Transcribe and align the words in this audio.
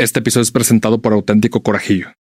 Este 0.00 0.20
episodio 0.20 0.44
es 0.44 0.50
presentado 0.50 1.02
por 1.02 1.12
Auténtico 1.12 1.62
Corajillo. 1.62 2.14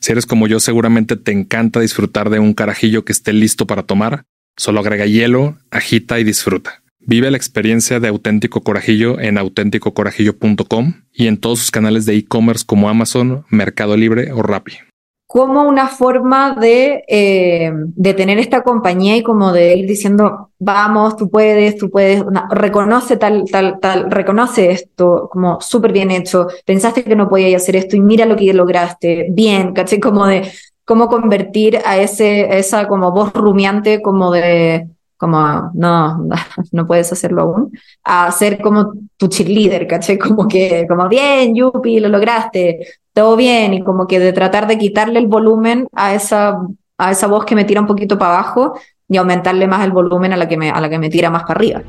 Si 0.00 0.10
eres 0.10 0.24
como 0.24 0.46
yo, 0.46 0.58
seguramente 0.58 1.16
te 1.16 1.32
encanta 1.32 1.80
disfrutar 1.80 2.30
de 2.30 2.38
un 2.38 2.54
carajillo 2.54 3.04
que 3.04 3.12
esté 3.12 3.34
listo 3.34 3.66
para 3.66 3.82
tomar. 3.82 4.24
Solo 4.56 4.80
agrega 4.80 5.04
hielo, 5.04 5.58
agita 5.70 6.18
y 6.18 6.24
disfruta. 6.24 6.82
Vive 6.98 7.30
la 7.30 7.36
experiencia 7.36 8.00
de 8.00 8.08
Auténtico 8.08 8.62
Corajillo 8.62 9.20
en 9.20 9.36
auténticocorajillo.com 9.36 11.02
y 11.12 11.26
en 11.26 11.36
todos 11.36 11.58
sus 11.58 11.70
canales 11.70 12.06
de 12.06 12.16
e-commerce 12.16 12.64
como 12.64 12.88
Amazon, 12.88 13.44
Mercado 13.50 13.98
Libre 13.98 14.32
o 14.32 14.42
Rappi 14.42 14.78
como 15.26 15.64
una 15.64 15.88
forma 15.88 16.54
de, 16.54 17.02
eh, 17.08 17.72
de 17.74 18.14
tener 18.14 18.38
esta 18.38 18.62
compañía 18.62 19.16
y 19.16 19.22
como 19.24 19.52
de 19.52 19.74
ir 19.76 19.86
diciendo, 19.86 20.50
vamos, 20.58 21.16
tú 21.16 21.28
puedes, 21.28 21.76
tú 21.76 21.90
puedes, 21.90 22.22
reconoce 22.50 23.16
tal, 23.16 23.44
tal, 23.50 23.80
tal, 23.80 24.10
reconoce 24.10 24.70
esto, 24.70 25.28
como 25.30 25.60
súper 25.60 25.92
bien 25.92 26.12
hecho, 26.12 26.46
pensaste 26.64 27.02
que 27.02 27.16
no 27.16 27.28
podías 27.28 27.60
hacer 27.60 27.74
esto 27.76 27.96
y 27.96 28.00
mira 28.00 28.24
lo 28.24 28.36
que 28.36 28.54
lograste, 28.54 29.26
bien, 29.30 29.72
caché, 29.72 29.98
como 29.98 30.26
de 30.26 30.50
cómo 30.84 31.08
convertir 31.08 31.80
a 31.84 31.98
ese, 31.98 32.56
esa 32.58 32.86
como 32.86 33.10
voz 33.10 33.32
rumiante, 33.32 34.00
como 34.02 34.30
de, 34.30 34.86
como, 35.16 35.72
no, 35.74 36.28
no 36.72 36.86
puedes 36.86 37.10
hacerlo 37.12 37.42
aún, 37.42 37.72
a 38.04 38.30
ser 38.30 38.62
como 38.62 38.92
tu 39.16 39.26
cheerleader, 39.26 39.88
caché, 39.88 40.18
como 40.18 40.46
que, 40.46 40.86
como 40.88 41.08
bien, 41.08 41.52
Yupi, 41.56 41.98
lo 41.98 42.08
lograste, 42.08 42.78
todo 43.16 43.34
bien, 43.34 43.72
y 43.72 43.82
como 43.82 44.06
que 44.06 44.20
de 44.20 44.34
tratar 44.34 44.66
de 44.66 44.76
quitarle 44.76 45.18
el 45.18 45.26
volumen 45.26 45.88
a 45.94 46.14
esa, 46.14 46.60
a 46.98 47.10
esa 47.10 47.26
voz 47.26 47.46
que 47.46 47.54
me 47.54 47.64
tira 47.64 47.80
un 47.80 47.86
poquito 47.86 48.18
para 48.18 48.34
abajo 48.34 48.78
y 49.08 49.16
aumentarle 49.16 49.66
más 49.66 49.82
el 49.86 49.90
volumen 49.90 50.34
a 50.34 50.36
la 50.36 50.46
que 50.46 50.58
me, 50.58 50.68
a 50.68 50.78
la 50.82 50.90
que 50.90 50.98
me 50.98 51.08
tira 51.08 51.30
más 51.30 51.44
para 51.44 51.54
arriba. 51.54 51.82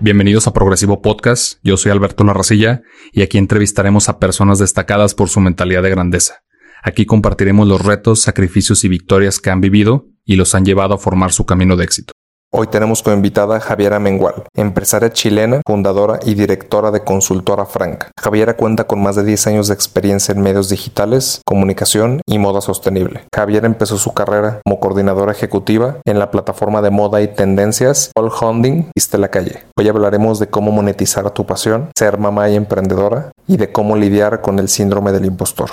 Bienvenidos 0.00 0.48
a 0.48 0.52
Progresivo 0.52 1.00
Podcast, 1.02 1.60
yo 1.62 1.76
soy 1.76 1.92
Alberto 1.92 2.24
Larracilla 2.24 2.82
y 3.12 3.22
aquí 3.22 3.38
entrevistaremos 3.38 4.08
a 4.08 4.18
personas 4.18 4.58
destacadas 4.58 5.14
por 5.14 5.28
su 5.28 5.38
mentalidad 5.38 5.84
de 5.84 5.90
grandeza. 5.90 6.42
Aquí 6.82 7.06
compartiremos 7.06 7.68
los 7.68 7.80
retos, 7.80 8.22
sacrificios 8.22 8.82
y 8.82 8.88
victorias 8.88 9.38
que 9.38 9.50
han 9.50 9.60
vivido 9.60 10.08
y 10.24 10.36
los 10.36 10.54
han 10.54 10.64
llevado 10.64 10.94
a 10.94 10.98
formar 10.98 11.32
su 11.32 11.46
camino 11.46 11.76
de 11.76 11.84
éxito. 11.84 12.12
Hoy 12.56 12.68
tenemos 12.68 13.02
como 13.02 13.16
invitada 13.16 13.56
a 13.56 13.60
Javiera 13.60 13.98
Mengual, 13.98 14.44
empresaria 14.54 15.12
chilena, 15.12 15.60
fundadora 15.66 16.20
y 16.24 16.34
directora 16.34 16.92
de 16.92 17.02
Consultora 17.02 17.66
Franca. 17.66 18.12
Javiera 18.16 18.56
cuenta 18.56 18.86
con 18.86 19.02
más 19.02 19.16
de 19.16 19.24
10 19.24 19.48
años 19.48 19.66
de 19.66 19.74
experiencia 19.74 20.30
en 20.30 20.40
medios 20.40 20.68
digitales, 20.68 21.42
comunicación 21.44 22.20
y 22.26 22.38
moda 22.38 22.60
sostenible. 22.60 23.24
Javiera 23.34 23.66
empezó 23.66 23.98
su 23.98 24.14
carrera 24.14 24.60
como 24.64 24.78
coordinadora 24.78 25.32
ejecutiva 25.32 25.98
en 26.04 26.20
la 26.20 26.30
plataforma 26.30 26.80
de 26.80 26.90
moda 26.90 27.22
y 27.22 27.26
tendencias 27.26 28.12
All 28.14 28.30
Hounding 28.30 28.88
Viste 28.94 29.18
la 29.18 29.32
Calle. 29.32 29.64
Hoy 29.76 29.88
hablaremos 29.88 30.38
de 30.38 30.46
cómo 30.46 30.70
monetizar 30.70 31.28
tu 31.32 31.46
pasión, 31.46 31.90
ser 31.98 32.18
mamá 32.18 32.48
y 32.50 32.54
emprendedora 32.54 33.32
y 33.48 33.56
de 33.56 33.72
cómo 33.72 33.96
lidiar 33.96 34.42
con 34.42 34.60
el 34.60 34.68
síndrome 34.68 35.10
del 35.10 35.24
impostor. 35.24 35.70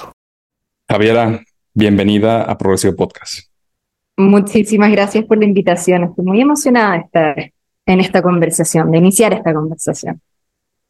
Javiera, 0.90 1.42
bienvenida 1.76 2.42
a 2.42 2.58
Progresivo 2.58 2.96
Podcast. 2.96 3.51
Muchísimas 4.22 4.92
gracias 4.92 5.26
por 5.26 5.38
la 5.40 5.46
invitación. 5.46 6.04
Estoy 6.04 6.26
muy 6.26 6.42
emocionada 6.42 6.94
de 6.94 7.00
estar 7.00 7.52
en 7.86 8.00
esta 8.00 8.22
conversación, 8.22 8.92
de 8.92 9.00
iniciar 9.00 9.34
esta 9.34 9.54
conversación. 9.54 10.22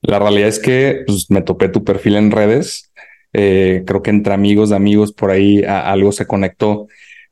La 0.02 0.20
realidad 0.20 0.50
es 0.50 0.60
que 0.60 1.04
pues, 1.06 1.30
me 1.30 1.42
topé 1.42 1.70
tu 1.70 1.84
perfil 1.84 2.18
en 2.18 2.32
redes. 2.32 2.92
Eh, 3.34 3.84
creo 3.86 4.02
que 4.02 4.10
entre 4.10 4.34
amigos 4.34 4.70
de 4.70 4.76
amigos 4.76 5.14
por 5.14 5.32
ahí 5.32 5.64
algo 5.64 6.12
se 6.12 6.28
conectó, 6.28 6.88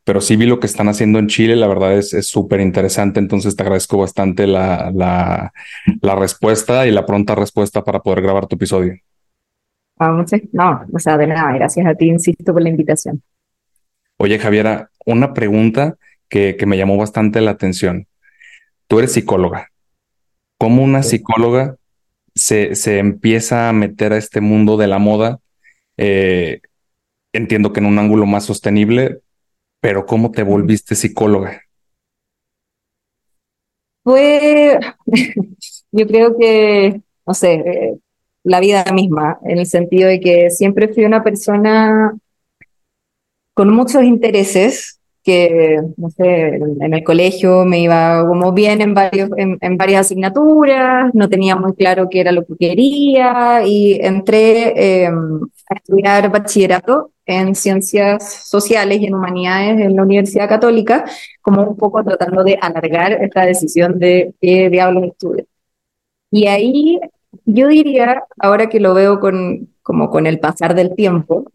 pero 0.05 0.21
sí 0.21 0.37
vi 0.37 0.45
lo 0.45 0.59
que 0.59 0.67
están 0.67 0.87
haciendo 0.87 1.19
en 1.19 1.27
Chile. 1.27 1.55
La 1.55 1.67
verdad 1.67 1.97
es 1.97 2.27
súper 2.27 2.61
interesante. 2.61 3.19
Entonces 3.19 3.55
te 3.55 3.63
agradezco 3.63 3.97
bastante 3.97 4.47
la, 4.47 4.91
la, 4.95 5.51
la, 6.01 6.15
respuesta 6.15 6.87
y 6.87 6.91
la 6.91 7.05
pronta 7.05 7.35
respuesta 7.35 7.83
para 7.83 7.99
poder 7.99 8.21
grabar 8.21 8.47
tu 8.47 8.55
episodio. 8.55 8.93
Ah, 9.97 10.23
no, 10.53 10.85
o 10.93 10.99
sea, 10.99 11.17
de 11.17 11.27
nada. 11.27 11.51
Gracias 11.53 11.85
a 11.85 11.93
ti, 11.93 12.07
insisto, 12.07 12.53
por 12.53 12.61
la 12.61 12.69
invitación. 12.69 13.21
Oye, 14.21 14.37
Javiera, 14.37 14.91
una 15.05 15.33
pregunta 15.33 15.97
que, 16.27 16.57
me 16.67 16.77
llamó 16.77 16.97
bastante 16.97 17.39
la 17.39 17.51
atención. 17.51 18.05
Tú 18.87 18.99
eres 18.99 19.13
psicóloga. 19.13 19.71
¿Cómo 20.57 20.83
una 20.83 21.03
psicóloga 21.03 21.77
se, 22.35 22.75
se 22.75 22.99
empieza 22.99 23.69
a 23.69 23.73
meter 23.73 24.11
a 24.11 24.17
este 24.17 24.41
mundo 24.41 24.75
de 24.75 24.87
la 24.87 24.99
moda? 24.99 25.39
Eh, 25.95 26.59
entiendo 27.31 27.71
que 27.71 27.79
en 27.79 27.85
un 27.85 27.97
ángulo 27.97 28.25
más 28.25 28.43
sostenible, 28.43 29.21
pero 29.79 30.05
¿cómo 30.05 30.31
te 30.31 30.43
volviste 30.43 30.95
psicóloga? 30.95 31.61
Fue, 34.03 34.79
yo 35.93 36.07
creo 36.07 36.37
que, 36.37 37.01
no 37.25 37.33
sé, 37.33 37.53
eh, 37.53 37.97
la 38.43 38.59
vida 38.59 38.83
misma, 38.93 39.39
en 39.45 39.59
el 39.59 39.65
sentido 39.65 40.09
de 40.09 40.19
que 40.19 40.49
siempre 40.49 40.89
fui 40.89 41.05
una 41.05 41.23
persona 41.23 42.13
con 43.59 43.71
muchos 43.71 44.03
intereses 44.05 45.01
que, 45.21 45.81
no 45.97 46.09
sé, 46.11 46.55
en 46.55 46.93
el 46.93 47.03
colegio 47.03 47.65
me 47.65 47.81
iba 47.81 48.25
como 48.25 48.53
bien 48.53 48.79
en, 48.79 48.93
varios, 48.93 49.29
en, 49.35 49.77
varias 49.77 50.05
asignaturas, 50.05 51.13
no 51.13 51.27
tenía 51.27 51.57
muy 51.57 51.73
claro 51.73 52.07
qué 52.09 52.21
era 52.21 52.31
lo 52.31 52.45
que 52.45 52.55
quería 52.57 53.61
y 53.65 53.99
entré 54.01 55.03
em, 55.03 55.41
a 55.69 55.75
estudiar 55.75 56.31
bachillerato 56.31 57.11
en 57.25 57.53
ciencias 57.53 58.47
sociales 58.47 59.01
y 59.01 59.07
en 59.07 59.15
humanidades 59.15 59.77
en 59.81 59.93
la 59.93 60.03
Universidad 60.03 60.47
Católica, 60.47 61.03
como 61.41 61.63
un 61.63 61.75
poco 61.75 62.01
tratando 62.01 62.45
de 62.45 62.57
alargar 62.61 63.11
esta 63.11 63.45
decisión 63.45 63.99
de 63.99 64.33
qué 64.39 64.69
diablos 64.69 65.03
estudio. 65.03 65.43
Y 66.31 66.47
ahí 66.47 66.97
yo 67.43 67.67
diría, 67.67 68.23
ahora 68.37 68.69
que 68.69 68.79
lo 68.79 68.93
veo 68.93 69.19
con, 69.19 69.67
como 69.81 70.09
con 70.09 70.27
el 70.27 70.39
pasar 70.39 70.75
del 70.75 70.95
tiempo, 70.95 71.45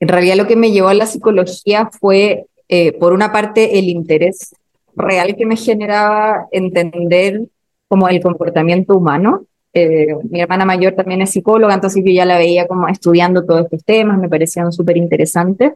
en 0.00 0.08
realidad 0.08 0.36
lo 0.36 0.46
que 0.46 0.56
me 0.56 0.70
llevó 0.70 0.88
a 0.88 0.94
la 0.94 1.06
psicología 1.06 1.90
fue, 2.00 2.46
eh, 2.68 2.92
por 2.92 3.12
una 3.12 3.32
parte, 3.32 3.78
el 3.78 3.88
interés 3.88 4.54
real 4.94 5.36
que 5.36 5.46
me 5.46 5.56
generaba 5.56 6.46
entender 6.52 7.42
como 7.88 8.08
el 8.08 8.20
comportamiento 8.20 8.96
humano. 8.96 9.44
Eh, 9.72 10.08
mi 10.30 10.40
hermana 10.40 10.64
mayor 10.64 10.94
también 10.94 11.22
es 11.22 11.30
psicóloga, 11.30 11.74
entonces 11.74 12.02
yo 12.04 12.12
ya 12.12 12.24
la 12.24 12.38
veía 12.38 12.66
como 12.66 12.88
estudiando 12.88 13.44
todos 13.44 13.64
estos 13.64 13.84
temas, 13.84 14.18
me 14.18 14.28
parecían 14.28 14.72
súper 14.72 14.96
interesantes. 14.96 15.72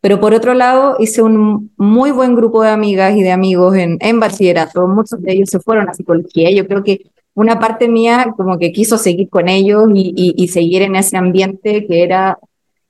Pero 0.00 0.20
por 0.20 0.32
otro 0.32 0.54
lado, 0.54 0.96
hice 1.00 1.22
un 1.22 1.72
muy 1.76 2.12
buen 2.12 2.36
grupo 2.36 2.62
de 2.62 2.70
amigas 2.70 3.16
y 3.16 3.22
de 3.22 3.32
amigos 3.32 3.76
en, 3.76 3.98
en 4.00 4.20
bachillerato. 4.20 4.86
Muchos 4.86 5.20
de 5.20 5.32
ellos 5.32 5.50
se 5.50 5.58
fueron 5.58 5.88
a 5.88 5.94
psicología. 5.94 6.50
Yo 6.52 6.68
creo 6.68 6.84
que 6.84 7.10
una 7.34 7.58
parte 7.58 7.88
mía 7.88 8.32
como 8.36 8.58
que 8.58 8.70
quiso 8.70 8.96
seguir 8.96 9.28
con 9.28 9.48
ellos 9.48 9.88
y, 9.92 10.34
y 10.36 10.48
seguir 10.48 10.82
en 10.82 10.94
ese 10.94 11.16
ambiente 11.16 11.84
que 11.86 12.04
era 12.04 12.38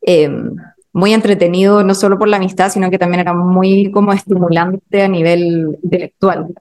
Em, 0.01 0.55
muy 0.93 1.13
entretenido, 1.15 1.85
no 1.85 1.95
solo 1.95 2.19
por 2.19 2.29
la 2.29 2.39
amistad, 2.39 2.71
sino 2.71 2.91
que 2.91 2.99
también 2.99 3.21
era 3.21 3.35
muy 3.35 3.91
como 3.93 4.13
estimulante 4.13 5.03
a 5.03 5.09
nivel 5.09 5.79
intelectual. 5.83 6.55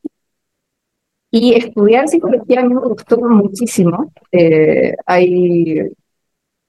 Y 1.31 1.53
estudiar 1.55 2.07
psicología 2.07 2.61
a 2.61 2.63
mí 2.63 2.73
me 2.73 2.81
gustó 2.81 3.17
muchísimo. 3.17 4.11
Eh, 4.31 4.93
hay 5.05 5.89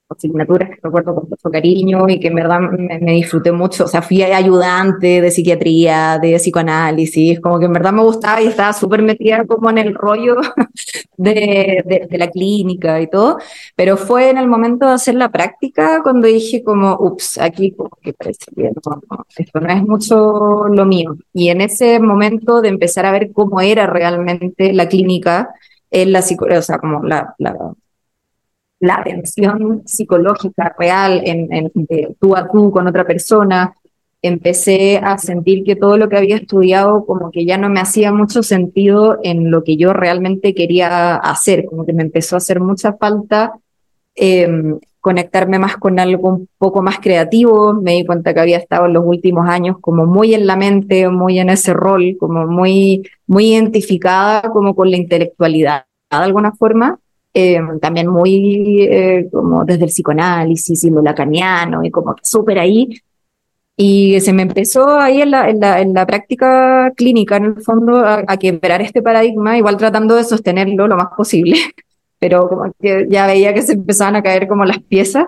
asignaturas 0.09 0.71
que 0.71 0.79
recuerdo 0.83 1.15
con 1.15 1.29
mucho 1.29 1.51
cariño 1.51 2.09
y 2.09 2.19
que 2.19 2.29
en 2.29 2.35
verdad 2.35 2.61
me, 2.61 3.13
disfruté 3.13 3.53
mucho. 3.53 3.85
O 3.85 3.89
sea, 3.89 4.03
fui 4.03 4.23
ayudante 4.23 5.21
de 5.21 5.31
psiquiatría, 5.31 6.19
de 6.19 6.37
psicoanálisis, 6.37 7.41
como 7.41 7.59
que 7.59 7.67
en 7.67 7.73
verdad 7.73 7.93
me 7.93 8.03
gustaba 8.03 8.41
y 8.41 8.47
estaba 8.47 8.73
súper 8.73 9.03
metida 9.03 9.45
como 9.47 9.71
en 9.71 9.79
el 9.79 9.95
rollo 9.95 10.37
de, 11.17 12.07
de, 12.09 12.19
la 12.19 12.31
clínica 12.31 13.01
y 13.01 13.09
todo. 13.09 13.39
Pero 13.77 13.97
fue 13.97 14.31
en 14.31 14.39
el 14.39 14.49
momento 14.49 14.87
de 14.87 14.93
hacer 14.93 15.15
la 15.15 15.31
práctica 15.31 16.03
cuando 16.03 16.27
dije 16.27 16.63
como, 16.63 16.97
ups, 16.99 17.39
aquí 17.39 17.73
como 17.73 17.91
que 18.03 18.13
parece 18.13 18.47
que 18.55 18.71
esto 19.37 19.61
no 19.61 19.69
es 19.69 19.83
mucho 19.83 20.69
lo 20.69 20.85
mío. 20.85 21.17
Y 21.33 21.49
en 21.51 21.61
ese 21.61 22.01
momento 22.01 22.61
de 22.61 22.69
empezar 22.69 23.07
a 23.07 23.13
ver 23.13 23.31
cómo 23.33 23.61
era 23.61 23.87
realmente 23.87 24.73
la 24.73 24.89
clínica, 24.89 25.51
en 25.91 26.13
la 26.13 26.21
o 26.21 26.63
sea, 26.63 26.79
como 26.79 27.03
la, 27.03 27.35
la 27.39 27.75
la 28.81 28.97
atención 28.97 29.83
psicológica 29.87 30.75
real 30.79 31.23
en, 31.25 31.53
en, 31.53 31.71
de 31.75 32.17
tú 32.21 32.37
a 32.37 32.49
tú 32.49 32.71
con 32.71 32.87
otra 32.87 33.05
persona, 33.05 33.75
empecé 34.23 34.99
a 34.99 35.17
sentir 35.19 35.65
que 35.65 35.77
todo 35.77 35.97
lo 35.97 36.09
que 36.09 36.17
había 36.17 36.37
estudiado 36.37 37.05
como 37.07 37.31
que 37.31 37.45
ya 37.45 37.57
no 37.57 37.69
me 37.69 37.81
hacía 37.81 38.13
mucho 38.13 38.43
sentido 38.43 39.19
en 39.23 39.51
lo 39.51 39.63
que 39.63 39.77
yo 39.77 39.93
realmente 39.93 40.55
quería 40.55 41.17
hacer, 41.17 41.67
como 41.67 41.87
que 41.87 41.93
me 41.93 42.03
empezó 42.03 42.37
a 42.37 42.39
hacer 42.39 42.61
mucha 42.61 42.95
falta 42.95 43.53
em, 44.17 44.79
conectarme 45.01 45.59
más 45.59 45.77
con 45.77 46.01
algo 46.01 46.29
un 46.29 46.49
poco 46.59 46.83
más 46.83 46.99
creativo, 46.99 47.75
me 47.75 47.93
di 47.93 48.05
cuenta 48.05 48.35
que 48.35 48.41
había 48.41 48.59
estado 48.59 48.87
en 48.87 48.95
los 48.95 49.05
últimos 49.07 49.49
años 49.49 49.77
como 49.81 50.07
muy 50.07 50.35
en 50.35 50.47
la 50.47 50.57
mente, 50.57 51.09
muy 51.09 51.39
en 51.39 51.51
ese 51.51 51.73
rol, 51.73 52.17
como 52.19 52.47
muy, 52.47 53.09
muy 53.27 53.53
identificada 53.53 54.51
como 54.51 54.75
con 54.75 54.91
la 54.91 54.97
intelectualidad 54.97 55.85
de 56.11 56.17
alguna 56.17 56.53
forma, 56.53 56.99
eh, 57.35 57.61
también 57.81 58.09
muy 58.09 58.83
eh, 58.83 59.29
como 59.31 59.65
desde 59.65 59.85
el 59.85 59.91
psicoanálisis 59.91 60.85
y 60.85 60.91
lo 60.91 61.03
lacaniano 61.03 61.85
y 61.85 61.91
como 61.91 62.17
súper 62.23 62.59
ahí. 62.59 63.01
Y 63.77 64.21
se 64.21 64.33
me 64.33 64.43
empezó 64.43 64.99
ahí 64.99 65.23
en 65.23 65.31
la, 65.31 65.49
en 65.49 65.61
la, 65.61 65.81
en 65.81 65.95
la 65.95 66.05
práctica 66.05 66.93
clínica, 66.97 67.37
en 67.37 67.45
el 67.45 67.63
fondo, 67.63 67.99
a, 67.99 68.25
a, 68.27 68.37
quebrar 68.37 68.83
este 68.83 69.03
paradigma, 69.03 69.57
igual 69.57 69.77
tratando 69.77 70.17
de 70.17 70.25
sostenerlo 70.25 70.89
lo 70.89 70.97
más 70.97 71.09
posible, 71.17 71.57
pero 72.19 72.49
como 72.49 72.73
que 72.81 73.07
ya 73.09 73.27
veía 73.29 73.55
que 73.55 73.63
se 73.63 73.75
empezaban 73.75 74.17
a 74.17 74.23
caer 74.23 74.49
como 74.49 74.65
las 74.65 74.81
piezas. 74.81 75.27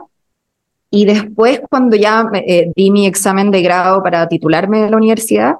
Y 0.91 1.05
después, 1.05 1.63
cuando 1.71 1.97
ya 1.97 2.29
eh, 2.45 2.73
di 2.75 2.91
mi 2.91 3.07
examen 3.07 3.53
de 3.53 3.63
grado 3.63 4.03
para 4.03 4.27
titularme 4.27 4.83
de 4.83 4.91
la 4.91 4.97
universidad, 4.97 5.55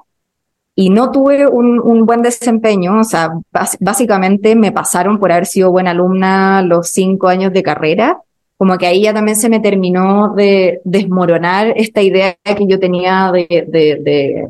y 0.81 0.89
no 0.89 1.11
tuve 1.11 1.47
un, 1.47 1.79
un 1.79 2.07
buen 2.07 2.23
desempeño, 2.23 3.01
o 3.01 3.05
sea, 3.05 3.35
básicamente 3.81 4.57
me 4.57 4.73
pasaron 4.73 5.19
por 5.19 5.31
haber 5.31 5.45
sido 5.45 5.71
buena 5.71 5.91
alumna 5.91 6.63
los 6.63 6.89
cinco 6.89 7.29
años 7.29 7.53
de 7.53 7.63
carrera, 7.63 8.23
como 8.57 8.79
que 8.79 8.87
ahí 8.87 9.03
ya 9.03 9.13
también 9.13 9.37
se 9.37 9.51
me 9.51 9.61
terminó 9.61 10.33
de 10.35 10.81
desmoronar 10.85 11.75
esta 11.77 12.01
idea 12.01 12.35
que 12.45 12.67
yo 12.67 12.81
tenía 12.81 13.31
de, 13.31 13.67
de, 13.69 14.01
de, 14.01 14.49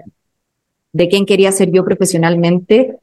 de 0.92 1.08
quién 1.08 1.26
quería 1.26 1.50
ser 1.50 1.72
yo 1.72 1.84
profesionalmente 1.84 2.94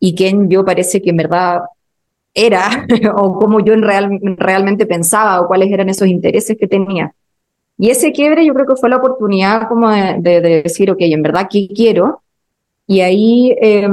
y 0.00 0.16
quién 0.16 0.50
yo 0.50 0.64
parece 0.64 1.00
que 1.00 1.10
en 1.10 1.18
verdad 1.18 1.60
era, 2.34 2.84
o 3.14 3.38
cómo 3.38 3.60
yo 3.60 3.76
real, 3.76 4.18
realmente 4.38 4.86
pensaba, 4.86 5.40
o 5.40 5.46
cuáles 5.46 5.70
eran 5.70 5.88
esos 5.88 6.08
intereses 6.08 6.56
que 6.58 6.66
tenía. 6.66 7.14
Y 7.78 7.90
ese 7.90 8.10
quiebre 8.10 8.44
yo 8.44 8.52
creo 8.54 8.66
que 8.66 8.74
fue 8.74 8.90
la 8.90 8.96
oportunidad 8.96 9.68
como 9.68 9.88
de, 9.88 10.18
de 10.18 10.62
decir, 10.64 10.90
ok, 10.90 10.98
en 11.02 11.22
verdad, 11.22 11.46
¿qué 11.48 11.68
quiero? 11.68 12.22
Y 12.92 13.00
ahí, 13.00 13.56
eh, 13.58 13.88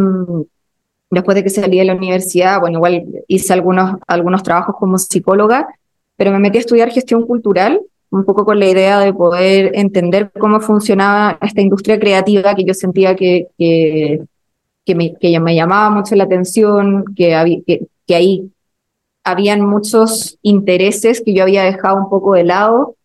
después 1.10 1.34
de 1.34 1.42
que 1.42 1.50
salí 1.50 1.78
de 1.78 1.86
la 1.86 1.96
universidad, 1.96 2.60
bueno, 2.60 2.80
igual 2.80 3.06
hice 3.30 3.54
algunos, 3.54 3.96
algunos 4.06 4.44
trabajos 4.44 4.76
como 4.78 4.98
psicóloga, 4.98 5.70
pero 6.18 6.32
me 6.32 6.40
metí 6.40 6.58
a 6.58 6.60
estudiar 6.60 6.92
gestión 6.92 7.26
cultural, 7.26 7.80
un 8.10 8.26
poco 8.26 8.44
con 8.44 8.60
la 8.60 8.68
idea 8.68 9.00
de 9.00 9.14
poder 9.14 9.72
entender 9.76 10.34
cómo 10.38 10.60
funcionaba 10.60 11.38
esta 11.42 11.62
industria 11.62 11.98
creativa 11.98 12.54
que 12.56 12.66
yo 12.66 12.74
sentía 12.74 13.16
que, 13.16 13.48
que, 13.58 14.20
que, 14.86 14.96
me, 14.96 15.16
que 15.16 15.40
me 15.40 15.56
llamaba 15.56 15.90
mucho 15.92 16.16
la 16.16 16.26
atención, 16.26 17.06
que, 17.16 17.88
que 18.06 18.16
ahí 18.16 18.52
habían 19.24 19.62
muchos 19.62 20.38
intereses 20.42 21.22
que 21.26 21.34
yo 21.34 21.44
había 21.44 21.64
dejado 21.64 21.96
un 22.04 22.10
poco 22.10 22.34
de 22.34 22.44
lado. 22.44 22.98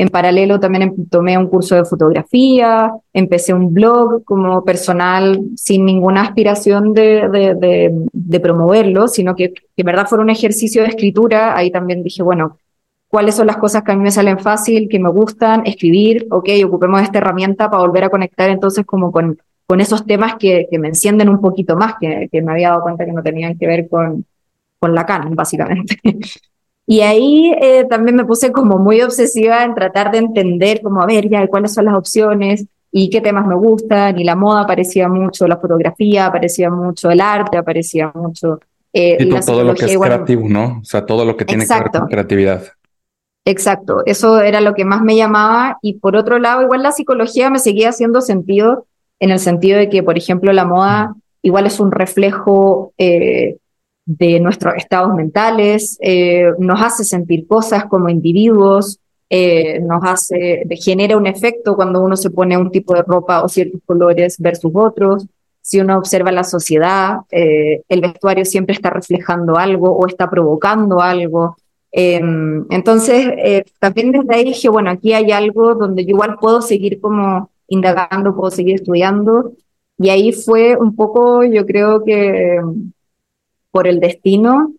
En 0.00 0.08
paralelo 0.08 0.58
también 0.58 0.82
em, 0.84 1.08
tomé 1.10 1.36
un 1.36 1.46
curso 1.48 1.74
de 1.74 1.84
fotografía, 1.84 2.90
empecé 3.12 3.52
un 3.52 3.74
blog 3.74 4.24
como 4.24 4.64
personal 4.64 5.38
sin 5.56 5.84
ninguna 5.84 6.22
aspiración 6.22 6.94
de, 6.94 7.28
de, 7.28 7.54
de, 7.54 7.90
de 8.10 8.40
promoverlo, 8.40 9.08
sino 9.08 9.36
que, 9.36 9.52
que 9.52 9.62
en 9.76 9.84
verdad 9.84 10.06
fue 10.08 10.18
un 10.18 10.30
ejercicio 10.30 10.80
de 10.80 10.88
escritura. 10.88 11.54
Ahí 11.54 11.70
también 11.70 12.02
dije, 12.02 12.22
bueno, 12.22 12.56
cuáles 13.08 13.34
son 13.34 13.46
las 13.46 13.58
cosas 13.58 13.82
que 13.82 13.92
a 13.92 13.94
mí 13.94 14.02
me 14.02 14.10
salen 14.10 14.38
fácil, 14.38 14.88
que 14.88 14.98
me 14.98 15.10
gustan, 15.10 15.66
escribir, 15.66 16.26
ok, 16.30 16.48
ocupemos 16.64 17.02
esta 17.02 17.18
herramienta 17.18 17.68
para 17.70 17.82
volver 17.82 18.04
a 18.04 18.08
conectar 18.08 18.48
entonces 18.48 18.86
como 18.86 19.12
con, 19.12 19.36
con 19.66 19.82
esos 19.82 20.06
temas 20.06 20.36
que, 20.36 20.66
que 20.70 20.78
me 20.78 20.88
encienden 20.88 21.28
un 21.28 21.42
poquito 21.42 21.76
más, 21.76 21.96
que, 22.00 22.26
que, 22.32 22.40
me 22.40 22.52
había 22.52 22.70
dado 22.70 22.84
cuenta 22.84 23.04
que 23.04 23.12
no 23.12 23.22
tenían 23.22 23.58
que 23.58 23.66
ver 23.66 23.86
con, 23.86 24.24
con 24.78 24.94
Lacan, 24.94 25.34
básicamente. 25.34 26.00
y 26.90 27.02
ahí 27.02 27.52
eh, 27.60 27.86
también 27.88 28.16
me 28.16 28.24
puse 28.24 28.50
como 28.50 28.76
muy 28.76 29.00
obsesiva 29.00 29.62
en 29.62 29.76
tratar 29.76 30.10
de 30.10 30.18
entender, 30.18 30.82
como 30.82 31.00
a 31.00 31.06
ver, 31.06 31.28
ya, 31.28 31.46
cuáles 31.46 31.72
son 31.72 31.84
las 31.84 31.94
opciones 31.94 32.66
y 32.90 33.10
qué 33.10 33.20
temas 33.20 33.46
me 33.46 33.54
gustan, 33.54 34.18
y 34.18 34.24
la 34.24 34.34
moda 34.34 34.62
aparecía 34.62 35.08
mucho, 35.08 35.46
la 35.46 35.58
fotografía 35.58 36.26
aparecía 36.26 36.68
mucho, 36.68 37.08
el 37.08 37.20
arte 37.20 37.58
aparecía 37.58 38.10
mucho. 38.12 38.58
Eh, 38.92 39.18
y 39.20 39.30
todo 39.46 39.62
lo 39.62 39.72
que 39.76 39.84
es 39.84 39.96
bueno, 39.96 40.16
creativo, 40.16 40.48
¿no? 40.48 40.80
O 40.82 40.84
sea, 40.84 41.06
todo 41.06 41.24
lo 41.24 41.36
que 41.36 41.44
tiene 41.44 41.62
exacto. 41.62 41.84
que 41.84 41.90
ver 41.92 42.00
con 42.00 42.08
creatividad. 42.08 42.64
Exacto, 43.44 44.02
eso 44.04 44.40
era 44.40 44.60
lo 44.60 44.74
que 44.74 44.84
más 44.84 45.00
me 45.00 45.14
llamaba 45.14 45.78
y 45.82 46.00
por 46.00 46.16
otro 46.16 46.40
lado, 46.40 46.62
igual 46.62 46.82
la 46.82 46.90
psicología 46.90 47.50
me 47.50 47.60
seguía 47.60 47.90
haciendo 47.90 48.20
sentido 48.20 48.86
en 49.20 49.30
el 49.30 49.38
sentido 49.38 49.78
de 49.78 49.88
que, 49.90 50.02
por 50.02 50.18
ejemplo, 50.18 50.52
la 50.52 50.64
moda 50.64 51.14
igual 51.40 51.66
es 51.66 51.78
un 51.78 51.92
reflejo 51.92 52.92
eh, 52.98 53.58
de 54.18 54.40
nuestros 54.40 54.74
estados 54.74 55.14
mentales, 55.14 55.96
eh, 56.00 56.50
nos 56.58 56.82
hace 56.82 57.04
sentir 57.04 57.46
cosas 57.46 57.84
como 57.86 58.08
individuos, 58.08 58.98
eh, 59.28 59.80
nos 59.80 60.02
hace, 60.04 60.64
genera 60.70 61.16
un 61.16 61.26
efecto 61.26 61.76
cuando 61.76 62.02
uno 62.02 62.16
se 62.16 62.30
pone 62.30 62.56
un 62.56 62.72
tipo 62.72 62.94
de 62.94 63.02
ropa 63.02 63.42
o 63.42 63.48
ciertos 63.48 63.80
colores 63.86 64.36
versus 64.38 64.72
otros. 64.74 65.26
Si 65.62 65.78
uno 65.78 65.96
observa 65.98 66.32
la 66.32 66.42
sociedad, 66.42 67.18
el 67.30 68.00
vestuario 68.00 68.44
siempre 68.44 68.74
está 68.74 68.90
reflejando 68.90 69.56
algo 69.56 69.92
o 69.92 70.06
está 70.06 70.28
provocando 70.28 71.00
algo. 71.00 71.56
Eh, 71.92 72.20
entonces, 72.70 73.26
eh, 73.38 73.64
también 73.78 74.12
desde 74.12 74.34
ahí 74.34 74.44
dije, 74.44 74.68
bueno, 74.68 74.90
aquí 74.90 75.12
hay 75.12 75.30
algo 75.32 75.74
donde 75.74 76.04
yo 76.04 76.10
igual 76.10 76.36
puedo 76.40 76.62
seguir 76.62 77.00
como 77.00 77.50
indagando, 77.68 78.34
puedo 78.34 78.50
seguir 78.50 78.76
estudiando. 78.76 79.52
Y 79.98 80.08
ahí 80.10 80.32
fue 80.32 80.76
un 80.76 80.96
poco, 80.96 81.44
yo 81.44 81.66
creo 81.66 82.04
que 82.04 82.58
por 83.70 83.86
el 83.86 84.00
destino, 84.00 84.72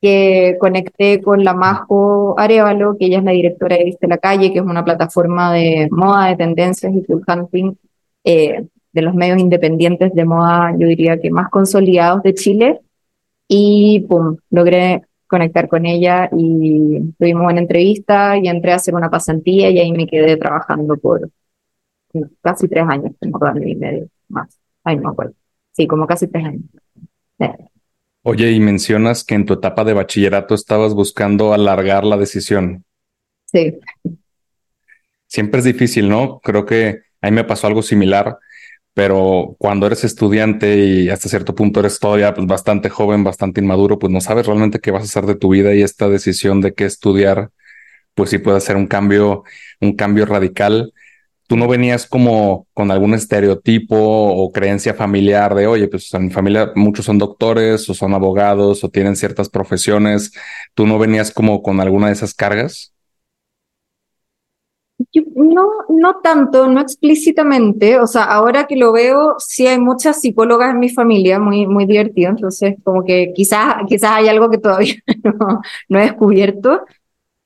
que 0.00 0.56
conecté 0.60 1.22
con 1.22 1.42
la 1.42 1.54
Majo 1.54 2.38
Arevalo, 2.38 2.96
que 2.98 3.06
ella 3.06 3.18
es 3.18 3.24
la 3.24 3.32
directora 3.32 3.76
de 3.76 3.84
Viste 3.84 4.06
la 4.06 4.18
Calle, 4.18 4.52
que 4.52 4.58
es 4.58 4.64
una 4.64 4.84
plataforma 4.84 5.52
de 5.52 5.88
moda, 5.90 6.28
de 6.28 6.36
tendencias 6.36 6.94
y 6.94 7.02
club 7.02 7.24
hunting, 7.26 7.74
eh, 8.24 8.66
de 8.92 9.02
los 9.02 9.14
medios 9.14 9.38
independientes 9.38 10.14
de 10.14 10.24
moda, 10.24 10.74
yo 10.78 10.86
diría 10.88 11.20
que 11.20 11.30
más 11.30 11.50
consolidados 11.50 12.22
de 12.22 12.34
Chile. 12.34 12.80
Y 13.48 14.06
pum, 14.08 14.36
logré 14.50 15.02
conectar 15.26 15.68
con 15.68 15.86
ella 15.86 16.28
y 16.36 17.12
tuvimos 17.18 17.50
una 17.50 17.60
entrevista 17.60 18.36
y 18.38 18.48
entré 18.48 18.72
a 18.72 18.76
hacer 18.76 18.94
una 18.94 19.10
pasantía 19.10 19.70
y 19.70 19.78
ahí 19.78 19.92
me 19.92 20.06
quedé 20.06 20.36
trabajando 20.36 20.96
por 20.96 21.30
casi 22.40 22.68
tres 22.68 22.84
años, 22.88 23.12
como 23.20 23.38
dos 23.38 23.50
años 23.50 23.66
y 23.66 23.76
medio 23.76 24.08
más. 24.28 24.58
Ay, 24.84 24.96
no 24.96 25.02
me 25.02 25.08
acuerdo. 25.10 25.34
Sí, 25.72 25.86
como 25.86 26.06
casi 26.06 26.28
tres 26.28 26.44
años. 26.44 26.62
Oye, 28.28 28.50
y 28.50 28.60
mencionas 28.60 29.22
que 29.24 29.34
en 29.34 29.46
tu 29.46 29.54
etapa 29.54 29.84
de 29.84 29.94
bachillerato 29.94 30.54
estabas 30.54 30.94
buscando 30.94 31.52
alargar 31.52 32.04
la 32.04 32.16
decisión. 32.16 32.84
Sí. 33.44 33.78
Siempre 35.26 35.60
es 35.60 35.64
difícil, 35.64 36.08
¿no? 36.08 36.40
Creo 36.40 36.66
que 36.66 37.02
a 37.20 37.30
mí 37.30 37.36
me 37.36 37.44
pasó 37.44 37.66
algo 37.66 37.82
similar 37.82 38.38
pero 38.96 39.56
cuando 39.58 39.86
eres 39.86 40.04
estudiante 40.04 40.78
y 40.78 41.10
hasta 41.10 41.28
cierto 41.28 41.54
punto 41.54 41.80
eres 41.80 41.98
todavía 42.00 42.32
pues, 42.32 42.46
bastante 42.46 42.88
joven, 42.88 43.24
bastante 43.24 43.60
inmaduro, 43.60 43.98
pues 43.98 44.10
no 44.10 44.22
sabes 44.22 44.46
realmente 44.46 44.78
qué 44.78 44.90
vas 44.90 45.02
a 45.02 45.04
hacer 45.04 45.26
de 45.26 45.34
tu 45.34 45.50
vida 45.50 45.74
y 45.74 45.82
esta 45.82 46.08
decisión 46.08 46.62
de 46.62 46.72
qué 46.72 46.86
estudiar, 46.86 47.50
pues 48.14 48.30
sí 48.30 48.38
puede 48.38 48.58
ser 48.62 48.76
un 48.76 48.86
cambio, 48.86 49.44
un 49.82 49.96
cambio 49.96 50.24
radical. 50.24 50.94
Tú 51.46 51.56
no 51.56 51.68
venías 51.68 52.06
como 52.06 52.66
con 52.74 52.90
algún 52.90 53.14
estereotipo 53.14 53.96
o 53.96 54.50
creencia 54.52 54.94
familiar 54.94 55.54
de, 55.54 55.66
oye, 55.66 55.88
pues 55.88 56.12
en 56.14 56.24
mi 56.26 56.30
familia 56.30 56.72
muchos 56.74 57.04
son 57.06 57.18
doctores 57.18 57.88
o 57.88 57.94
son 57.94 58.14
abogados 58.14 58.82
o 58.84 58.88
tienen 58.90 59.16
ciertas 59.16 59.48
profesiones. 59.48 60.32
¿Tú 60.74 60.86
no 60.86 60.98
venías 60.98 61.30
como 61.32 61.62
con 61.62 61.80
alguna 61.80 62.08
de 62.08 62.14
esas 62.14 62.34
cargas? 62.34 62.92
No, 65.34 65.68
no 65.90 66.20
tanto, 66.22 66.68
no 66.68 66.80
explícitamente. 66.80 67.98
O 68.00 68.06
sea, 68.06 68.24
ahora 68.24 68.66
que 68.66 68.76
lo 68.76 68.92
veo, 68.92 69.36
sí 69.38 69.66
hay 69.66 69.78
muchas 69.78 70.20
psicólogas 70.20 70.70
en 70.72 70.80
mi 70.80 70.88
familia, 70.88 71.38
muy, 71.38 71.66
muy 71.66 71.86
divertido. 71.86 72.30
Entonces, 72.30 72.76
como 72.82 73.04
que 73.04 73.32
quizás, 73.34 73.76
quizás 73.88 74.12
hay 74.12 74.28
algo 74.28 74.50
que 74.50 74.58
todavía 74.58 74.94
no, 75.24 75.60
no 75.88 75.98
he 75.98 76.02
descubierto. 76.02 76.82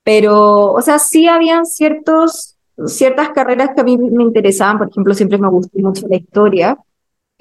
Pero, 0.03 0.73
o 0.73 0.81
sea, 0.81 0.99
sí 0.99 1.27
habían 1.27 1.65
ciertos, 1.65 2.57
ciertas 2.85 3.29
carreras 3.29 3.71
que 3.75 3.81
a 3.81 3.83
mí 3.83 3.97
me 3.97 4.23
interesaban. 4.23 4.77
Por 4.77 4.89
ejemplo, 4.89 5.13
siempre 5.13 5.37
me 5.37 5.49
gustó 5.49 5.77
mucho 5.79 6.07
la 6.07 6.17
historia. 6.17 6.77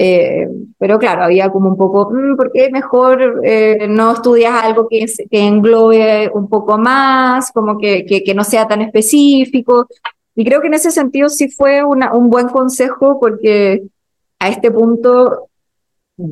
Eh, 0.03 0.49
pero 0.79 0.99
claro, 0.99 1.25
había 1.25 1.51
como 1.51 1.69
un 1.69 1.77
poco, 1.77 2.11
mmm, 2.11 2.35
¿por 2.35 2.51
qué 2.53 2.71
mejor 2.71 3.43
eh, 3.45 3.87
no 3.87 4.13
estudias 4.13 4.55
algo 4.65 4.89
que, 4.89 5.05
que, 5.31 5.47
englobe 5.47 6.31
un 6.33 6.49
poco 6.49 6.79
más, 6.79 7.53
como 7.53 7.77
que, 7.77 8.07
que, 8.07 8.25
que, 8.25 8.35
no 8.35 8.43
sea 8.43 8.67
tan 8.67 8.81
específico? 8.81 9.89
Y 10.35 10.45
creo 10.47 10.63
que 10.63 10.69
en 10.69 10.75
ese 10.75 10.91
sentido 10.91 11.29
sí 11.29 11.51
fue 11.51 11.85
una, 11.85 12.15
un 12.15 12.31
buen 12.31 12.49
consejo 12.49 13.21
porque 13.21 13.83
a 14.39 14.49
este 14.49 14.71
punto 14.71 15.50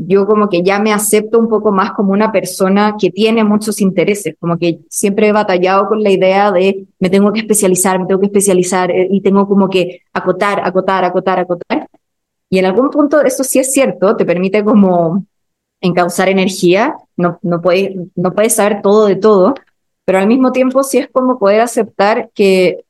yo 0.07 0.27
como 0.27 0.49
que 0.49 0.63
ya 0.63 0.79
me 0.79 0.93
acepto 0.93 1.39
un 1.39 1.49
poco 1.49 1.73
más 1.73 1.93
como 1.93 2.13
una 2.13 2.31
persona 2.31 2.97
que 2.99 3.11
tiene 3.11 3.45
muchos 3.45 3.81
intereses, 3.81 4.35
como 4.39 4.59
que 4.59 4.81
siempre 4.89 5.29
he 5.29 5.33
batallado 5.33 5.89
con 5.89 6.03
la 6.03 6.11
idea 6.11 6.53
de 6.53 6.87
me 6.99 7.11
tengo 7.11 7.33
que 7.33 7.41
especializar, 7.41 7.99
me 7.99 8.07
tengo 8.07 8.21
que 8.21 8.27
especializar 8.27 8.91
eh, 8.91 9.09
y 9.11 9.21
tengo 9.21 9.49
como 9.49 9.69
que 9.69 10.03
acotar, 10.13 10.61
acotar, 10.65 11.05
acotar, 11.05 11.39
acotar. 11.39 11.89
Y 12.51 12.59
en 12.59 12.67
algún 12.67 12.91
punto 12.91 13.21
eso 13.23 13.45
sí 13.45 13.59
es 13.59 13.73
cierto, 13.73 14.17
te 14.17 14.25
permite 14.25 14.65
como 14.65 15.25
encauzar 15.81 16.29
energía, 16.29 16.97
no, 17.17 17.39
no, 17.43 17.61
puedes, 17.61 17.97
no 18.15 18.33
puedes 18.35 18.55
saber 18.55 18.83
todo 18.83 19.07
de 19.07 19.17
todo, 19.17 19.55
pero 20.05 20.19
al 20.19 20.27
mismo 20.27 20.53
tiempo 20.53 20.83
sí 20.83 20.99
es 20.99 21.09
como 21.09 21.39
poder 21.39 21.61
aceptar 21.61 22.31
que 22.35 22.85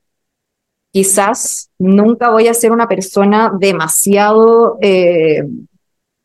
quizás 0.93 1.71
nunca 1.79 2.31
voy 2.31 2.49
a 2.49 2.55
ser 2.55 2.73
una 2.73 2.89
persona 2.89 3.53
demasiado 3.59 4.79
eh, 4.81 5.45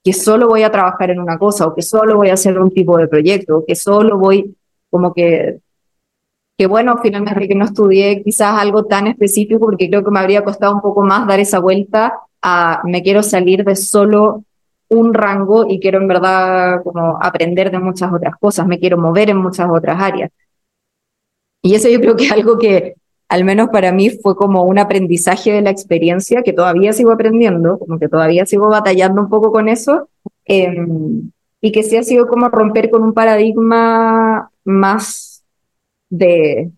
que 0.04 0.14
solo 0.14 0.48
voy 0.48 0.64
a 0.64 0.72
trabajar 0.72 1.12
en 1.12 1.20
una 1.20 1.38
cosa 1.38 1.66
o 1.66 1.74
que 1.74 1.82
solo 1.82 2.18
voy 2.18 2.30
a 2.30 2.34
hacer 2.34 2.60
un 2.60 2.72
tipo 2.72 2.98
de 2.98 3.08
proyecto 3.08 3.58
o 3.58 3.66
que 3.66 3.76
solo 3.76 4.18
voy 4.18 4.56
como 4.90 5.14
que, 5.14 5.60
que 6.58 6.68
bueno, 6.68 6.98
finalmente 7.02 7.48
que 7.48 7.56
no 7.56 7.66
estudié 7.66 8.22
quizás 8.22 8.60
algo 8.60 8.86
tan 8.86 9.08
específico 9.08 9.60
porque 9.62 9.90
creo 9.90 10.04
que 10.04 10.12
me 10.12 10.20
habría 10.20 10.44
costado 10.44 10.76
un 10.76 10.82
poco 10.82 11.04
más 11.04 11.26
dar 11.26 11.40
esa 11.40 11.60
vuelta 11.60 12.14
a 12.42 12.82
me 12.84 13.02
quiero 13.02 13.24
salir 13.24 13.64
de 13.64 13.76
solo 13.76 14.44
un 14.90 15.14
rango 15.14 15.66
y 15.68 15.80
quiero 15.80 16.00
en 16.00 16.08
verdad 16.08 16.84
como 16.84 17.18
aprender 17.22 17.72
de 17.72 17.80
muchas 17.80 18.12
otras 18.12 18.36
cosas, 18.38 18.68
me 18.68 18.80
quiero 18.80 18.98
mover 18.98 19.30
en 19.30 19.38
muchas 19.38 19.70
otras 19.70 20.00
áreas. 20.02 20.30
Y 21.62 21.76
eso 21.76 21.88
yo 21.90 22.00
creo 22.02 22.16
que 22.16 22.26
es 22.26 22.32
algo 22.32 22.58
que 22.58 22.96
al 23.34 23.46
menos 23.46 23.70
para 23.70 23.92
mí 23.92 24.12
fue 24.12 24.36
como 24.36 24.62
un 24.62 24.78
aprendizaje 24.78 25.52
de 25.54 25.64
la 25.64 25.72
experiencia 25.72 26.44
que 26.44 26.54
todavía 26.54 26.94
sigo 26.94 27.12
aprendiendo, 27.12 27.80
como 27.80 27.98
que 27.98 28.08
todavía 28.08 28.46
sigo 28.46 28.70
batallando 28.70 29.24
un 29.24 29.30
poco 29.30 29.52
con 29.52 29.70
eso, 29.70 30.08
em, 30.46 31.32
y 31.60 31.72
que 31.72 31.82
sí 31.82 31.98
ha 31.98 32.04
sido 32.04 32.28
como 32.28 32.48
romper 32.50 32.92
con 32.92 33.02
un 33.02 33.16
paradigma 33.16 34.52
más 34.66 35.44
de 36.12 36.70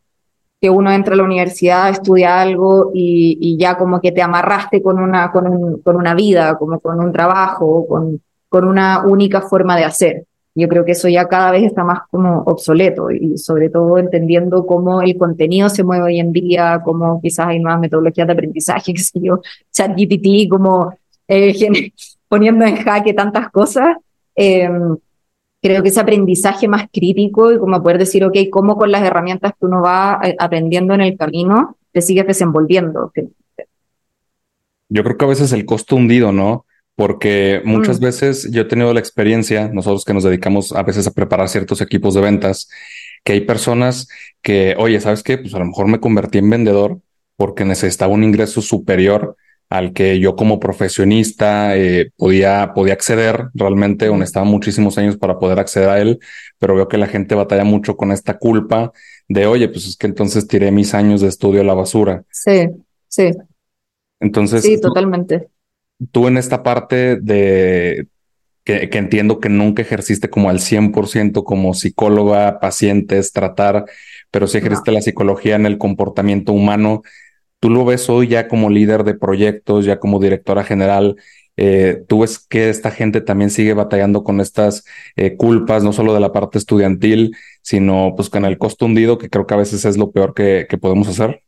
que 0.62 0.70
uno 0.70 0.94
entra 0.94 1.16
a 1.16 1.18
la 1.18 1.24
universidad, 1.24 1.90
estudia 1.90 2.40
algo 2.42 2.92
y, 2.94 3.58
ya 3.60 3.78
como 3.78 4.00
que 4.00 4.14
te 4.14 4.22
amarraste 4.22 4.82
con 4.82 4.98
una, 4.98 5.34
con, 5.34 5.48
una 5.84 6.16
vida, 6.16 6.58
como 6.58 6.80
con 6.80 7.02
un 7.02 7.12
trabajo, 7.12 7.86
con 7.86 8.66
una 8.66 9.04
única 9.06 9.42
forma 9.42 9.76
de 9.76 9.84
hacer. 9.84 10.26
Yo 10.58 10.70
creo 10.70 10.86
que 10.86 10.94
eso 10.94 11.10
ya 11.10 11.28
cada 11.28 11.52
vez 11.52 11.64
está 11.64 11.84
más 11.84 12.00
como 12.10 12.42
obsoleto 12.46 13.12
y 13.12 13.38
sobre 13.38 13.70
todo 13.70 13.98
entendiendo 13.98 14.66
cómo 14.66 15.02
el 15.02 15.18
contenido 15.18 15.68
se 15.68 15.84
mueve 15.84 16.06
hoy 16.06 16.20
en 16.22 16.32
día, 16.32 16.82
cómo 16.84 17.20
quizás 17.22 17.48
hay 17.48 17.60
nuevas 17.60 17.82
metodologías 17.82 18.26
de 18.26 18.34
aprendizaje, 18.34 18.94
que 18.96 19.02
sé 19.02 19.20
yo, 19.22 19.42
ChatGPT, 19.72 20.50
como 20.50 20.98
eh, 21.28 21.92
poniendo 22.30 22.66
en 22.66 22.78
jaque 22.78 23.14
tantas 23.14 23.50
cosas. 23.50 23.98
Eh, 24.34 24.70
creo 25.62 25.84
que 25.84 25.90
ese 25.90 26.00
aprendizaje 26.00 26.68
más 26.68 26.88
crítico 26.94 27.52
y 27.52 27.60
como 27.60 27.82
poder 27.84 27.98
decir, 27.98 28.24
ok, 28.24 28.38
cómo 28.50 28.78
con 28.78 28.92
las 28.92 29.04
herramientas 29.04 29.54
que 29.60 29.66
uno 29.66 29.82
va 29.82 30.22
eh, 30.24 30.36
aprendiendo 30.40 30.94
en 30.94 31.02
el 31.02 31.18
camino 31.18 31.76
te 31.92 32.02
sigues 32.02 32.28
desenvolviendo. 32.28 33.12
Yo 34.90 35.04
creo 35.04 35.18
que 35.18 35.26
a 35.26 35.30
veces 35.30 35.52
el 35.54 35.66
costo 35.66 35.96
hundido, 35.96 36.32
¿no? 36.32 36.66
Porque 36.96 37.62
muchas 37.66 38.00
mm. 38.00 38.04
veces 38.04 38.52
yo 38.52 38.62
he 38.62 38.66
tenido 38.66 38.94
la 38.94 39.00
experiencia, 39.00 39.70
nosotros 39.72 40.06
que 40.06 40.14
nos 40.14 40.24
dedicamos 40.24 40.72
a 40.72 40.84
veces 40.84 41.06
a 41.08 41.12
preparar 41.12 41.50
ciertos 41.50 41.82
equipos 41.82 42.14
de 42.14 42.22
ventas, 42.22 42.70
que 43.24 43.34
hay 43.34 43.42
personas 43.42 44.08
que, 44.42 44.76
oye, 44.78 45.00
¿sabes 45.02 45.24
qué? 45.24 45.38
Pues 45.38 45.54
a 45.54 45.60
lo 45.60 45.66
mejor 45.66 45.88
me 45.88 46.00
convertí 46.00 46.38
en 46.38 46.50
vendedor 46.50 47.00
porque 47.36 47.66
necesitaba 47.66 48.14
un 48.14 48.24
ingreso 48.24 48.62
superior 48.62 49.36
al 49.68 49.94
que 49.94 50.20
yo 50.20 50.36
como 50.36 50.60
profesionista 50.60 51.76
eh, 51.76 52.12
podía, 52.16 52.72
podía 52.74 52.94
acceder 52.94 53.50
realmente, 53.56 54.08
o 54.10 54.14
necesitaba 54.16 54.46
muchísimos 54.46 54.98
años 54.98 55.18
para 55.18 55.40
poder 55.40 55.60
acceder 55.60 55.90
a 55.90 56.00
él, 56.00 56.20
pero 56.60 56.76
veo 56.76 56.88
que 56.88 57.00
la 57.00 57.08
gente 57.08 57.36
batalla 57.36 57.64
mucho 57.66 57.98
con 57.98 58.12
esta 58.12 58.38
culpa 58.38 58.94
de, 59.28 59.48
oye, 59.48 59.68
pues 59.68 59.88
es 59.88 59.98
que 59.98 60.08
entonces 60.08 60.48
tiré 60.48 60.72
mis 60.72 60.94
años 60.94 61.20
de 61.20 61.28
estudio 61.28 61.62
a 61.62 61.66
la 61.66 61.74
basura. 61.74 62.24
Sí, 62.32 62.70
sí. 63.08 63.32
Entonces, 64.20 64.62
sí, 64.62 64.80
totalmente 64.80 65.50
tú 66.12 66.28
en 66.28 66.38
esta 66.38 66.64
parte 66.64 67.18
de 67.18 68.08
que, 68.64 68.90
entiendo 68.94 69.40
que 69.40 69.50
nunca 69.50 69.82
ejerciste 69.84 70.30
como 70.30 70.50
al 70.50 70.60
100% 70.60 71.44
como 71.44 71.74
psicóloga, 71.74 72.60
pacientes, 72.60 73.32
tratar, 73.32 73.86
pero 74.32 74.48
sí 74.48 74.58
ejerciste 74.58 74.92
la 74.92 75.02
psicología 75.02 75.56
en 75.56 75.66
el 75.66 75.78
comportamiento 75.78 76.52
humano. 76.52 77.04
¿Tú 77.60 77.70
lo 77.70 77.86
ves 77.86 78.10
hoy 78.10 78.28
ya 78.28 78.48
como 78.48 78.70
líder 78.70 79.04
de 79.04 79.14
proyectos, 79.14 79.86
ya 79.86 80.00
como 80.00 80.20
directora 80.20 80.64
general? 80.64 81.16
Eh, 81.58 82.04
¿Tú 82.08 82.22
ves 82.22 82.40
que 82.40 82.70
esta 82.70 82.92
gente 82.92 83.22
también 83.22 83.50
sigue 83.52 83.74
batallando 83.74 84.24
con 84.24 84.42
estas 84.42 84.84
eh, 85.16 85.38
culpas, 85.38 85.84
no 85.84 85.94
solo 85.94 86.14
de 86.14 86.20
la 86.20 86.34
parte 86.34 86.58
estudiantil, 86.58 87.36
sino 87.62 88.14
pues 88.16 88.30
con 88.30 88.46
el 88.46 88.58
costo 88.58 88.86
hundido, 88.88 89.18
que 89.18 89.30
creo 89.30 89.46
que 89.46 89.54
a 89.54 89.58
veces 89.58 89.86
es 89.86 89.96
lo 89.96 90.12
peor 90.12 90.34
que 90.34 90.68
podemos 90.82 91.08
hacer? 91.08 91.45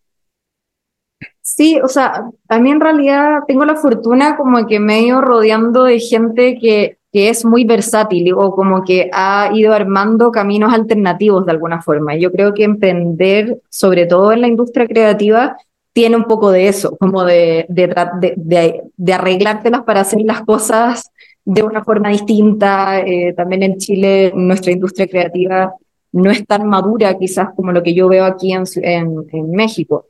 Sí, 1.41 1.79
o 1.81 1.87
sea, 1.87 2.29
a 2.49 2.59
mí 2.59 2.71
en 2.71 2.81
realidad 2.81 3.39
tengo 3.47 3.65
la 3.65 3.75
fortuna 3.75 4.35
como 4.37 4.67
que 4.67 4.79
me 4.79 4.99
he 4.99 5.07
ido 5.07 5.21
rodeando 5.21 5.85
de 5.85 5.99
gente 5.99 6.57
que, 6.59 6.97
que 7.11 7.29
es 7.29 7.45
muy 7.45 7.63
versátil 7.63 8.33
o 8.33 8.51
como 8.51 8.83
que 8.83 9.09
ha 9.13 9.49
ido 9.53 9.73
armando 9.73 10.31
caminos 10.31 10.73
alternativos 10.73 11.45
de 11.45 11.53
alguna 11.53 11.81
forma. 11.81 12.15
Yo 12.15 12.31
creo 12.31 12.53
que 12.53 12.63
emprender, 12.63 13.61
sobre 13.69 14.05
todo 14.05 14.33
en 14.33 14.41
la 14.41 14.47
industria 14.47 14.87
creativa, 14.87 15.57
tiene 15.93 16.17
un 16.17 16.25
poco 16.25 16.51
de 16.51 16.67
eso, 16.67 16.95
como 16.97 17.23
de, 17.23 17.65
de, 17.69 18.83
de, 18.95 19.13
arreglártelas 19.13 19.81
para 19.81 20.01
hacer 20.01 20.19
las 20.23 20.41
cosas 20.41 21.09
de 21.43 21.63
una 21.63 21.83
forma 21.83 22.09
distinta. 22.09 22.99
Eh, 22.99 23.33
también 23.35 23.63
en 23.63 23.77
Chile 23.77 24.31
nuestra 24.35 24.71
industria 24.71 25.07
creativa 25.07 25.73
no 26.11 26.29
es 26.29 26.45
tan 26.45 26.67
madura 26.67 27.17
quizás 27.17 27.49
como 27.55 27.71
lo 27.71 27.81
que 27.81 27.95
yo 27.95 28.07
veo 28.09 28.25
aquí 28.25 28.53
en, 28.53 28.65
en 28.83 29.51
México. 29.51 30.05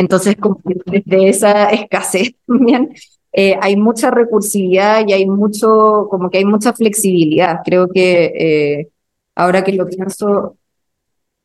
Entonces, 0.00 0.34
como 0.36 0.60
desde 0.64 1.28
esa 1.28 1.64
escasez 1.68 2.32
también 2.46 2.94
eh, 3.32 3.54
hay 3.60 3.76
mucha 3.76 4.10
recursividad 4.10 5.06
y 5.06 5.12
hay 5.12 5.26
mucho, 5.26 6.08
como 6.10 6.30
que 6.30 6.38
hay 6.38 6.46
mucha 6.46 6.72
flexibilidad. 6.72 7.60
Creo 7.62 7.86
que 7.86 8.24
eh, 8.24 8.88
ahora 9.34 9.62
que 9.62 9.74
lo 9.74 9.86
pienso, 9.86 10.56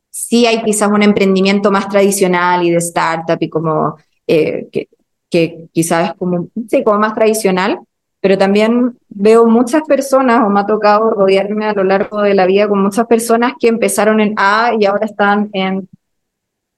sí 0.09 0.45
hay 0.45 0.63
quizás 0.63 0.89
un 0.89 1.03
emprendimiento 1.03 1.69
más 1.69 1.89
tradicional 1.89 2.65
y 2.65 2.71
de 2.71 2.77
startup 2.77 3.37
y 3.41 3.49
como 3.49 3.97
eh, 4.25 4.69
que, 4.71 4.87
que 5.29 5.67
quizás 5.73 6.11
es 6.11 6.15
como, 6.15 6.47
sí, 6.69 6.81
como 6.81 6.99
más 6.99 7.13
tradicional, 7.13 7.81
pero 8.21 8.37
también 8.37 8.97
veo 9.09 9.45
muchas 9.45 9.83
personas, 9.83 10.45
o 10.45 10.49
me 10.49 10.61
ha 10.61 10.65
tocado 10.65 11.09
rodearme 11.09 11.65
a 11.65 11.73
lo 11.73 11.83
largo 11.83 12.21
de 12.21 12.35
la 12.35 12.45
vida 12.45 12.69
con 12.69 12.81
muchas 12.81 13.05
personas 13.05 13.53
que 13.59 13.67
empezaron 13.67 14.21
en 14.21 14.33
A 14.37 14.71
y 14.79 14.85
ahora 14.85 15.05
están 15.05 15.49
en 15.51 15.89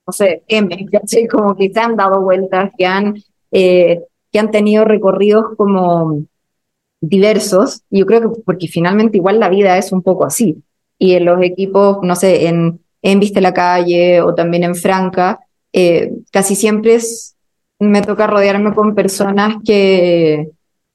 no 0.07 0.13
sé, 0.13 0.43
M, 0.47 0.69
Como 1.29 1.55
que 1.55 1.69
se 1.71 1.79
han 1.79 1.97
dado 1.97 2.21
vueltas, 2.21 2.71
que 2.77 2.85
han, 2.85 3.15
eh, 3.51 4.01
que 4.31 4.39
han 4.39 4.51
tenido 4.51 4.85
recorridos 4.85 5.47
como 5.57 6.21
diversos. 7.01 7.83
Yo 7.89 8.05
creo 8.05 8.21
que 8.21 8.41
porque 8.45 8.67
finalmente 8.67 9.17
igual 9.17 9.39
la 9.39 9.49
vida 9.49 9.77
es 9.77 9.91
un 9.91 10.01
poco 10.01 10.25
así. 10.25 10.63
Y 10.97 11.13
en 11.13 11.25
los 11.25 11.41
equipos, 11.43 11.99
no 12.03 12.15
sé, 12.15 12.47
en, 12.47 12.79
en 13.01 13.19
Viste 13.19 13.41
la 13.41 13.53
Calle 13.53 14.21
o 14.21 14.33
también 14.33 14.63
en 14.63 14.75
Franca, 14.75 15.41
eh, 15.73 16.13
casi 16.31 16.55
siempre 16.55 16.95
es, 16.95 17.35
me 17.77 18.01
toca 18.01 18.27
rodearme 18.27 18.73
con 18.73 18.95
personas 18.95 19.57
que, 19.65 20.49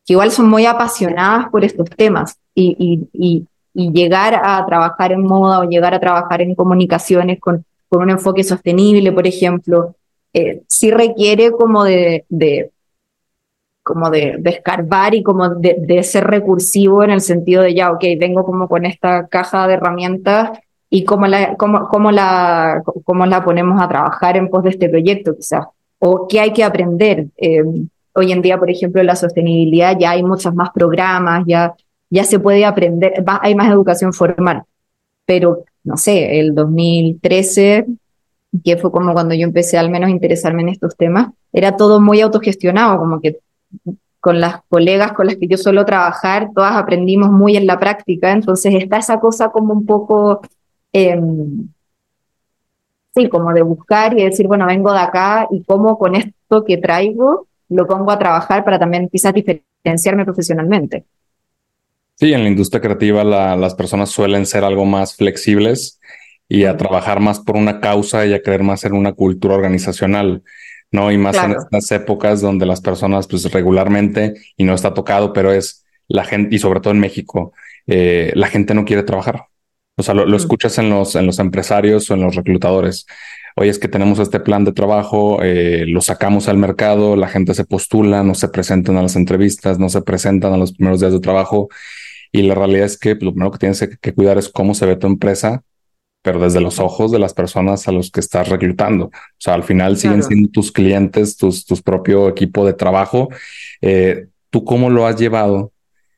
que 0.06 0.12
igual 0.14 0.32
son 0.32 0.48
muy 0.48 0.64
apasionadas 0.64 1.50
por 1.50 1.64
estos 1.64 1.88
temas 1.90 2.36
y, 2.54 2.76
y, 2.78 3.08
y, 3.12 3.46
y, 3.74 3.92
llegar 3.92 4.40
a 4.42 4.64
trabajar 4.66 5.12
en 5.12 5.22
moda 5.22 5.60
o 5.60 5.68
llegar 5.68 5.94
a 5.94 6.00
trabajar 6.00 6.40
en 6.40 6.54
comunicaciones 6.54 7.38
con 7.38 7.64
con 7.92 8.04
un 8.04 8.10
enfoque 8.10 8.42
sostenible, 8.42 9.12
por 9.12 9.26
ejemplo, 9.26 9.96
eh, 10.32 10.62
sí 10.66 10.90
requiere 10.90 11.50
como 11.50 11.84
de, 11.84 12.24
de 12.30 12.70
como 13.82 14.08
de, 14.08 14.36
de, 14.38 14.48
escarbar 14.48 15.14
y 15.14 15.22
como 15.22 15.50
de, 15.50 15.76
de, 15.78 16.02
ser 16.02 16.24
recursivo 16.24 17.04
en 17.04 17.10
el 17.10 17.20
sentido 17.20 17.62
de 17.62 17.74
ya, 17.74 17.92
ok, 17.92 18.02
vengo 18.18 18.46
como 18.46 18.66
con 18.66 18.86
esta 18.86 19.26
caja 19.26 19.66
de 19.66 19.74
herramientas 19.74 20.58
y 20.88 21.04
cómo 21.04 21.26
la, 21.26 21.54
cómo, 21.56 21.86
cómo 21.88 22.10
la, 22.10 22.82
cómo 23.04 23.26
la 23.26 23.44
ponemos 23.44 23.78
a 23.82 23.88
trabajar 23.88 24.38
en 24.38 24.48
pos 24.48 24.62
de 24.62 24.70
este 24.70 24.88
proyecto 24.88 25.36
quizás, 25.36 25.66
o 25.98 26.26
qué 26.26 26.40
hay 26.40 26.54
que 26.54 26.64
aprender. 26.64 27.26
Eh, 27.36 27.62
hoy 28.14 28.32
en 28.32 28.40
día, 28.40 28.58
por 28.58 28.70
ejemplo, 28.70 29.02
la 29.02 29.16
sostenibilidad 29.16 29.98
ya 29.98 30.12
hay 30.12 30.22
muchos 30.22 30.54
más 30.54 30.70
programas, 30.70 31.44
ya, 31.46 31.74
ya 32.08 32.24
se 32.24 32.38
puede 32.40 32.64
aprender, 32.64 33.22
hay 33.42 33.54
más 33.54 33.70
educación 33.70 34.14
formal, 34.14 34.62
pero 35.26 35.64
no 35.84 35.96
sé, 35.96 36.38
el 36.40 36.54
2013, 36.54 37.86
que 38.64 38.76
fue 38.76 38.90
como 38.92 39.12
cuando 39.12 39.34
yo 39.34 39.44
empecé 39.44 39.78
al 39.78 39.90
menos 39.90 40.08
a 40.08 40.12
interesarme 40.12 40.62
en 40.62 40.68
estos 40.70 40.96
temas, 40.96 41.32
era 41.52 41.76
todo 41.76 42.00
muy 42.00 42.20
autogestionado, 42.20 42.98
como 42.98 43.20
que 43.20 43.38
con 44.20 44.40
las 44.40 44.62
colegas 44.68 45.12
con 45.12 45.26
las 45.26 45.36
que 45.36 45.48
yo 45.48 45.56
suelo 45.56 45.84
trabajar, 45.84 46.50
todas 46.54 46.76
aprendimos 46.76 47.30
muy 47.30 47.56
en 47.56 47.66
la 47.66 47.80
práctica, 47.80 48.30
entonces 48.30 48.74
está 48.74 48.98
esa 48.98 49.18
cosa 49.18 49.50
como 49.50 49.72
un 49.72 49.84
poco, 49.84 50.42
em, 50.92 51.68
sí, 53.14 53.28
como 53.28 53.52
de 53.52 53.62
buscar 53.62 54.16
y 54.16 54.24
decir, 54.24 54.46
bueno, 54.46 54.66
vengo 54.66 54.92
de 54.92 55.00
acá 55.00 55.48
y 55.50 55.64
cómo 55.64 55.98
con 55.98 56.14
esto 56.14 56.64
que 56.64 56.76
traigo 56.76 57.48
lo 57.68 57.86
pongo 57.86 58.10
a 58.12 58.18
trabajar 58.18 58.64
para 58.64 58.78
también 58.78 59.08
quizás 59.08 59.32
diferenciarme 59.34 60.24
profesionalmente. 60.24 61.04
Sí, 62.22 62.32
en 62.32 62.44
la 62.44 62.50
industria 62.50 62.80
creativa 62.80 63.24
las 63.24 63.74
personas 63.74 64.10
suelen 64.10 64.46
ser 64.46 64.62
algo 64.62 64.84
más 64.84 65.16
flexibles 65.16 65.98
y 66.48 66.66
a 66.66 66.76
trabajar 66.76 67.18
más 67.18 67.40
por 67.40 67.56
una 67.56 67.80
causa 67.80 68.24
y 68.26 68.32
a 68.32 68.40
creer 68.40 68.62
más 68.62 68.84
en 68.84 68.92
una 68.92 69.12
cultura 69.12 69.56
organizacional, 69.56 70.44
¿no? 70.92 71.10
Y 71.10 71.18
más 71.18 71.34
en 71.38 71.50
estas 71.50 71.90
épocas 71.90 72.40
donde 72.40 72.64
las 72.64 72.80
personas, 72.80 73.26
pues 73.26 73.50
regularmente, 73.50 74.34
y 74.56 74.62
no 74.62 74.72
está 74.72 74.94
tocado, 74.94 75.32
pero 75.32 75.50
es 75.52 75.84
la 76.06 76.22
gente, 76.22 76.54
y 76.54 76.60
sobre 76.60 76.78
todo 76.78 76.92
en 76.92 77.00
México, 77.00 77.54
eh, 77.88 78.30
la 78.36 78.46
gente 78.46 78.72
no 78.72 78.84
quiere 78.84 79.02
trabajar. 79.02 79.46
O 79.96 80.04
sea, 80.04 80.14
lo, 80.14 80.24
lo, 80.24 80.36
escuchas 80.36 80.78
en 80.78 80.90
los, 80.90 81.16
en 81.16 81.26
los 81.26 81.40
empresarios 81.40 82.08
o 82.08 82.14
en 82.14 82.20
los 82.20 82.36
reclutadores. 82.36 83.04
Oye, 83.56 83.70
es 83.70 83.80
que 83.80 83.88
tenemos 83.88 84.20
este 84.20 84.38
plan 84.38 84.64
de 84.64 84.70
trabajo, 84.70 85.42
eh, 85.42 85.86
lo 85.88 86.00
sacamos 86.00 86.46
al 86.46 86.56
mercado, 86.56 87.16
la 87.16 87.26
gente 87.26 87.52
se 87.54 87.64
postula, 87.64 88.22
no 88.22 88.36
se 88.36 88.46
presentan 88.46 88.96
a 88.96 89.02
las 89.02 89.16
entrevistas, 89.16 89.80
no 89.80 89.88
se 89.88 90.02
presentan 90.02 90.52
a 90.52 90.56
los 90.56 90.72
primeros 90.72 91.00
días 91.00 91.12
de 91.12 91.18
trabajo 91.18 91.68
y 92.32 92.42
la 92.42 92.54
realidad 92.54 92.86
es 92.86 92.98
que 92.98 93.14
lo 93.14 93.32
primero 93.32 93.52
que 93.52 93.58
tienes 93.58 93.80
que 94.00 94.14
cuidar 94.14 94.38
es 94.38 94.48
cómo 94.48 94.74
se 94.74 94.86
ve 94.86 94.96
tu 94.96 95.06
empresa 95.06 95.62
pero 96.22 96.38
desde 96.38 96.60
los 96.60 96.78
ojos 96.78 97.10
de 97.10 97.18
las 97.18 97.34
personas 97.34 97.88
a 97.88 97.92
los 97.92 98.10
que 98.10 98.20
estás 98.20 98.48
reclutando. 98.48 99.06
O 99.06 99.10
sea, 99.38 99.54
al 99.54 99.64
final 99.64 99.96
siguen 99.96 100.22
siendo 100.22 100.48
tus 100.48 100.70
clientes, 100.70 101.36
tus, 101.36 101.66
tus 101.66 101.82
propio 101.82 102.28
equipo 102.28 102.64
de 102.64 102.72
trabajo. 102.72 103.28
Eh, 103.80 104.28
¿Tú 104.50 104.64
cómo 104.64 104.88
lo 104.88 105.06
has 105.06 105.16
llevado 105.16 105.72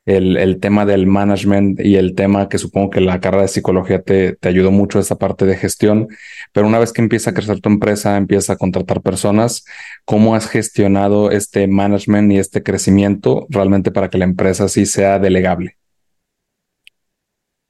el, 0.05 0.37
el, 0.37 0.59
tema 0.59 0.85
del 0.85 1.07
management 1.07 1.79
y 1.79 1.95
el 1.95 2.13
tema 2.13 2.47
que 2.47 2.59
supongo 2.59 2.91
que 2.91 3.01
la 3.01 3.19
carrera 3.19 3.41
de 3.41 3.47
psicología 3.47 4.03
te, 4.03 4.35
te 4.35 4.49
ayudó 4.49 4.69
mucho 4.69 4.99
esa 4.99 5.17
parte 5.17 5.47
de 5.47 5.57
gestión, 5.57 6.09
pero 6.53 6.67
una 6.67 6.77
vez 6.77 6.93
que 6.93 7.01
empieza 7.01 7.31
a 7.31 7.33
crecer 7.33 7.59
tu 7.59 7.69
empresa, 7.69 8.15
empieza 8.15 8.53
a 8.53 8.57
contratar 8.57 9.01
personas, 9.01 9.65
¿cómo 10.03 10.35
has 10.35 10.47
gestionado 10.47 11.31
este 11.31 11.67
management 11.67 12.31
y 12.31 12.37
este 12.37 12.61
crecimiento 12.61 13.47
realmente 13.49 13.89
para 13.89 14.11
que 14.11 14.19
la 14.19 14.25
empresa 14.25 14.67
sí 14.67 14.85
sea 14.85 15.17
delegable? 15.17 15.77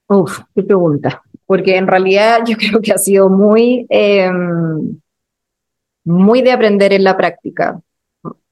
Uf, 0.08 0.40
qué 0.54 0.62
pregunta, 0.62 1.22
porque 1.46 1.76
en 1.76 1.86
realidad 1.86 2.40
yo 2.46 2.56
creo 2.58 2.80
que 2.80 2.92
ha 2.92 2.98
sido 2.98 3.28
muy, 3.28 3.86
eh, 3.88 4.30
muy 6.04 6.42
de 6.42 6.52
aprender 6.52 6.92
en 6.92 7.04
la 7.04 7.16
práctica. 7.16 7.80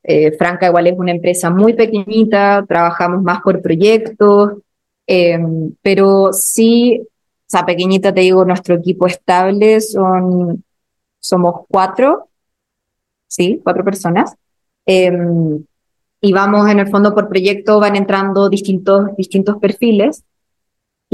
Eh, 0.02 0.32
Franca 0.37 0.66
igual 0.66 0.87
es 0.87 0.99
una 0.99 1.12
empresa 1.12 1.49
muy 1.50 1.73
pequeñita, 1.73 2.64
trabajamos 2.68 3.23
más 3.23 3.40
por 3.40 3.62
proyectos, 3.62 4.52
eh, 5.06 5.38
pero 5.80 6.32
sí, 6.32 7.00
o 7.00 7.06
sea, 7.46 7.64
pequeñita 7.64 8.12
te 8.12 8.20
digo, 8.20 8.44
nuestro 8.44 8.75
equipo 8.75 9.06
estable 9.06 9.80
son, 9.80 10.62
somos 11.20 11.62
cuatro, 11.68 12.28
sí, 13.28 13.61
cuatro 13.62 13.84
personas. 13.84 14.34
Eh, 14.87 15.11
y 16.20 16.32
vamos 16.32 16.68
en 16.70 16.78
el 16.80 16.88
fondo 16.88 17.14
por 17.14 17.28
proyecto, 17.28 17.80
van 17.80 17.96
entrando 17.96 18.49
distintos, 18.49 19.14
distintos 19.16 19.58
perfiles. 19.58 20.25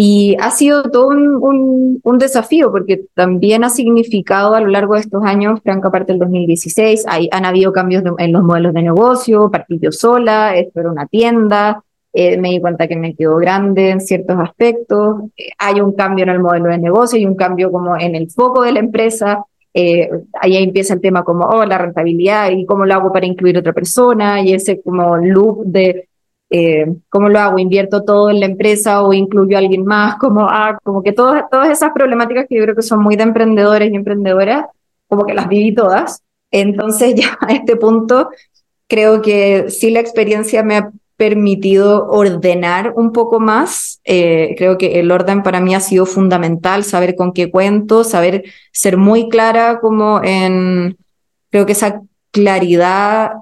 Y 0.02 0.34
ha 0.40 0.50
sido 0.50 0.84
todo 0.84 1.08
un, 1.08 2.00
un, 2.02 2.18
desafío 2.18 2.72
porque 2.72 3.02
también 3.14 3.64
ha 3.64 3.68
significado 3.68 4.54
a 4.54 4.60
lo 4.62 4.68
largo 4.68 4.94
de 4.94 5.00
estos 5.00 5.22
años, 5.22 5.60
franca 5.62 5.88
aparte 5.88 6.14
del 6.14 6.20
2016, 6.20 7.04
hay, 7.06 7.28
han 7.30 7.44
habido 7.44 7.70
cambios 7.70 8.02
en 8.16 8.32
los 8.32 8.42
modelos 8.42 8.72
de 8.72 8.80
negocio, 8.80 9.50
partí 9.50 9.78
yo 9.78 9.92
sola, 9.92 10.56
esto 10.56 10.80
era 10.80 10.90
una 10.90 11.06
tienda, 11.06 11.84
eh, 12.14 12.38
me 12.38 12.48
di 12.48 12.60
cuenta 12.62 12.88
que 12.88 12.96
me 12.96 13.14
quedó 13.14 13.36
grande 13.36 13.90
en 13.90 14.00
ciertos 14.00 14.38
aspectos, 14.38 15.24
eh, 15.36 15.50
hay 15.58 15.82
un 15.82 15.92
cambio 15.92 16.22
en 16.22 16.30
el 16.30 16.40
modelo 16.40 16.70
de 16.70 16.78
negocio, 16.78 17.18
hay 17.18 17.26
un 17.26 17.36
cambio 17.36 17.70
como 17.70 17.94
en 17.94 18.14
el 18.14 18.30
foco 18.30 18.62
de 18.62 18.72
la 18.72 18.80
empresa, 18.80 19.44
eh, 19.74 20.08
ahí 20.40 20.56
empieza 20.56 20.94
el 20.94 21.02
tema 21.02 21.24
como, 21.24 21.44
oh, 21.44 21.66
la 21.66 21.76
rentabilidad 21.76 22.50
y 22.52 22.64
cómo 22.64 22.86
lo 22.86 22.94
hago 22.94 23.12
para 23.12 23.26
incluir 23.26 23.58
otra 23.58 23.74
persona 23.74 24.40
y 24.40 24.54
ese 24.54 24.80
como 24.80 25.18
loop 25.18 25.66
de 25.66 26.08
eh, 26.50 26.86
¿cómo 27.08 27.28
lo 27.28 27.38
hago? 27.38 27.58
¿Invierto 27.58 28.02
todo 28.02 28.28
en 28.28 28.40
la 28.40 28.46
empresa 28.46 29.02
o 29.02 29.12
incluyo 29.12 29.56
a 29.56 29.60
alguien 29.60 29.84
más? 29.84 30.16
Como, 30.16 30.48
ah, 30.48 30.78
como 30.82 31.02
que 31.02 31.12
todas, 31.12 31.44
todas 31.50 31.70
esas 31.70 31.92
problemáticas 31.92 32.46
que 32.48 32.56
yo 32.56 32.64
creo 32.64 32.74
que 32.74 32.82
son 32.82 33.00
muy 33.00 33.16
de 33.16 33.22
emprendedores 33.22 33.90
y 33.90 33.94
emprendedoras, 33.94 34.66
como 35.08 35.24
que 35.24 35.34
las 35.34 35.48
viví 35.48 35.74
todas. 35.74 36.22
Entonces 36.50 37.14
ya 37.16 37.38
a 37.40 37.52
este 37.52 37.76
punto 37.76 38.30
creo 38.88 39.22
que 39.22 39.70
sí 39.70 39.90
la 39.90 40.00
experiencia 40.00 40.64
me 40.64 40.76
ha 40.76 40.90
permitido 41.16 42.08
ordenar 42.08 42.94
un 42.96 43.12
poco 43.12 43.38
más. 43.38 44.00
Eh, 44.04 44.54
creo 44.58 44.78
que 44.78 44.98
el 44.98 45.12
orden 45.12 45.42
para 45.42 45.60
mí 45.60 45.74
ha 45.74 45.80
sido 45.80 46.06
fundamental, 46.06 46.82
saber 46.82 47.14
con 47.14 47.32
qué 47.32 47.50
cuento, 47.50 48.04
saber 48.04 48.44
ser 48.72 48.96
muy 48.96 49.28
clara 49.28 49.80
como 49.80 50.20
en, 50.24 50.96
creo 51.50 51.66
que 51.66 51.72
esa 51.72 52.00
claridad 52.32 53.32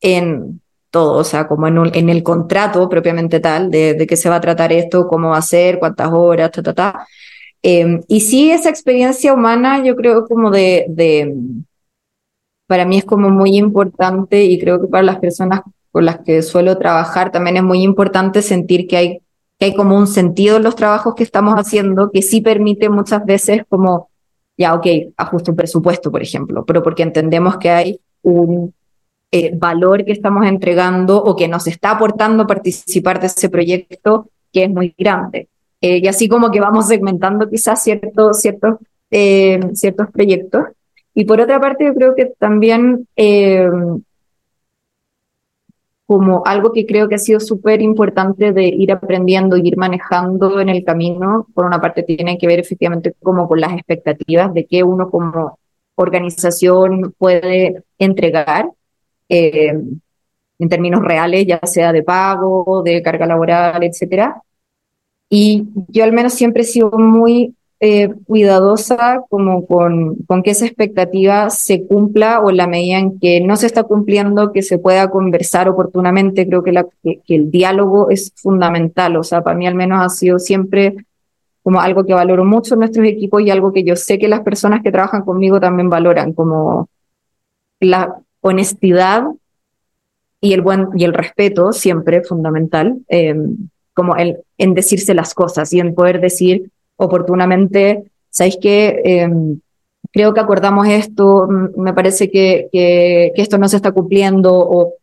en 0.00 0.60
todo, 0.90 1.18
o 1.18 1.24
sea, 1.24 1.46
como 1.48 1.66
en, 1.68 1.78
en 1.94 2.08
el 2.08 2.22
contrato 2.22 2.88
propiamente 2.88 3.40
tal, 3.40 3.70
de, 3.70 3.94
de, 3.94 4.06
qué 4.06 4.16
se 4.16 4.30
va 4.30 4.36
a 4.36 4.40
tratar 4.40 4.72
esto, 4.72 5.06
cómo 5.08 5.30
va 5.30 5.38
a 5.38 5.42
ser, 5.42 5.78
cuántas 5.78 6.10
horas, 6.12 6.50
ta, 6.50 6.62
ta, 6.62 6.74
ta. 6.74 7.06
Eh, 7.62 8.00
y 8.08 8.20
sí, 8.20 8.50
esa 8.50 8.70
experiencia 8.70 9.34
humana, 9.34 9.84
yo 9.84 9.96
creo 9.96 10.26
como 10.26 10.50
de, 10.50 10.86
de, 10.88 11.34
para 12.66 12.84
mí 12.84 12.98
es 12.98 13.04
como 13.04 13.30
muy 13.30 13.56
importante 13.56 14.44
y 14.44 14.58
creo 14.58 14.80
que 14.80 14.86
para 14.86 15.02
las 15.02 15.18
personas 15.18 15.62
con 15.90 16.04
las 16.04 16.20
que 16.20 16.42
suelo 16.42 16.78
trabajar 16.78 17.32
también 17.32 17.56
es 17.56 17.62
muy 17.62 17.82
importante 17.82 18.42
sentir 18.42 18.86
que 18.86 18.96
hay, 18.96 19.18
que 19.58 19.66
hay 19.66 19.74
como 19.74 19.96
un 19.96 20.06
sentido 20.06 20.58
en 20.58 20.62
los 20.62 20.76
trabajos 20.76 21.14
que 21.14 21.24
estamos 21.24 21.54
haciendo, 21.54 22.10
que 22.10 22.22
sí 22.22 22.40
permite 22.40 22.88
muchas 22.88 23.24
veces 23.24 23.62
como, 23.68 24.10
ya, 24.56 24.74
ok, 24.74 24.86
ajuste 25.16 25.50
un 25.50 25.56
presupuesto, 25.56 26.10
por 26.12 26.22
ejemplo, 26.22 26.64
pero 26.64 26.82
porque 26.82 27.02
entendemos 27.02 27.56
que 27.56 27.70
hay 27.70 28.00
un 28.22 28.74
eh, 29.30 29.52
valor 29.54 30.04
que 30.04 30.12
estamos 30.12 30.46
entregando 30.46 31.22
o 31.22 31.36
que 31.36 31.48
nos 31.48 31.66
está 31.66 31.90
aportando 31.90 32.46
participar 32.46 33.20
de 33.20 33.26
ese 33.26 33.50
proyecto 33.50 34.30
que 34.52 34.64
es 34.64 34.70
muy 34.70 34.94
grande. 34.96 35.48
Eh, 35.80 35.98
y 36.02 36.08
así 36.08 36.28
como 36.28 36.50
que 36.50 36.60
vamos 36.60 36.88
segmentando 36.88 37.48
quizás 37.48 37.82
ciertos, 37.82 38.40
ciertos, 38.40 38.76
eh, 39.10 39.60
ciertos 39.74 40.08
proyectos. 40.10 40.64
Y 41.14 41.24
por 41.24 41.40
otra 41.40 41.60
parte, 41.60 41.84
yo 41.84 41.94
creo 41.94 42.14
que 42.14 42.32
también 42.38 43.06
como 46.06 46.42
algo 46.46 46.72
que 46.72 46.86
creo 46.86 47.06
que 47.06 47.16
ha 47.16 47.18
sido 47.18 47.38
súper 47.38 47.82
importante 47.82 48.52
de 48.52 48.64
ir 48.64 48.92
aprendiendo 48.92 49.58
y 49.58 49.68
ir 49.68 49.76
manejando 49.76 50.58
en 50.58 50.70
el 50.70 50.82
camino, 50.82 51.46
por 51.52 51.66
una 51.66 51.82
parte 51.82 52.02
tiene 52.02 52.38
que 52.38 52.46
ver 52.46 52.60
efectivamente 52.60 53.14
como 53.22 53.46
con 53.46 53.60
las 53.60 53.74
expectativas 53.74 54.54
de 54.54 54.64
que 54.64 54.82
uno 54.82 55.10
como 55.10 55.58
organización 55.96 57.14
puede 57.18 57.82
entregar 57.98 58.70
eh, 59.28 59.74
en 60.58 60.68
términos 60.68 61.02
reales, 61.02 61.46
ya 61.46 61.60
sea 61.64 61.92
de 61.92 62.02
pago, 62.02 62.82
de 62.84 63.02
carga 63.02 63.26
laboral, 63.26 63.82
etcétera. 63.82 64.42
Y 65.30 65.68
yo 65.88 66.04
al 66.04 66.12
menos 66.12 66.34
siempre 66.34 66.62
he 66.62 66.66
sido 66.66 66.90
muy 66.90 67.54
eh, 67.80 68.08
cuidadosa 68.26 69.22
como 69.28 69.66
con, 69.66 70.16
con 70.26 70.42
que 70.42 70.50
esa 70.50 70.66
expectativa 70.66 71.48
se 71.50 71.86
cumpla 71.86 72.40
o 72.40 72.50
en 72.50 72.56
la 72.56 72.66
medida 72.66 72.98
en 72.98 73.20
que 73.20 73.40
no 73.40 73.56
se 73.56 73.66
está 73.66 73.84
cumpliendo, 73.84 74.52
que 74.52 74.62
se 74.62 74.78
pueda 74.78 75.10
conversar 75.10 75.68
oportunamente. 75.68 76.46
Creo 76.46 76.62
que, 76.64 76.72
la, 76.72 76.86
que, 77.02 77.20
que 77.24 77.36
el 77.36 77.50
diálogo 77.50 78.10
es 78.10 78.32
fundamental. 78.36 79.16
O 79.16 79.22
sea, 79.22 79.42
para 79.42 79.56
mí 79.56 79.66
al 79.66 79.74
menos 79.74 80.04
ha 80.04 80.08
sido 80.08 80.38
siempre 80.38 80.96
como 81.62 81.80
algo 81.80 82.04
que 82.04 82.14
valoro 82.14 82.44
mucho 82.44 82.74
en 82.74 82.80
nuestros 82.80 83.06
equipos 83.06 83.42
y 83.42 83.50
algo 83.50 83.72
que 83.72 83.84
yo 83.84 83.94
sé 83.94 84.18
que 84.18 84.26
las 84.26 84.40
personas 84.40 84.82
que 84.82 84.90
trabajan 84.90 85.22
conmigo 85.22 85.60
también 85.60 85.90
valoran, 85.90 86.32
como 86.32 86.88
la, 87.80 88.22
honestidad 88.40 89.24
y 90.40 90.52
el 90.52 90.62
buen 90.62 90.88
y 90.94 91.04
el 91.04 91.14
respeto 91.14 91.72
siempre 91.72 92.22
fundamental, 92.22 92.98
eh, 93.08 93.34
como 93.94 94.16
el, 94.16 94.38
en 94.56 94.74
decirse 94.74 95.14
las 95.14 95.34
cosas 95.34 95.72
y 95.72 95.80
en 95.80 95.94
poder 95.94 96.20
decir 96.20 96.70
oportunamente, 96.96 98.04
¿sabéis 98.30 98.58
qué? 98.60 99.00
Eh, 99.04 99.30
creo 100.12 100.34
que 100.34 100.40
acordamos 100.40 100.88
esto, 100.88 101.48
me 101.76 101.92
parece 101.92 102.30
que, 102.30 102.68
que, 102.72 103.32
que, 103.34 103.42
esto 103.42 103.58
no 103.58 103.68
se 103.68 103.76
está 103.76 103.92
cumpliendo 103.92 104.54
o, 104.54 104.94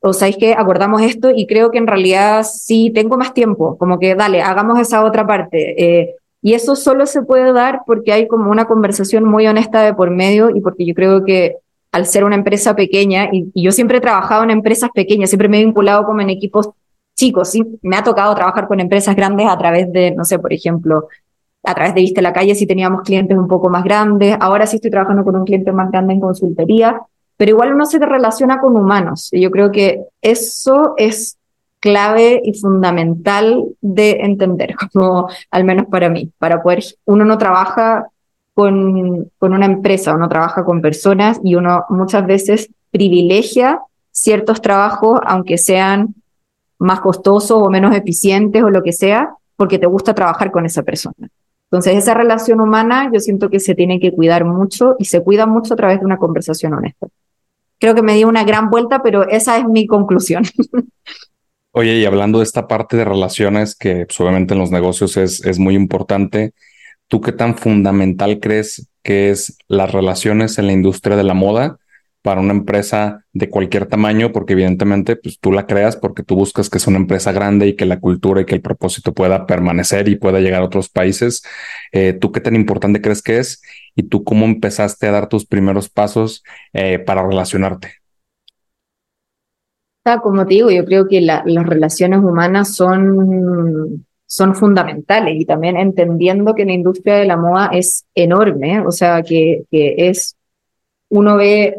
o 0.00 0.12
sabéis 0.12 0.36
que 0.36 0.52
acordamos 0.54 1.02
esto 1.02 1.30
y 1.34 1.46
creo 1.46 1.70
que 1.70 1.78
en 1.78 1.86
realidad 1.86 2.44
sí 2.44 2.90
tengo 2.94 3.16
más 3.16 3.32
tiempo, 3.32 3.78
como 3.78 3.98
que 3.98 4.14
dale, 4.14 4.42
hagamos 4.42 4.78
esa 4.78 5.04
otra 5.04 5.26
parte. 5.26 5.82
Eh, 5.82 6.14
y 6.42 6.52
eso 6.52 6.76
solo 6.76 7.06
se 7.06 7.22
puede 7.22 7.54
dar 7.54 7.80
porque 7.86 8.12
hay 8.12 8.28
como 8.28 8.50
una 8.50 8.66
conversación 8.66 9.24
muy 9.24 9.46
honesta 9.46 9.82
de 9.82 9.94
por 9.94 10.10
medio 10.10 10.50
y 10.54 10.60
porque 10.60 10.84
yo 10.84 10.92
creo 10.92 11.24
que 11.24 11.56
al 11.94 12.06
ser 12.06 12.24
una 12.24 12.34
empresa 12.34 12.74
pequeña, 12.74 13.28
y, 13.30 13.52
yo 13.54 13.70
siempre 13.70 13.98
he 13.98 14.00
trabajado 14.00 14.42
en 14.42 14.50
empresas 14.50 14.90
pequeñas, 14.92 15.30
siempre 15.30 15.48
me 15.48 15.60
he 15.60 15.64
vinculado 15.64 16.04
como 16.04 16.20
en 16.22 16.28
equipos 16.28 16.70
chicos, 17.14 17.50
sí, 17.50 17.78
me 17.82 17.96
ha 17.96 18.02
tocado 18.02 18.34
trabajar 18.34 18.66
con 18.66 18.80
empresas 18.80 19.14
grandes 19.14 19.46
a 19.48 19.56
través 19.56 19.92
de, 19.92 20.10
no 20.10 20.24
sé, 20.24 20.40
por 20.40 20.52
ejemplo, 20.52 21.06
a 21.62 21.72
través 21.72 21.94
de 21.94 22.00
Viste 22.00 22.20
la 22.20 22.32
Calle 22.32 22.56
si 22.56 22.66
teníamos 22.66 23.02
clientes 23.02 23.38
un 23.38 23.46
poco 23.46 23.68
más 23.68 23.84
grandes, 23.84 24.36
ahora 24.40 24.66
sí 24.66 24.76
estoy 24.76 24.90
trabajando 24.90 25.22
con 25.22 25.36
un 25.36 25.44
cliente 25.44 25.70
más 25.70 25.88
grande 25.92 26.14
en 26.14 26.20
consultoría, 26.20 27.00
pero 27.36 27.52
igual 27.52 27.72
uno 27.72 27.86
se 27.86 28.00
relaciona 28.00 28.58
con 28.58 28.76
humanos, 28.76 29.32
y 29.32 29.40
yo 29.42 29.52
creo 29.52 29.70
que 29.70 30.00
eso 30.20 30.94
es 30.96 31.38
clave 31.78 32.42
y 32.44 32.58
fundamental 32.58 33.66
de 33.80 34.18
entender, 34.20 34.74
como 34.92 35.28
al 35.52 35.62
menos 35.62 35.86
para 35.86 36.08
mí, 36.08 36.32
para 36.38 36.60
poder, 36.60 36.82
uno 37.04 37.24
no 37.24 37.38
trabaja 37.38 38.08
con, 38.54 39.30
con 39.38 39.52
una 39.52 39.66
empresa, 39.66 40.14
uno 40.14 40.28
trabaja 40.28 40.64
con 40.64 40.80
personas 40.80 41.40
y 41.42 41.56
uno 41.56 41.84
muchas 41.90 42.24
veces 42.26 42.70
privilegia 42.90 43.80
ciertos 44.12 44.62
trabajos, 44.62 45.20
aunque 45.26 45.58
sean 45.58 46.14
más 46.78 47.00
costosos 47.00 47.60
o 47.62 47.68
menos 47.68 47.94
eficientes 47.94 48.62
o 48.62 48.70
lo 48.70 48.82
que 48.82 48.92
sea, 48.92 49.34
porque 49.56 49.78
te 49.78 49.86
gusta 49.86 50.14
trabajar 50.14 50.50
con 50.52 50.66
esa 50.66 50.82
persona. 50.82 51.28
Entonces, 51.70 51.96
esa 51.96 52.14
relación 52.14 52.60
humana 52.60 53.10
yo 53.12 53.18
siento 53.18 53.50
que 53.50 53.58
se 53.58 53.74
tiene 53.74 53.98
que 53.98 54.12
cuidar 54.12 54.44
mucho 54.44 54.94
y 54.98 55.06
se 55.06 55.20
cuida 55.20 55.46
mucho 55.46 55.74
a 55.74 55.76
través 55.76 55.98
de 55.98 56.06
una 56.06 56.18
conversación 56.18 56.74
honesta. 56.74 57.08
Creo 57.80 57.96
que 57.96 58.02
me 58.02 58.14
di 58.14 58.24
una 58.24 58.44
gran 58.44 58.70
vuelta, 58.70 59.02
pero 59.02 59.28
esa 59.28 59.58
es 59.58 59.64
mi 59.64 59.86
conclusión. 59.86 60.44
Oye, 61.72 61.98
y 61.98 62.04
hablando 62.04 62.38
de 62.38 62.44
esta 62.44 62.68
parte 62.68 62.96
de 62.96 63.04
relaciones, 63.04 63.74
que 63.74 64.06
pues, 64.06 64.20
obviamente 64.20 64.54
en 64.54 64.60
los 64.60 64.70
negocios 64.70 65.16
es, 65.16 65.44
es 65.44 65.58
muy 65.58 65.74
importante, 65.74 66.54
¿Tú 67.08 67.20
qué 67.20 67.32
tan 67.32 67.56
fundamental 67.56 68.40
crees 68.40 68.88
que 69.02 69.30
es 69.30 69.58
las 69.68 69.92
relaciones 69.92 70.58
en 70.58 70.66
la 70.66 70.72
industria 70.72 71.16
de 71.16 71.24
la 71.24 71.34
moda 71.34 71.78
para 72.24 72.40
una 72.40 72.54
empresa 72.54 73.26
de 73.34 73.50
cualquier 73.50 73.84
tamaño, 73.84 74.32
porque 74.32 74.54
evidentemente 74.54 75.14
pues, 75.14 75.38
tú 75.38 75.52
la 75.52 75.66
creas 75.66 75.94
porque 75.94 76.22
tú 76.22 76.36
buscas 76.36 76.70
que 76.70 76.78
sea 76.78 76.90
una 76.90 77.00
empresa 77.00 77.32
grande 77.32 77.66
y 77.66 77.76
que 77.76 77.84
la 77.84 78.00
cultura 78.00 78.40
y 78.40 78.46
que 78.46 78.54
el 78.54 78.62
propósito 78.62 79.12
pueda 79.12 79.46
permanecer 79.46 80.08
y 80.08 80.16
pueda 80.16 80.40
llegar 80.40 80.62
a 80.62 80.64
otros 80.64 80.88
países. 80.88 81.42
Eh, 81.92 82.14
¿Tú 82.14 82.32
qué 82.32 82.40
tan 82.40 82.56
importante 82.56 83.02
crees 83.02 83.20
que 83.20 83.40
es? 83.40 83.60
¿Y 83.94 84.04
tú 84.04 84.24
cómo 84.24 84.46
empezaste 84.46 85.06
a 85.06 85.10
dar 85.10 85.28
tus 85.28 85.44
primeros 85.44 85.90
pasos 85.90 86.42
eh, 86.72 86.98
para 86.98 87.26
relacionarte? 87.26 87.92
Como 90.22 90.46
te 90.46 90.54
digo, 90.54 90.70
yo 90.70 90.86
creo 90.86 91.08
que 91.08 91.20
las 91.20 91.44
relaciones 91.44 92.20
humanas 92.20 92.74
son, 92.74 94.06
son 94.26 94.54
fundamentales 94.54 95.34
y 95.38 95.44
también 95.44 95.76
entendiendo 95.76 96.54
que 96.54 96.64
la 96.64 96.72
industria 96.72 97.16
de 97.16 97.26
la 97.26 97.36
moda 97.36 97.70
es 97.72 98.04
enorme, 98.14 98.80
o 98.80 98.90
sea, 98.90 99.22
que, 99.22 99.64
que 99.70 99.94
es, 100.08 100.36
uno 101.08 101.36
ve 101.36 101.76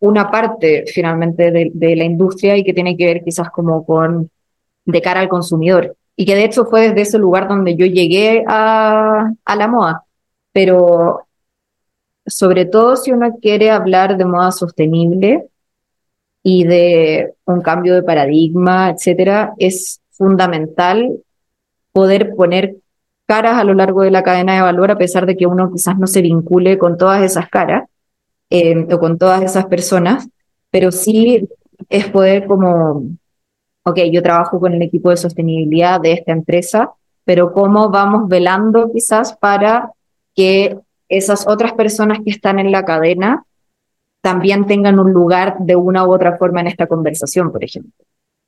una 0.00 0.30
parte 0.30 0.84
finalmente 0.86 1.50
de, 1.50 1.96
la 1.96 2.04
industria 2.04 2.56
y 2.56 2.64
que 2.64 2.72
tiene 2.72 2.96
que 2.96 3.06
ver 3.06 3.22
quizás 3.22 3.50
como 3.50 3.84
con 3.84 4.30
de 4.84 5.02
cara 5.02 5.20
al 5.20 5.28
consumidor. 5.28 5.96
Y 6.16 6.24
que 6.24 6.34
de 6.34 6.44
hecho 6.44 6.64
fue 6.64 6.88
desde 6.88 7.02
ese 7.02 7.18
lugar 7.18 7.48
donde 7.48 7.76
yo 7.76 7.86
llegué 7.86 8.44
a, 8.46 9.30
a 9.44 9.56
la 9.56 9.68
moda. 9.68 10.04
Pero 10.52 11.26
sobre 12.26 12.64
todo 12.64 12.96
si 12.96 13.12
uno 13.12 13.36
quiere 13.40 13.70
hablar 13.70 14.16
de 14.16 14.24
moda 14.24 14.52
sostenible 14.52 15.48
y 16.42 16.64
de 16.64 17.34
un 17.44 17.60
cambio 17.60 17.94
de 17.94 18.02
paradigma, 18.02 18.90
etcétera, 18.90 19.54
es 19.58 20.00
fundamental 20.10 21.22
poder 21.92 22.34
poner 22.34 22.76
caras 23.26 23.58
a 23.58 23.64
lo 23.64 23.74
largo 23.74 24.02
de 24.02 24.10
la 24.10 24.22
cadena 24.22 24.54
de 24.54 24.62
valor 24.62 24.90
a 24.90 24.98
pesar 24.98 25.26
de 25.26 25.36
que 25.36 25.46
uno 25.46 25.70
quizás 25.72 25.96
no 25.98 26.06
se 26.06 26.22
vincule 26.22 26.78
con 26.78 26.96
todas 26.96 27.22
esas 27.22 27.48
caras 27.48 27.88
eh, 28.50 28.86
o 28.92 28.98
con 28.98 29.18
todas 29.18 29.42
esas 29.42 29.66
personas, 29.66 30.28
pero 30.70 30.90
sí 30.90 31.48
es 31.88 32.08
poder 32.08 32.46
como, 32.46 33.04
ok, 33.84 33.98
yo 34.12 34.22
trabajo 34.22 34.58
con 34.58 34.74
el 34.74 34.82
equipo 34.82 35.10
de 35.10 35.16
sostenibilidad 35.16 36.00
de 36.00 36.12
esta 36.12 36.32
empresa, 36.32 36.90
pero 37.24 37.52
cómo 37.52 37.90
vamos 37.90 38.28
velando 38.28 38.90
quizás 38.92 39.36
para 39.36 39.92
que 40.34 40.78
esas 41.08 41.46
otras 41.46 41.72
personas 41.74 42.18
que 42.24 42.30
están 42.30 42.58
en 42.58 42.72
la 42.72 42.84
cadena 42.84 43.44
también 44.20 44.66
tengan 44.66 44.98
un 44.98 45.12
lugar 45.12 45.56
de 45.60 45.76
una 45.76 46.04
u 46.06 46.12
otra 46.12 46.36
forma 46.36 46.60
en 46.60 46.66
esta 46.66 46.86
conversación, 46.86 47.50
por 47.50 47.64
ejemplo. 47.64 47.92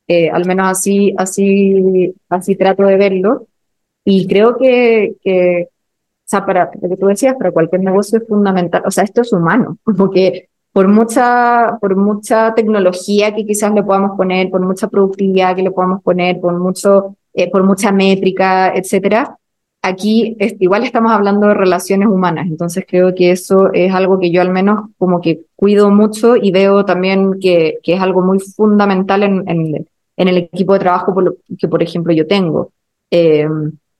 Eh, 0.08 0.30
al 0.30 0.44
menos 0.46 0.68
así, 0.68 1.14
así, 1.16 2.14
así 2.28 2.56
trato 2.56 2.84
de 2.84 2.96
verlo. 2.96 3.46
Y 4.04 4.26
creo 4.26 4.56
que, 4.56 5.14
que, 5.22 5.68
sea, 6.32 6.46
para 6.46 6.70
lo 6.80 6.88
que 6.88 6.96
tú 6.96 7.06
decías, 7.06 7.36
para 7.36 7.52
cualquier 7.52 7.82
negocio 7.82 8.18
es 8.18 8.26
fundamental, 8.26 8.82
o 8.84 8.90
sea, 8.90 9.04
esto 9.04 9.20
es 9.22 9.32
humano, 9.32 9.78
porque 9.96 10.48
por 10.72 10.88
mucha, 10.88 11.78
por 11.80 11.96
mucha 11.96 12.54
tecnología 12.54 13.34
que 13.34 13.44
quizás 13.44 13.72
le 13.74 13.82
podamos 13.82 14.16
poner, 14.16 14.50
por 14.50 14.62
mucha 14.62 14.88
productividad 14.88 15.54
que 15.54 15.62
le 15.62 15.70
podamos 15.70 16.02
poner, 16.02 16.40
por 16.40 16.58
mucho, 16.58 17.16
eh, 17.34 17.50
por 17.50 17.62
mucha 17.62 17.92
métrica, 17.92 18.72
etcétera, 18.74 19.36
aquí 19.82 20.36
igual 20.60 20.84
estamos 20.84 21.12
hablando 21.12 21.48
de 21.48 21.54
relaciones 21.54 22.08
humanas, 22.08 22.46
entonces 22.46 22.86
creo 22.88 23.14
que 23.14 23.32
eso 23.32 23.70
es 23.72 23.92
algo 23.92 24.18
que 24.18 24.30
yo 24.30 24.40
al 24.40 24.50
menos 24.50 24.88
como 24.96 25.20
que 25.20 25.42
cuido 25.56 25.90
mucho 25.90 26.36
y 26.36 26.52
veo 26.52 26.84
también 26.86 27.38
que, 27.40 27.78
que 27.82 27.94
es 27.94 28.00
algo 28.00 28.22
muy 28.22 28.38
fundamental 28.38 29.24
en, 29.24 29.44
en, 29.48 29.86
en 30.16 30.28
el 30.28 30.36
equipo 30.38 30.74
de 30.74 30.80
trabajo 30.80 31.14
que, 31.58 31.68
por 31.68 31.82
ejemplo, 31.82 32.12
yo 32.12 32.26
tengo. 32.26 32.72
Eh, 33.10 33.48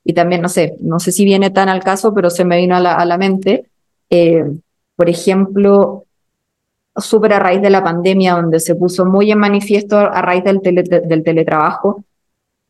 y 0.05 0.12
también, 0.12 0.42
no 0.42 0.48
sé, 0.48 0.77
no 0.81 0.98
sé 0.98 1.12
si 1.12 1.25
viene 1.25 1.51
tan 1.51 1.68
al 1.68 1.83
caso, 1.83 2.12
pero 2.12 2.31
se 2.31 2.44
me 2.44 2.57
vino 2.59 2.77
a 2.77 2.81
la, 2.81 2.94
a 2.94 3.05
la 3.05 3.18
mente, 3.18 3.66
eh, 4.11 4.44
por 4.96 5.09
ejemplo, 5.09 6.05
súper 6.96 7.33
a 7.33 7.38
raíz 7.38 7.62
de 7.62 7.70
la 7.70 7.85
pandemia, 7.85 8.35
donde 8.35 8.61
se 8.61 8.75
puso 8.75 9.05
muy 9.05 9.31
en 9.31 9.38
manifiesto 9.38 9.98
a 9.98 10.20
raíz 10.22 10.44
del, 10.44 10.61
del 10.61 11.25
teletrabajo, 11.25 12.05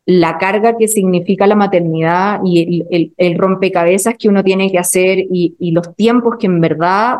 la 0.05 0.37
carga 0.38 0.76
que 0.76 0.88
significa 0.88 1.46
la 1.46 1.55
maternidad 1.55 2.40
y 2.44 2.87
el, 2.90 3.12
el, 3.16 3.38
rompecabezas 3.38 4.14
que 4.18 4.28
uno 4.28 4.42
tiene 4.42 4.70
que 4.70 4.78
hacer 4.78 5.18
y, 5.18 5.55
y, 5.59 5.70
los 5.70 5.94
tiempos 5.94 6.37
que 6.38 6.46
en 6.46 6.61
verdad 6.61 7.18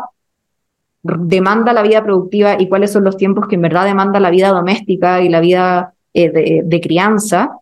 demanda 1.01 1.71
la 1.71 1.81
vida 1.81 2.03
productiva 2.03 2.59
y 2.59 2.67
cuáles 2.67 2.91
son 2.91 3.05
los 3.05 3.15
tiempos 3.15 3.47
que 3.47 3.55
en 3.55 3.61
verdad 3.61 3.85
demanda 3.85 4.19
la 4.19 4.29
vida 4.29 4.49
doméstica 4.49 5.21
y 5.21 5.29
la 5.29 5.39
vida 5.39 5.93
eh, 6.13 6.61
de, 6.63 6.81
crianza, 6.81 7.57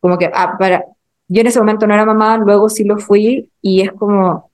como 0.00 0.18
que 0.18 0.30
ah, 0.32 0.56
para, 0.58 0.84
yo 1.28 1.40
en 1.40 1.46
ese 1.46 1.60
momento 1.60 1.86
no 1.86 1.94
era 1.94 2.04
mamá, 2.04 2.38
luego 2.38 2.68
sí 2.68 2.84
lo 2.84 2.98
fui 2.98 3.50
y 3.62 3.82
es 3.82 3.92
como, 3.92 4.50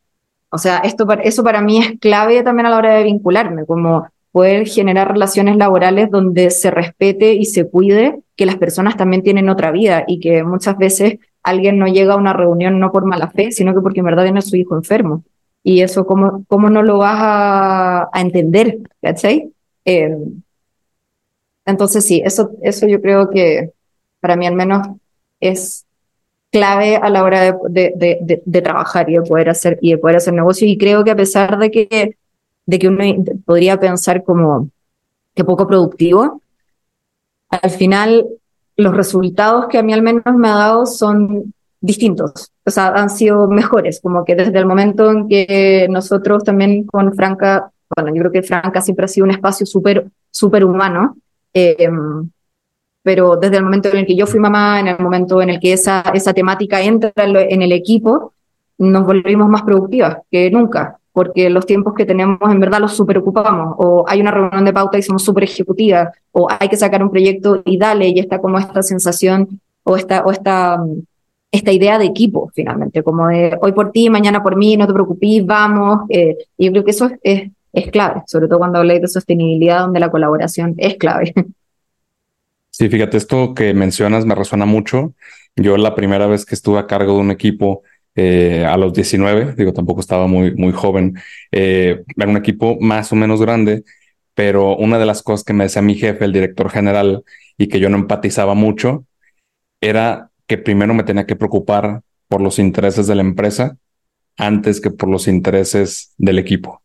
o 0.50 0.59
sea, 0.59 0.79
esto, 0.79 1.07
eso 1.22 1.42
para 1.42 1.61
mí 1.61 1.79
es 1.79 1.98
clave 1.98 2.42
también 2.42 2.66
a 2.66 2.70
la 2.70 2.76
hora 2.79 2.94
de 2.94 3.05
vincularme, 3.05 3.64
como 3.64 4.07
poder 4.33 4.66
generar 4.68 5.11
relaciones 5.11 5.57
laborales 5.57 6.11
donde 6.11 6.50
se 6.50 6.70
respete 6.70 7.33
y 7.33 7.46
se 7.46 7.70
cuide 7.70 8.20
que 8.37 8.44
las 8.44 8.57
personas 8.57 8.96
también 8.98 9.22
tienen 9.22 9.48
otra 9.48 9.70
vida 9.70 10.05
y 10.07 10.20
que 10.20 10.44
muchas 10.44 10.76
veces 10.76 11.18
alguien 11.42 11.79
no 11.79 11.87
llega 11.87 12.12
a 12.12 12.18
una 12.18 12.35
reunión 12.35 12.79
no 12.79 12.92
por 12.92 13.07
mala 13.07 13.31
fe, 13.31 13.50
sino 13.50 13.72
que 13.72 13.81
porque 13.81 14.00
en 14.00 14.07
verdad 14.07 14.24
tiene 14.24 14.42
su 14.42 14.57
hijo 14.57 14.76
enfermo. 14.76 15.24
Y 15.62 15.81
eso, 15.81 16.05
¿cómo, 16.07 16.44
cómo 16.48 16.68
no 16.68 16.83
lo 16.83 16.98
vas 16.98 17.16
a, 17.18 18.09
a 18.12 18.20
entender? 18.20 18.79
¿Cachai? 19.00 19.52
Eh, 19.87 20.14
entonces 21.66 22.05
sí, 22.05 22.22
eso, 22.24 22.50
eso 22.62 22.87
yo 22.87 23.00
creo 23.00 23.31
que 23.31 23.72
para 24.20 24.37
mí 24.37 24.46
al 24.46 24.55
menos 24.55 24.87
es 25.40 25.85
clave 26.50 26.96
a 26.96 27.11
la 27.11 27.22
hora 27.22 27.42
de, 27.68 27.92
de, 27.96 28.42
de, 28.44 28.62
trabajar 28.62 29.11
y 29.11 29.14
de 29.14 29.22
poder 29.22 29.50
hacer 29.50 29.79
y 29.83 29.90
de 29.90 29.98
poder 29.98 30.16
hacer 30.16 30.33
negocio. 30.33 30.66
Y 30.66 30.79
creo 30.79 31.05
que 31.05 31.11
a 31.11 31.16
pesar 31.16 31.59
de 31.59 31.70
que 31.70 32.16
de 32.64 32.79
que 32.79 32.88
uno 32.88 33.05
podría 33.44 33.79
pensar 33.79 34.24
como 34.24 34.70
que 35.35 35.44
poco 35.44 35.66
productivo 35.66 36.40
al 37.48 37.70
final 37.70 38.26
los 38.76 38.94
resultados 38.94 39.66
que 39.68 39.79
a 39.79 39.83
mí 39.83 39.92
al 39.92 40.02
menos 40.02 40.24
me 40.37 40.48
ha 40.48 40.55
dado 40.55 40.87
son 40.87 41.55
distintos, 41.81 42.52
o 42.64 42.70
sea, 42.70 42.88
han 42.88 43.11
sido 43.11 43.46
mejores, 43.48 44.00
como 44.00 44.24
que 44.24 44.35
desde 44.35 44.59
el 44.59 44.66
momento 44.66 45.11
en 45.11 45.29
que 45.29 45.87
nosotros 45.88 46.42
también 46.42 46.85
con 46.85 47.14
Franca, 47.14 47.70
bueno, 47.94 48.14
yo 48.14 48.22
creo 48.22 48.33
que 48.33 48.42
Franca 48.42 48.81
siempre 48.81 49.05
ha 49.05 49.09
sido 49.09 49.24
un 49.24 49.31
espacio 49.31 49.64
súper, 49.66 50.09
súper 50.31 50.64
humano, 50.64 51.16
eh, 51.57 51.88
pero 53.03 53.37
desde 53.37 53.57
el 53.59 53.62
momento 53.62 53.88
en 53.88 53.99
el 53.99 54.07
que 54.07 54.16
yo 54.16 54.27
fui 54.27 54.40
mamá, 54.40 54.81
en 54.81 54.88
el 54.88 54.99
momento 54.99 55.40
en 55.40 55.51
el 55.51 55.61
que 55.61 55.73
esa, 55.73 56.01
esa 56.12 56.35
temática 56.35 56.83
entra 56.83 57.12
en 57.16 57.62
el 57.62 57.73
equipo, 57.73 58.35
nos 58.79 59.07
volvimos 59.07 59.49
más 59.49 59.62
productivas 59.62 60.19
que 60.31 60.51
nunca, 60.51 60.99
porque 61.12 61.49
los 61.49 61.64
tiempos 61.64 61.95
que 61.95 62.05
tenemos 62.05 62.38
en 62.51 62.61
verdad 62.61 62.81
los 62.81 62.95
super 62.95 63.19
ocupamos, 63.19 63.75
o 63.79 64.05
hay 64.07 64.21
una 64.21 64.33
reunión 64.33 64.64
de 64.64 64.73
pauta 64.73 64.99
y 64.99 65.03
somos 65.03 65.25
súper 65.25 65.45
ejecutivas, 65.45 66.09
o 66.33 66.49
hay 66.51 66.69
que 66.69 66.77
sacar 66.77 67.03
un 67.03 67.11
proyecto 67.11 67.62
y 67.64 67.79
dale, 67.79 68.09
y 68.09 68.19
está 68.19 68.38
como 68.38 68.59
esta 68.59 68.83
sensación 68.83 69.61
o 69.85 69.97
esta, 69.97 70.25
o 70.25 70.31
esta, 70.31 70.79
esta 71.51 71.73
idea 71.73 71.99
de 71.99 72.07
equipo, 72.07 72.51
finalmente, 72.55 73.03
como 73.03 73.29
de 73.29 73.57
hoy 73.62 73.73
por 73.73 73.92
ti, 73.92 74.11
mañana 74.11 74.42
por 74.42 74.57
mí, 74.57 74.77
no 74.77 74.87
te 74.87 74.92
preocupes, 74.92 75.47
vamos. 75.47 76.01
Eh, 76.09 76.37
yo 76.59 76.71
creo 76.73 76.85
que 76.85 76.90
eso 76.90 77.07
es, 77.07 77.19
es 77.23 77.51
clave, 77.90 78.22
sobre 78.26 78.48
todo 78.48 78.58
cuando 78.58 78.78
habláis 78.78 79.02
de 79.02 79.08
sostenibilidad, 79.08 79.80
donde 79.80 80.00
la 80.00 80.10
colaboración 80.10 80.74
es 80.78 80.96
clave. 80.96 81.32
Sí, 82.70 82.90
fíjate, 82.90 83.16
esto 83.16 83.54
que 83.54 83.72
mencionas 83.72 84.26
me 84.26 84.34
resuena 84.34 84.66
mucho. 84.66 85.14
Yo 85.56 85.78
la 85.78 85.94
primera 85.94 86.26
vez 86.26 86.44
que 86.44 86.54
estuve 86.54 86.78
a 86.78 86.86
cargo 86.86 87.14
de 87.14 87.20
un 87.20 87.30
equipo 87.30 87.82
eh, 88.14 88.66
a 88.66 88.76
los 88.76 88.92
19, 88.92 89.54
digo, 89.56 89.72
tampoco 89.72 90.00
estaba 90.00 90.26
muy, 90.26 90.54
muy 90.54 90.72
joven, 90.72 91.18
eh, 91.52 92.02
era 92.16 92.28
un 92.28 92.36
equipo 92.36 92.76
más 92.80 93.12
o 93.12 93.16
menos 93.16 93.40
grande, 93.40 93.84
pero 94.34 94.76
una 94.76 94.98
de 94.98 95.06
las 95.06 95.22
cosas 95.22 95.44
que 95.44 95.54
me 95.54 95.64
decía 95.64 95.82
mi 95.82 95.94
jefe, 95.94 96.24
el 96.26 96.32
director 96.32 96.70
general, 96.70 97.24
y 97.56 97.68
que 97.68 97.80
yo 97.80 97.88
no 97.88 97.96
empatizaba 97.96 98.54
mucho, 98.54 99.06
era 99.80 100.30
que 100.46 100.58
primero 100.58 100.94
me 100.94 101.04
tenía 101.04 101.26
que 101.26 101.36
preocupar 101.36 102.02
por 102.28 102.40
los 102.40 102.58
intereses 102.58 103.06
de 103.06 103.14
la 103.14 103.22
empresa 103.22 103.76
antes 104.36 104.80
que 104.80 104.90
por 104.90 105.08
los 105.08 105.28
intereses 105.28 106.12
del 106.18 106.38
equipo. 106.38 106.82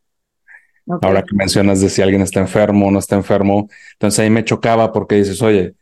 Ahora 1.02 1.22
que 1.22 1.34
mencionas 1.36 1.80
de 1.80 1.88
si 1.88 2.02
alguien 2.02 2.22
está 2.22 2.40
enfermo 2.40 2.88
o 2.88 2.90
no 2.90 2.98
está 2.98 3.16
enfermo, 3.16 3.68
entonces 3.92 4.18
ahí 4.20 4.30
me 4.30 4.44
chocaba 4.44 4.92
porque 4.92 5.16
dices, 5.16 5.40
oye, 5.42 5.74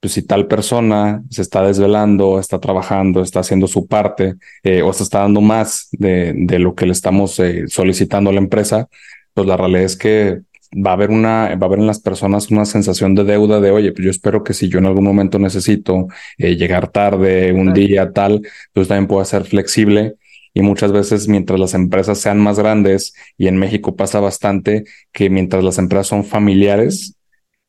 pues 0.00 0.12
si 0.12 0.22
tal 0.22 0.46
persona 0.46 1.22
se 1.30 1.42
está 1.42 1.62
desvelando, 1.62 2.38
está 2.38 2.60
trabajando, 2.60 3.22
está 3.22 3.40
haciendo 3.40 3.66
su 3.66 3.86
parte 3.86 4.34
eh, 4.62 4.82
o 4.82 4.92
se 4.92 5.02
está 5.02 5.20
dando 5.20 5.40
más 5.40 5.88
de, 5.92 6.32
de 6.36 6.58
lo 6.58 6.74
que 6.74 6.86
le 6.86 6.92
estamos 6.92 7.38
eh, 7.40 7.64
solicitando 7.68 8.30
a 8.30 8.32
la 8.32 8.40
empresa, 8.40 8.88
pues 9.34 9.46
la 9.46 9.56
realidad 9.56 9.84
es 9.84 9.96
que 9.96 10.40
va 10.74 10.90
a 10.90 10.94
haber 10.94 11.10
una, 11.10 11.54
va 11.56 11.62
a 11.62 11.64
haber 11.64 11.78
en 11.78 11.86
las 11.86 12.00
personas 12.00 12.50
una 12.50 12.64
sensación 12.64 13.14
de 13.14 13.24
deuda 13.24 13.60
de, 13.60 13.70
oye, 13.70 13.92
pues 13.92 14.04
yo 14.04 14.10
espero 14.10 14.44
que 14.44 14.52
si 14.52 14.68
yo 14.68 14.78
en 14.78 14.86
algún 14.86 15.04
momento 15.04 15.38
necesito 15.38 16.08
eh, 16.36 16.56
llegar 16.56 16.88
tarde, 16.88 17.52
un 17.52 17.72
día 17.72 18.12
tal, 18.12 18.42
pues 18.72 18.88
también 18.88 19.06
pueda 19.06 19.24
ser 19.24 19.44
flexible. 19.44 20.16
Y 20.58 20.62
muchas 20.62 20.90
veces 20.90 21.28
mientras 21.28 21.60
las 21.60 21.72
empresas 21.74 22.18
sean 22.18 22.40
más 22.40 22.58
grandes, 22.58 23.14
y 23.36 23.46
en 23.46 23.58
México 23.58 23.94
pasa 23.94 24.18
bastante 24.18 24.82
que 25.12 25.30
mientras 25.30 25.62
las 25.62 25.78
empresas 25.78 26.08
son 26.08 26.24
familiares, 26.24 27.14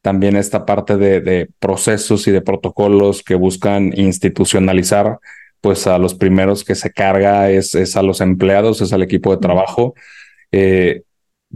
también 0.02 0.36
esta 0.36 0.66
parte 0.66 0.98
de, 0.98 1.50
procesos 1.60 2.28
y 2.28 2.32
de 2.32 2.42
protocolos 2.42 3.22
que 3.22 3.36
buscan 3.36 3.94
institucionalizar, 3.96 5.20
pues 5.62 5.86
a 5.86 6.00
los 6.00 6.16
primeros 6.16 6.64
que 6.64 6.74
se 6.74 6.92
carga 6.92 7.52
es, 7.52 7.76
es 7.76 7.96
a 7.96 8.02
los 8.02 8.22
empleados, 8.22 8.82
es 8.82 8.92
al 8.92 9.04
equipo 9.04 9.36
de 9.36 9.42
trabajo. 9.42 9.94
Eh, 10.52 11.04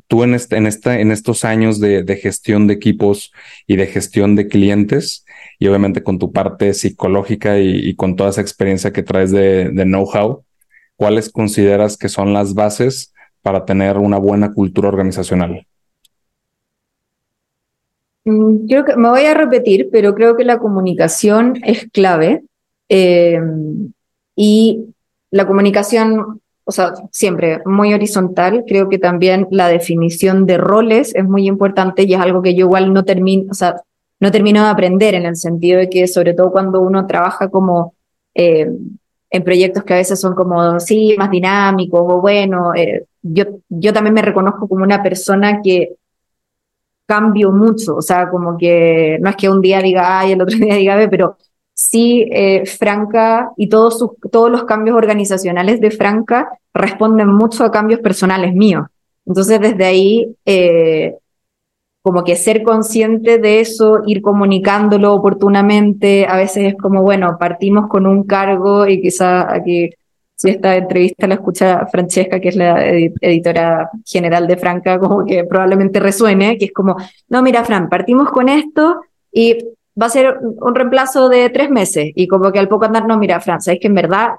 tú 0.05 0.23
en, 0.23 0.35
este, 0.35 0.57
en, 0.57 0.67
esta, 0.67 0.99
en 0.99 1.11
estos 1.11 1.45
años 1.45 1.79
de, 1.79 2.03
de, 2.03 2.15
gestión 2.17 2.67
de 2.67 2.75
equipos 2.75 3.31
y 3.65 3.75
de 3.77 3.87
gestión 3.87 4.35
de 4.35 4.47
clientes, 4.47 5.25
y 5.57 5.65
obviamente 5.65 6.03
con 6.03 6.19
tu 6.19 6.31
parte 6.31 6.75
psicológica 6.75 7.57
y, 7.57 7.89
y 7.89 7.95
con 7.95 8.15
toda 8.15 8.29
esa 8.29 8.41
experiencia 8.41 8.93
que 8.93 9.01
traes 9.01 9.31
de, 9.31 9.71
de 9.71 9.83
know-how, 9.83 10.42
¿cuáles 11.03 11.29
consideras 11.29 11.97
que 11.97 12.07
son 12.07 12.31
las 12.31 12.53
bases 12.53 13.13
para 13.41 13.65
tener 13.65 13.97
una 13.97 14.17
buena 14.17 14.53
cultura 14.53 14.87
organizacional? 14.87 15.67
Mm, 18.23 18.67
creo 18.67 18.85
que 18.85 18.95
me 18.95 19.09
voy 19.09 19.25
a 19.25 19.33
repetir, 19.33 19.89
pero 19.91 20.15
creo 20.15 20.37
que 20.37 20.45
la 20.45 20.59
comunicación 20.59 21.59
es 21.61 21.89
clave. 21.91 22.45
Eh, 22.87 23.37
y 24.33 24.85
la 25.29 25.45
comunicación 25.45 26.39
o 26.63 26.71
sea, 26.71 26.93
siempre 27.11 27.59
muy 27.65 27.93
horizontal. 27.93 28.63
Creo 28.65 28.87
que 28.87 28.97
también 28.97 29.45
la 29.51 29.67
definición 29.67 30.45
de 30.45 30.57
roles 30.57 31.13
es 31.15 31.25
muy 31.25 31.49
importante 31.49 32.03
y 32.03 32.13
es 32.13 32.21
algo 32.21 32.41
que 32.41 32.55
yo 32.55 32.65
igual 32.65 32.93
no 32.93 33.03
termino, 33.03 33.51
o 33.51 33.53
sea, 33.53 33.75
no 34.21 34.31
termino 34.31 34.63
de 34.63 34.69
aprender 34.69 35.15
en 35.15 35.25
el 35.25 35.35
sentido 35.35 35.79
de 35.79 35.89
que 35.89 36.07
sobre 36.07 36.33
todo 36.33 36.49
cuando 36.49 36.79
uno 36.79 37.05
trabaja 37.07 37.49
como 37.49 37.93
eh, 38.35 38.69
en 39.33 39.43
proyectos 39.43 39.83
que 39.83 39.93
a 39.95 39.97
veces 39.97 40.21
son 40.21 40.35
como, 40.35 40.79
sí, 40.79 41.15
más 41.17 41.31
dinámicos 41.31 42.01
o 42.05 42.21
bueno, 42.21 42.73
eh, 42.75 43.07
yo, 43.23 43.45
yo 43.67 43.91
también 43.91 44.13
me 44.13 44.21
reconozco 44.21 44.67
como 44.67 44.83
una 44.83 45.01
persona 45.01 45.59
que 45.63 45.95
cambio 47.07 47.51
mucho, 47.51 47.95
o 47.95 48.01
sea, 48.01 48.29
como 48.29 48.55
que 48.55 49.17
no 49.19 49.31
es 49.31 49.35
que 49.35 49.49
un 49.49 49.59
día 49.59 49.81
diga 49.81 50.19
A 50.19 50.27
y 50.27 50.33
el 50.33 50.41
otro 50.41 50.55
día 50.59 50.75
diga 50.75 50.95
B, 50.95 51.09
pero 51.09 51.37
sí 51.73 52.29
eh, 52.31 52.63
Franca 52.67 53.51
y 53.57 53.69
todos, 53.69 53.97
sus, 53.97 54.11
todos 54.31 54.51
los 54.51 54.65
cambios 54.65 54.95
organizacionales 54.95 55.81
de 55.81 55.89
Franca 55.89 56.49
responden 56.71 57.29
mucho 57.29 57.65
a 57.65 57.71
cambios 57.71 58.01
personales 58.01 58.53
míos. 58.53 58.85
Entonces, 59.25 59.59
desde 59.59 59.85
ahí, 59.85 60.35
eh, 60.45 61.15
como 62.03 62.25
que 62.25 62.35
ser 62.35 62.63
consciente 62.63 63.37
de 63.37 63.61
eso, 63.61 64.01
ir 64.05 64.21
comunicándolo 64.21 65.13
oportunamente, 65.13 66.25
a 66.27 66.35
veces 66.35 66.73
es 66.73 66.75
como, 66.75 67.01
bueno, 67.01 67.37
partimos 67.39 67.87
con 67.87 68.05
un 68.05 68.25
cargo 68.25 68.85
y 68.85 69.01
quizá 69.01 69.51
aquí, 69.51 69.89
si 70.35 70.49
esta 70.49 70.75
entrevista 70.75 71.27
la 71.27 71.35
escucha 71.35 71.87
Francesca, 71.89 72.41
que 72.41 72.49
es 72.49 72.57
la 72.57 72.85
editora 72.85 73.89
general 74.05 74.47
de 74.47 74.57
Franca, 74.57 74.99
como 74.99 75.25
que 75.25 75.45
probablemente 75.45 76.01
resuene, 76.01 76.57
que 76.57 76.65
es 76.65 76.73
como, 76.73 76.97
no, 77.29 77.41
mira, 77.41 77.63
Fran, 77.63 77.87
partimos 77.87 78.29
con 78.31 78.49
esto 78.49 78.99
y 79.31 79.57
va 79.99 80.07
a 80.07 80.09
ser 80.09 80.39
un 80.41 80.75
reemplazo 80.75 81.29
de 81.29 81.49
tres 81.51 81.69
meses 81.69 82.11
y 82.15 82.27
como 82.27 82.51
que 82.51 82.59
al 82.59 82.67
poco 82.67 82.83
andar, 82.83 83.07
no, 83.07 83.17
mira, 83.17 83.39
Fran, 83.39 83.59
es 83.65 83.79
que 83.79 83.87
en 83.87 83.95
verdad 83.95 84.31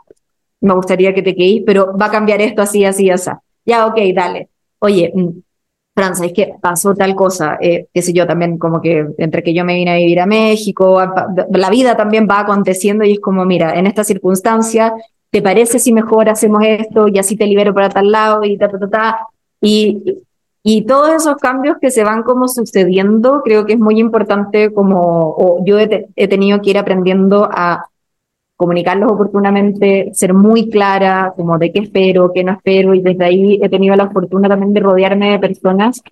me 0.61 0.75
gustaría 0.75 1.15
que 1.15 1.23
te 1.23 1.35
quedes, 1.35 1.63
pero 1.65 1.97
va 1.97 2.07
a 2.07 2.11
cambiar 2.11 2.43
esto 2.43 2.61
así, 2.61 2.85
así, 2.85 3.09
así. 3.09 3.31
Ya, 3.65 3.87
ok, 3.87 3.97
dale. 4.15 4.51
Oye, 4.81 5.11
mm, 5.95 6.01
Fran, 6.01 6.25
es 6.25 6.33
que 6.33 6.55
pasó 6.61 6.95
tal 6.95 7.15
cosa, 7.15 7.59
eh, 7.61 7.87
qué 7.93 8.03
sé 8.03 8.13
yo, 8.13 8.27
también 8.27 8.59
como 8.59 8.81
que 8.81 9.07
entre 9.19 9.43
que 9.43 9.55
yo 9.55 9.65
me 9.65 9.75
vine 9.75 9.93
a 9.93 9.97
vivir 9.97 10.21
a 10.21 10.27
México, 10.27 11.01
la 11.51 11.71
vida 11.71 11.97
también 11.97 12.27
va 12.31 12.41
aconteciendo 12.41 13.05
y 13.05 13.13
es 13.13 13.21
como, 13.21 13.45
mira, 13.45 13.79
en 13.79 13.87
esta 13.87 14.05
circunstancia, 14.05 14.95
¿te 15.31 15.43
parece 15.43 15.79
si 15.79 15.93
mejor 15.93 16.29
hacemos 16.29 16.63
esto 16.65 17.09
y 17.09 17.19
así 17.19 17.37
te 17.37 17.47
libero 17.47 17.75
para 17.75 17.89
tal 17.89 18.11
lado 18.11 18.45
y 18.45 18.57
ta, 18.59 18.69
ta, 18.69 18.79
ta, 18.79 18.89
ta? 18.91 19.19
Y, 19.61 20.23
y 20.67 20.87
todos 20.87 21.11
esos 21.11 21.37
cambios 21.37 21.77
que 21.79 21.91
se 21.91 22.05
van 22.05 22.23
como 22.23 22.49
sucediendo, 22.49 23.43
creo 23.45 23.67
que 23.67 23.75
es 23.75 23.79
muy 23.79 24.01
importante 24.01 24.73
como, 24.73 25.35
o 25.37 25.63
yo 25.63 25.79
he, 25.79 26.07
tenido 26.27 26.63
que 26.63 26.71
ir 26.71 26.79
aprendiendo 26.79 27.47
a 27.53 27.85
comunicarlos 28.57 29.13
oportunamente, 29.13 30.11
ser 30.15 30.35
muy 30.35 30.71
clara, 30.71 31.33
como 31.37 31.59
de 31.59 31.73
qué 31.73 31.81
espero, 31.81 32.33
qué 32.33 32.45
no 32.45 32.53
espero, 32.53 32.95
y 32.95 33.03
desde 33.03 33.25
ahí 33.25 33.61
he 33.63 33.69
tenido 33.69 33.97
la 33.97 34.11
fortuna 34.11 34.49
también 34.49 34.73
de 34.73 34.81
rodearme 34.81 35.31
de 35.33 35.39
personas 35.39 36.03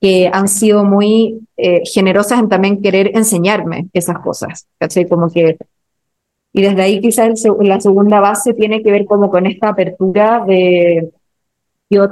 que 0.00 0.30
han 0.32 0.48
sido 0.48 0.84
muy 0.84 1.46
eh, 1.56 1.82
generosas 1.84 2.38
en 2.38 2.48
también 2.48 2.80
querer 2.80 3.10
enseñarme 3.14 3.88
esas 3.92 4.18
cosas, 4.20 4.66
¿cachai? 4.78 5.06
Como 5.08 5.30
que, 5.30 5.58
y 6.52 6.62
desde 6.62 6.82
ahí 6.82 7.00
quizás 7.00 7.44
el, 7.44 7.68
la 7.68 7.80
segunda 7.80 8.20
base 8.20 8.54
tiene 8.54 8.82
que 8.82 8.90
ver 8.90 9.04
como 9.04 9.30
con 9.30 9.46
esta 9.46 9.68
apertura 9.68 10.44
de 10.46 11.10
yo 11.90 12.08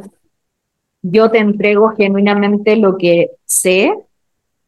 yo 1.03 1.31
te 1.31 1.39
entrego 1.39 1.91
genuinamente 1.91 2.77
lo 2.77 2.97
que 2.97 3.31
sé 3.45 3.95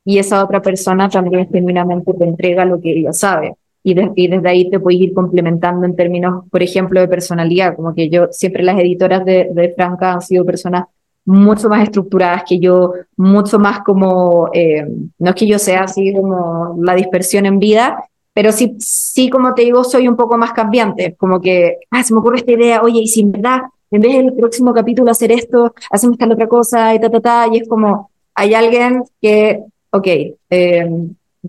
y 0.05 0.19
esa 0.19 0.43
otra 0.43 0.63
persona 0.63 1.09
también 1.09 1.49
genuinamente 1.51 2.15
te 2.15 2.25
entrega 2.25 2.65
lo 2.65 2.81
que 2.81 2.93
ella 2.93 3.13
sabe. 3.13 3.55
Y, 3.83 3.95
desde 3.95 4.49
ahí 4.49 4.69
te 4.69 4.79
puedes 4.79 5.01
ir 5.01 5.15
complementando 5.15 5.87
en 5.87 5.97
términos, 5.97 6.45
por 6.51 6.63
ejemplo, 6.63 7.01
de 7.01 7.09
personalidad, 7.09 7.77
como 7.77 7.95
que 7.95 8.11
yo, 8.11 8.29
siempre 8.31 8.63
las 8.63 8.79
editoras 8.79 9.25
de, 9.25 9.49
de 9.53 9.73
Franca 9.75 10.13
han 10.13 10.21
sido 10.21 10.45
personas 10.45 10.85
mucho 11.25 11.69
más 11.69 11.85
estructuradas 11.85 12.45
que 12.47 12.59
yo, 12.59 12.93
mucho 13.17 13.59
más 13.59 13.81
como, 13.81 14.51
eh, 14.53 14.87
no 15.19 15.31
es 15.31 15.37
que 15.37 15.47
yo 15.47 15.59
sea 15.59 15.85
así 15.85 16.13
como 16.15 16.79
la 16.83 16.95
dispersión 16.95 17.47
en 17.47 17.59
vida, 17.59 18.05
pero 18.33 18.53
sí, 18.53 18.77
sí, 18.79 19.29
como 19.31 19.55
te 19.55 19.63
digo, 19.63 19.85
soy 19.85 20.09
un 20.09 20.17
poco 20.17 20.37
más 20.39 20.53
cambiante, 20.53 21.15
como 21.17 21.41
que, 21.41 21.79
ah, 21.91 22.03
se 22.03 22.15
me 22.15 22.21
ocurre 22.21 22.39
esta 22.39 22.53
idea, 22.53 22.83
oye, 22.83 23.01
y 23.01 23.09
sin 23.09 23.33
verdad 23.33 23.63
en 23.91 24.01
vez 24.01 24.13
del 24.17 24.35
próximo 24.35 24.73
capítulo 24.73 25.11
hacer 25.11 25.33
esto, 25.33 25.75
hacemos 25.91 26.17
tal 26.17 26.33
otra 26.33 26.47
cosa 26.47 26.95
y 26.95 27.01
ta, 27.01 27.11
ta, 27.11 27.21
ta, 27.21 27.47
y 27.53 27.59
es 27.59 27.69
como, 27.69 28.11
hay 28.35 28.55
alguien 28.55 29.03
que, 29.21 29.65
ok, 29.91 30.07
eh, 30.51 30.91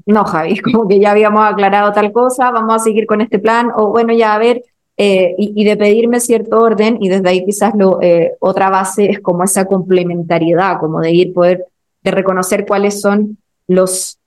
no, 0.05 0.23
Javi, 0.25 0.59
como 0.61 0.87
que 0.87 0.99
ya 0.99 1.11
habíamos 1.11 1.43
aclarado 1.43 1.91
tal 1.91 2.11
cosa, 2.11 2.51
vamos 2.51 2.75
a 2.75 2.79
seguir 2.79 3.05
con 3.05 3.21
este 3.21 3.39
plan, 3.39 3.71
o 3.75 3.91
bueno, 3.91 4.13
ya 4.13 4.33
a 4.33 4.39
ver, 4.39 4.63
eh, 4.97 5.33
y, 5.37 5.63
de 5.63 5.77
pedirme 5.77 6.19
cierto 6.19 6.59
orden, 6.59 6.97
y 7.01 7.09
desde 7.09 7.29
ahí 7.29 7.45
quizás 7.45 7.73
lo, 7.75 8.01
eh, 8.01 8.33
otra 8.39 8.69
base 8.69 9.09
es 9.09 9.19
como 9.19 9.43
esa 9.43 9.65
complementariedad, 9.65 10.79
como 10.79 10.99
de 10.99 11.11
ir 11.11 11.33
poder, 11.33 11.65
de 12.03 12.11
reconocer 12.11 12.65
cuáles 12.65 13.01
son 13.01 13.37
los 13.67 14.19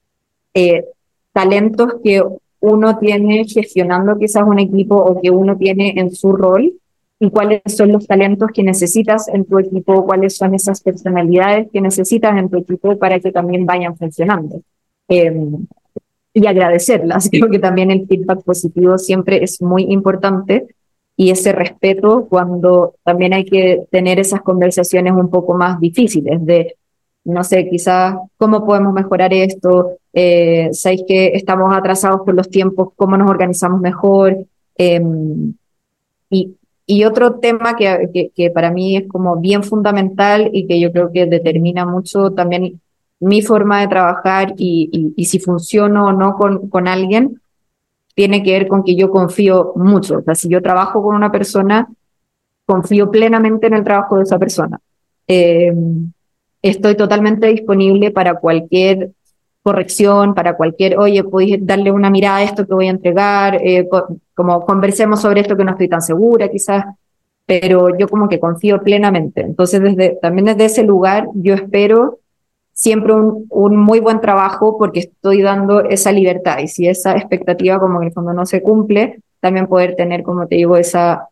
talentos 1.33 1.95
que 2.01 2.23
uno 2.61 2.97
tiene 2.97 3.45
gestionando 3.45 4.17
quizás 4.17 4.43
un 4.43 4.57
equipo 4.59 4.95
o 4.95 5.21
que 5.21 5.29
uno 5.29 5.57
tiene 5.57 5.93
en 5.97 6.11
su 6.11 6.31
rol 6.31 6.73
y 7.19 7.29
cuáles 7.29 7.61
son 7.67 7.91
los 7.91 8.07
talentos 8.07 8.49
que 8.53 8.63
necesitas 8.63 9.27
en 9.27 9.45
tu 9.45 9.59
equipo, 9.59 10.05
cuáles 10.05 10.35
son 10.35 10.53
esas 10.55 10.81
personalidades 10.81 11.67
que 11.71 11.81
necesitas 11.81 12.37
en 12.37 12.49
tu 12.49 12.57
equipo 12.57 12.97
para 12.97 13.19
que 13.19 13.31
también 13.31 13.65
vayan 13.65 13.95
funcionando. 13.95 14.61
Em, 15.07 15.67
y 16.33 16.47
agradecerlas. 16.47 17.29
Creo 17.31 17.49
que 17.49 17.59
también 17.59 17.91
el 17.91 18.07
feedback 18.07 18.43
positivo 18.43 18.97
siempre 18.97 19.43
es 19.43 19.61
muy 19.61 19.83
importante 19.83 20.67
y 21.17 21.29
ese 21.29 21.53
respeto 21.53 22.27
cuando 22.29 22.95
también 23.03 23.33
hay 23.33 23.45
que 23.45 23.87
tener 23.89 24.19
esas 24.19 24.41
conversaciones 24.41 25.13
un 25.13 25.29
poco 25.29 25.55
más 25.55 25.79
difíciles 25.79 26.45
de, 26.45 26.75
no 27.23 27.43
sé, 27.43 27.69
quizás 27.69 28.15
cómo 28.35 28.65
podemos 28.65 28.93
mejorar 28.93 29.33
esto, 29.33 29.97
eh, 30.11 30.69
sabéis 30.73 31.03
que 31.07 31.27
estamos 31.27 31.73
atrasados 31.73 32.21
por 32.25 32.35
los 32.35 32.49
tiempos, 32.49 32.89
cómo 32.97 33.15
nos 33.15 33.29
organizamos 33.29 33.79
mejor. 33.79 34.45
Eh, 34.77 35.01
y 36.29 36.57
y 36.87 37.03
otro 37.03 37.39
tema 37.39 37.75
que, 37.75 38.31
que, 38.35 38.51
para 38.51 38.71
mí 38.71 38.97
es 38.97 39.07
como 39.07 39.37
bien 39.37 39.63
fundamental 39.63 40.49
y 40.53 40.67
que 40.67 40.79
yo 40.79 40.91
creo 40.91 41.11
que 41.11 41.25
determina 41.25 41.85
mucho 41.85 42.31
también 42.31 42.79
mi 43.19 43.41
forma 43.41 43.81
de 43.81 43.87
trabajar 43.87 44.53
y, 44.57 45.13
y, 45.15 45.25
si 45.25 45.39
funciono 45.39 46.07
o 46.07 46.11
no 46.11 46.35
con, 46.35 46.69
con 46.69 46.87
alguien, 46.87 47.41
tiene 48.13 48.43
que 48.43 48.51
ver 48.51 48.67
con 48.67 48.83
que 48.83 48.95
yo 48.95 49.09
confío 49.09 49.73
mucho. 49.75 50.19
O 50.19 50.21
sea, 50.21 50.35
si 50.35 50.49
yo 50.49 50.61
trabajo 50.61 51.01
con 51.01 51.15
una 51.15 51.31
persona, 51.31 51.87
confío 52.65 53.11
plenamente 53.11 53.67
en 53.67 53.73
el 53.73 53.83
trabajo 53.83 54.17
de 54.17 54.23
esa 54.23 54.39
persona. 54.39 54.79
Eh, 55.27 55.73
estoy 56.61 56.95
totalmente 56.95 57.47
disponible 57.47 58.11
para 58.11 58.35
cualquier 58.35 59.11
corrección, 59.61 60.35
para 60.35 60.55
cualquier, 60.55 60.97
oye, 60.97 61.23
podéis 61.23 61.57
darle 61.65 61.91
una 61.91 62.09
mirada 62.09 62.37
a 62.37 62.43
esto 62.43 62.67
que 62.67 62.73
voy 62.73 62.87
a 62.87 62.91
entregar, 62.91 63.55
eh, 63.63 63.87
como 64.35 64.63
conversemos 64.65 65.21
sobre 65.21 65.41
esto 65.41 65.57
que 65.57 65.63
no 65.63 65.71
estoy 65.71 65.87
tan 65.87 66.01
segura 66.01 66.49
quizás, 66.49 66.85
pero 67.45 67.95
yo 67.97 68.07
como 68.07 68.29
que 68.29 68.39
confío 68.39 68.81
plenamente. 68.81 69.41
Entonces, 69.41 69.81
desde, 69.81 70.17
también 70.21 70.45
desde 70.45 70.65
ese 70.65 70.83
lugar, 70.83 71.27
yo 71.33 71.55
espero 71.55 72.19
siempre 72.75 73.13
un, 73.13 73.47
un 73.49 73.77
muy 73.77 73.99
buen 73.99 74.21
trabajo 74.21 74.77
porque 74.77 74.99
estoy 74.99 75.41
dando 75.41 75.81
esa 75.81 76.11
libertad 76.11 76.59
y 76.59 76.67
si 76.67 76.87
esa 76.87 77.13
expectativa 77.15 77.79
como 77.79 78.01
que 78.01 78.11
cuando 78.11 78.33
no 78.33 78.45
se 78.45 78.61
cumple, 78.61 79.21
también 79.39 79.65
poder 79.65 79.95
tener, 79.95 80.21
como 80.21 80.45
te 80.45 80.57
digo, 80.57 80.77
esa, 80.77 81.29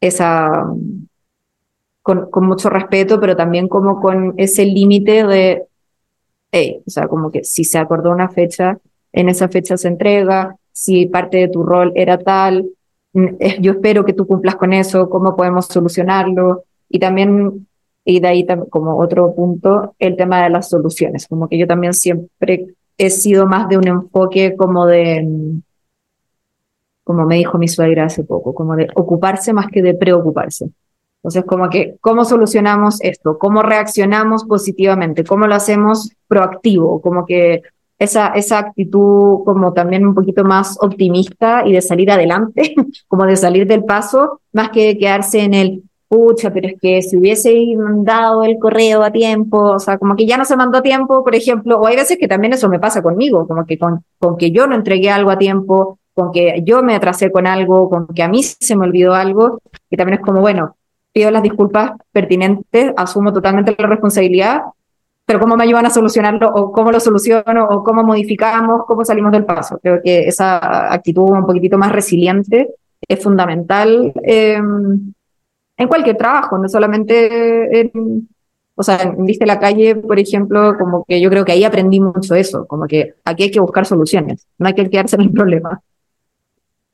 esa, 0.00 0.64
con, 2.02 2.30
con 2.30 2.46
mucho 2.46 2.70
respeto, 2.70 3.18
pero 3.18 3.34
también 3.34 3.66
como 3.66 4.00
con 4.00 4.34
ese 4.36 4.64
límite 4.66 5.26
de 5.26 5.64
o 6.86 6.90
sea, 6.90 7.08
como 7.08 7.30
que 7.30 7.44
si 7.44 7.64
se 7.64 7.78
acordó 7.78 8.10
una 8.10 8.28
fecha, 8.28 8.78
en 9.12 9.28
esa 9.28 9.48
fecha 9.48 9.76
se 9.76 9.88
entrega, 9.88 10.56
si 10.72 11.06
parte 11.06 11.38
de 11.38 11.48
tu 11.48 11.62
rol 11.62 11.92
era 11.94 12.18
tal, 12.18 12.66
mm, 13.12 13.26
yo 13.60 13.72
espero 13.72 14.04
que 14.04 14.12
tú 14.12 14.26
cumplas 14.26 14.56
con 14.56 14.72
eso, 14.72 15.08
cómo 15.08 15.36
podemos 15.36 15.66
solucionarlo. 15.66 16.64
Y 16.88 16.98
también, 16.98 17.66
y 18.04 18.20
de 18.20 18.28
ahí 18.28 18.46
como 18.70 18.98
otro 18.98 19.34
punto, 19.34 19.94
el 19.98 20.16
tema 20.16 20.44
de 20.44 20.50
las 20.50 20.68
soluciones, 20.68 21.26
como 21.26 21.48
que 21.48 21.58
yo 21.58 21.66
también 21.66 21.94
siempre 21.94 22.66
he 22.98 23.10
sido 23.10 23.46
más 23.46 23.68
de 23.68 23.78
un 23.78 23.88
enfoque 23.88 24.54
como 24.56 24.86
de, 24.86 25.26
como 27.02 27.24
me 27.26 27.36
dijo 27.36 27.58
mi 27.58 27.68
suegra 27.68 28.04
hace 28.04 28.24
poco, 28.24 28.54
como 28.54 28.76
de 28.76 28.88
ocuparse 28.94 29.52
más 29.52 29.66
que 29.68 29.82
de 29.82 29.94
preocuparse. 29.94 30.70
Entonces, 31.16 31.44
como 31.46 31.70
que, 31.70 31.96
¿cómo 32.02 32.26
solucionamos 32.26 33.00
esto? 33.00 33.38
¿Cómo 33.38 33.62
reaccionamos 33.62 34.44
positivamente? 34.44 35.24
¿Cómo 35.24 35.46
lo 35.46 35.54
hacemos 35.54 36.12
proactivo? 36.28 37.00
Como 37.00 37.24
que 37.24 37.62
esa, 37.98 38.28
esa 38.28 38.58
actitud 38.58 39.42
como 39.44 39.72
también 39.72 40.06
un 40.06 40.14
poquito 40.14 40.44
más 40.44 40.76
optimista 40.82 41.62
y 41.66 41.72
de 41.72 41.80
salir 41.80 42.10
adelante, 42.10 42.74
como 43.08 43.24
de 43.24 43.36
salir 43.36 43.66
del 43.66 43.84
paso, 43.84 44.42
más 44.52 44.68
que 44.68 44.98
quedarse 44.98 45.40
en 45.40 45.54
el, 45.54 45.82
pucha, 46.08 46.52
pero 46.52 46.68
es 46.68 46.74
que 46.80 47.02
si 47.02 47.16
hubiese 47.16 47.54
mandado 47.76 48.44
el 48.44 48.58
correo 48.58 49.02
a 49.02 49.10
tiempo, 49.10 49.58
o 49.58 49.78
sea, 49.78 49.98
como 49.98 50.16
que 50.16 50.26
ya 50.26 50.36
no 50.36 50.44
se 50.44 50.56
mandó 50.56 50.78
a 50.78 50.82
tiempo, 50.82 51.24
por 51.24 51.34
ejemplo, 51.34 51.78
o 51.78 51.86
hay 51.86 51.96
veces 51.96 52.18
que 52.18 52.28
también 52.28 52.52
eso 52.52 52.68
me 52.68 52.78
pasa 52.78 53.02
conmigo, 53.02 53.46
como 53.46 53.66
que 53.66 53.78
con, 53.78 54.04
con 54.18 54.36
que 54.36 54.50
yo 54.50 54.66
no 54.66 54.74
entregué 54.74 55.10
algo 55.10 55.30
a 55.30 55.38
tiempo, 55.38 55.98
con 56.14 56.30
que 56.30 56.62
yo 56.64 56.82
me 56.82 56.94
atrasé 56.94 57.32
con 57.32 57.46
algo, 57.46 57.90
con 57.90 58.06
que 58.08 58.22
a 58.22 58.28
mí 58.28 58.42
se 58.42 58.76
me 58.76 58.84
olvidó 58.84 59.14
algo, 59.14 59.60
y 59.90 59.96
también 59.96 60.20
es 60.20 60.24
como, 60.24 60.40
bueno, 60.40 60.76
pido 61.12 61.30
las 61.30 61.42
disculpas 61.42 61.92
pertinentes, 62.12 62.92
asumo 62.96 63.32
totalmente 63.32 63.74
la 63.76 63.86
responsabilidad, 63.86 64.62
pero 65.26 65.40
cómo 65.40 65.56
me 65.56 65.64
ayudan 65.64 65.86
a 65.86 65.90
solucionarlo, 65.90 66.48
o 66.48 66.70
cómo 66.70 66.92
lo 66.92 67.00
soluciono, 67.00 67.66
o 67.70 67.82
cómo 67.82 68.04
modificamos, 68.04 68.82
cómo 68.86 69.04
salimos 69.04 69.32
del 69.32 69.44
paso. 69.44 69.78
Creo 69.82 70.00
que 70.02 70.28
esa 70.28 70.92
actitud 70.92 71.30
un 71.30 71.46
poquitito 71.46 71.78
más 71.78 71.92
resiliente 71.92 72.74
es 73.08 73.22
fundamental 73.22 74.12
eh, 74.22 74.60
en 75.76 75.88
cualquier 75.88 76.16
trabajo, 76.16 76.58
no 76.58 76.68
solamente 76.68 77.80
en, 77.80 78.28
o 78.74 78.82
sea, 78.82 79.02
en 79.02 79.24
Viste 79.24 79.46
la 79.46 79.58
calle, 79.58 79.96
por 79.96 80.18
ejemplo, 80.18 80.76
como 80.78 81.04
que 81.04 81.20
yo 81.20 81.30
creo 81.30 81.44
que 81.44 81.52
ahí 81.52 81.64
aprendí 81.64 82.00
mucho 82.00 82.34
eso, 82.34 82.66
como 82.66 82.86
que 82.86 83.14
aquí 83.24 83.44
hay 83.44 83.50
que 83.50 83.60
buscar 83.60 83.86
soluciones, 83.86 84.46
no 84.58 84.66
hay 84.68 84.74
que 84.74 84.88
quedarse 84.88 85.16
en 85.16 85.22
el 85.22 85.32
problema. 85.32 85.80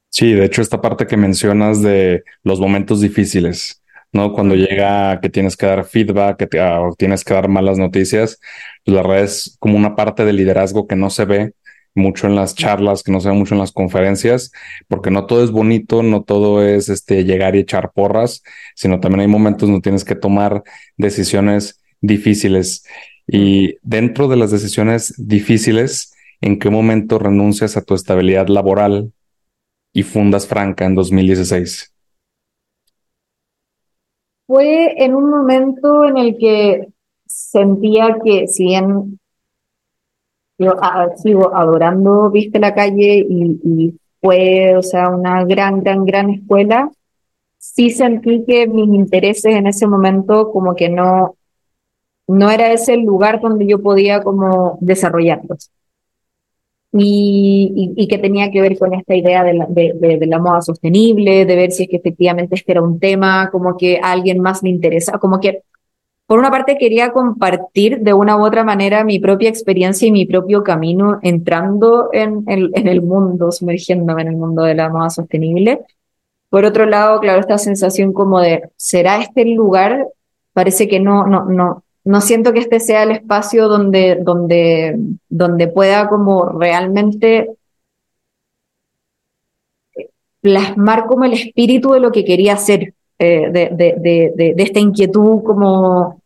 Sí, 0.09 0.33
de 0.33 0.45
hecho, 0.45 0.61
esta 0.61 0.81
parte 0.81 1.07
que 1.07 1.17
mencionas 1.17 1.83
de 1.83 2.25
los 2.43 2.59
momentos 2.61 3.01
difíciles, 3.01 3.83
¿no? 4.13 4.33
Cuando 4.33 4.57
llega 4.57 5.21
que 5.21 5.31
tienes 5.31 5.57
que 5.57 5.67
dar 5.67 5.85
feedback, 5.85 6.37
que 6.37 6.47
te, 6.49 6.61
o 6.61 6.95
tienes 6.99 7.25
que 7.25 7.33
dar 7.33 7.49
malas 7.49 7.79
noticias, 7.79 8.41
pues 8.85 8.95
la 8.95 9.03
verdad 9.03 9.23
es 9.25 9.57
como 9.61 9.77
una 9.77 9.95
parte 9.95 10.25
de 10.25 10.33
liderazgo 10.33 10.87
que 10.89 10.97
no 10.97 11.11
se 11.11 11.25
ve 11.27 11.55
mucho 11.95 12.27
en 12.27 12.37
las 12.37 12.55
charlas, 12.55 13.03
que 13.03 13.13
no 13.13 13.21
se 13.21 13.29
ve 13.29 13.35
mucho 13.35 13.55
en 13.55 13.61
las 13.61 13.73
conferencias, 13.73 14.53
porque 14.89 15.11
no 15.11 15.27
todo 15.27 15.43
es 15.45 15.51
bonito, 15.51 16.03
no 16.03 16.23
todo 16.23 16.63
es 16.63 16.89
este 16.89 17.25
llegar 17.25 17.57
y 17.57 17.61
echar 17.61 17.93
porras, 17.93 18.43
sino 18.75 19.01
también 19.01 19.21
hay 19.21 19.27
momentos 19.27 19.69
donde 19.69 19.83
tienes 19.83 20.05
que 20.05 20.15
tomar 20.15 20.63
decisiones 20.97 21.81
difíciles. 22.01 22.85
Y 23.27 23.77
dentro 23.83 24.29
de 24.29 24.37
las 24.37 24.51
decisiones 24.51 25.15
difíciles, 25.17 26.15
¿en 26.41 26.59
qué 26.59 26.71
momento 26.71 27.19
renuncias 27.19 27.77
a 27.77 27.83
tu 27.83 27.95
estabilidad 27.95 28.49
laboral 28.49 29.13
y 29.93 30.03
fundas 30.03 30.47
Franca 30.47 30.85
en 30.85 30.95
2016? 30.95 31.93
Fue 34.47 35.05
en 35.05 35.15
un 35.15 35.31
momento 35.31 36.05
en 36.05 36.17
el 36.17 36.37
que 36.37 36.89
sentía 37.27 38.19
que 38.25 38.49
si 38.49 38.65
bien 38.65 39.20
yo 40.61 40.77
sigo 41.17 41.55
adorando 41.57 42.31
Viste 42.31 42.59
la 42.59 42.75
calle 42.75 43.27
y, 43.29 43.99
fue, 44.21 44.77
o 44.77 44.83
sea, 44.83 45.09
una 45.09 45.45
gran, 45.45 45.81
gran, 45.81 46.05
gran 46.05 46.29
escuela, 46.29 46.91
sí 47.57 47.89
sentí 47.89 48.45
que 48.45 48.67
mis 48.67 48.89
intereses 48.95 49.55
en 49.57 49.67
ese 49.67 49.87
momento 49.87 50.51
como 50.53 50.75
que 50.75 50.91
no, 50.91 51.37
no 52.27 52.51
era 52.51 52.71
ese 52.71 52.95
el 52.95 53.03
lugar 53.03 53.41
donde 53.41 53.67
yo 53.67 53.81
podía 53.81 54.23
como 54.23 54.79
desarrollarlos. 54.83 55.71
Y, 56.93 57.95
y, 57.97 58.09
que 58.09 58.19
tenía 58.19 58.51
que 58.51 58.61
ver 58.61 58.77
con 58.77 58.93
esta 58.93 59.15
idea 59.15 59.45
de 59.45 59.55
la, 59.55 59.67
de, 59.67 59.95
de, 59.95 60.27
la, 60.27 60.41
moda 60.41 60.61
sostenible, 60.61 61.47
de 61.47 61.57
ver 61.57 61.71
si 61.71 61.85
es 61.85 61.89
que 61.89 61.99
efectivamente 61.99 62.57
este 62.57 62.73
era 62.73 62.83
un 62.83 62.99
tema, 62.99 63.49
como 63.51 63.77
que 63.77 64.01
a 64.03 64.11
alguien 64.11 64.41
más 64.41 64.63
me 64.65 64.71
interesa, 64.71 65.19
como 65.19 65.39
que 65.39 65.63
por 66.31 66.39
una 66.39 66.53
parte 66.53 66.79
quería 66.79 67.11
compartir 67.11 68.03
de 68.03 68.15
una 68.15 68.37
u 68.37 68.47
otra 68.47 68.63
manera 68.63 69.03
mi 69.03 69.19
propia 69.19 69.49
experiencia 69.49 70.07
y 70.07 70.13
mi 70.13 70.27
propio 70.27 70.63
camino 70.63 71.19
entrando 71.23 72.11
en 72.13 72.45
el, 72.47 73.03
mundo, 73.03 73.51
sumergiéndome 73.51 74.23
en 74.23 74.29
el 74.29 74.37
mundo 74.37 74.63
de 74.63 74.77
la 74.77 74.89
moda 74.91 75.11
sostenible. 75.11 75.81
Por 76.49 76.65
otro 76.65 76.87
lado, 76.87 77.19
claro, 77.19 77.41
esta 77.41 77.59
sensación 77.59 78.13
como 78.13 78.39
de, 78.39 78.63
¿será 78.77 79.21
este 79.21 79.43
el 79.43 79.55
lugar? 79.55 80.07
Parece 80.53 80.87
que 80.87 81.01
no, 81.01 81.27
no, 81.27 81.47
no, 81.47 81.83
no 82.05 82.21
siento 82.21 82.53
que 82.53 82.61
este 82.61 82.79
sea 82.79 83.03
el 83.03 83.11
espacio 83.11 83.67
donde, 83.67 84.21
donde, 84.23 85.01
donde 85.29 85.67
pueda 85.67 86.09
como 86.09 86.45
realmente 86.45 87.57
plasmar 90.41 91.07
como 91.07 91.25
el 91.25 91.33
espíritu 91.33 91.91
de 91.91 91.99
lo 91.99 92.13
que 92.13 92.25
quería 92.25 92.53
hacer, 92.53 92.95
eh, 93.19 93.51
de, 93.51 93.69
de, 93.73 94.55
de, 94.55 94.63
esta 94.63 94.79
inquietud 94.79 95.43
como 95.43 96.20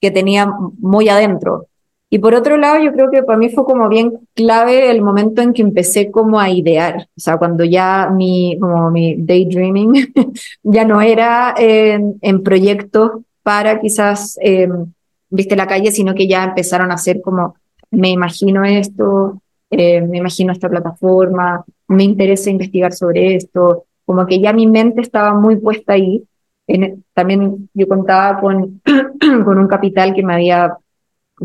que 0.00 0.10
tenía 0.10 0.46
muy 0.78 1.08
adentro. 1.08 1.66
Y 2.10 2.20
por 2.20 2.34
otro 2.34 2.56
lado, 2.56 2.82
yo 2.82 2.92
creo 2.92 3.10
que 3.10 3.22
para 3.22 3.38
mí 3.38 3.50
fue 3.50 3.64
como 3.64 3.88
bien 3.88 4.20
clave 4.34 4.90
el 4.90 5.02
momento 5.02 5.42
en 5.42 5.52
que 5.52 5.60
empecé 5.60 6.10
como 6.10 6.40
a 6.40 6.48
idear, 6.48 7.06
o 7.14 7.20
sea, 7.20 7.36
cuando 7.36 7.64
ya 7.64 8.10
mi, 8.10 8.56
como 8.58 8.90
mi 8.90 9.16
daydreaming 9.18 10.12
ya 10.62 10.84
no 10.86 11.02
era 11.02 11.54
en, 11.58 12.42
proyectos 12.42 13.10
para 13.42 13.78
quizás, 13.78 14.38
em, 14.40 14.90
viste 15.28 15.54
la 15.54 15.66
calle, 15.66 15.92
sino 15.92 16.14
que 16.14 16.26
ya 16.26 16.44
empezaron 16.44 16.90
a 16.92 16.96
ser 16.96 17.20
como, 17.20 17.56
me 17.90 18.08
imagino 18.08 18.64
esto, 18.64 19.42
eh, 19.70 20.00
me 20.00 20.18
imagino 20.18 20.52
esta 20.52 20.70
plataforma, 20.70 21.62
me 21.88 22.04
interesa 22.04 22.48
investigar 22.48 22.94
sobre 22.94 23.34
esto, 23.34 23.84
como 24.06 24.24
que 24.26 24.40
ya 24.40 24.54
mi 24.54 24.66
mente 24.66 25.02
estaba 25.02 25.34
muy 25.34 25.56
puesta 25.56 25.92
ahí 25.92 26.24
también 27.14 27.68
yo 27.74 27.88
contaba 27.88 28.40
con, 28.40 28.80
con 29.44 29.58
un 29.58 29.68
capital 29.68 30.14
que 30.14 30.22
me 30.22 30.34
había 30.34 30.76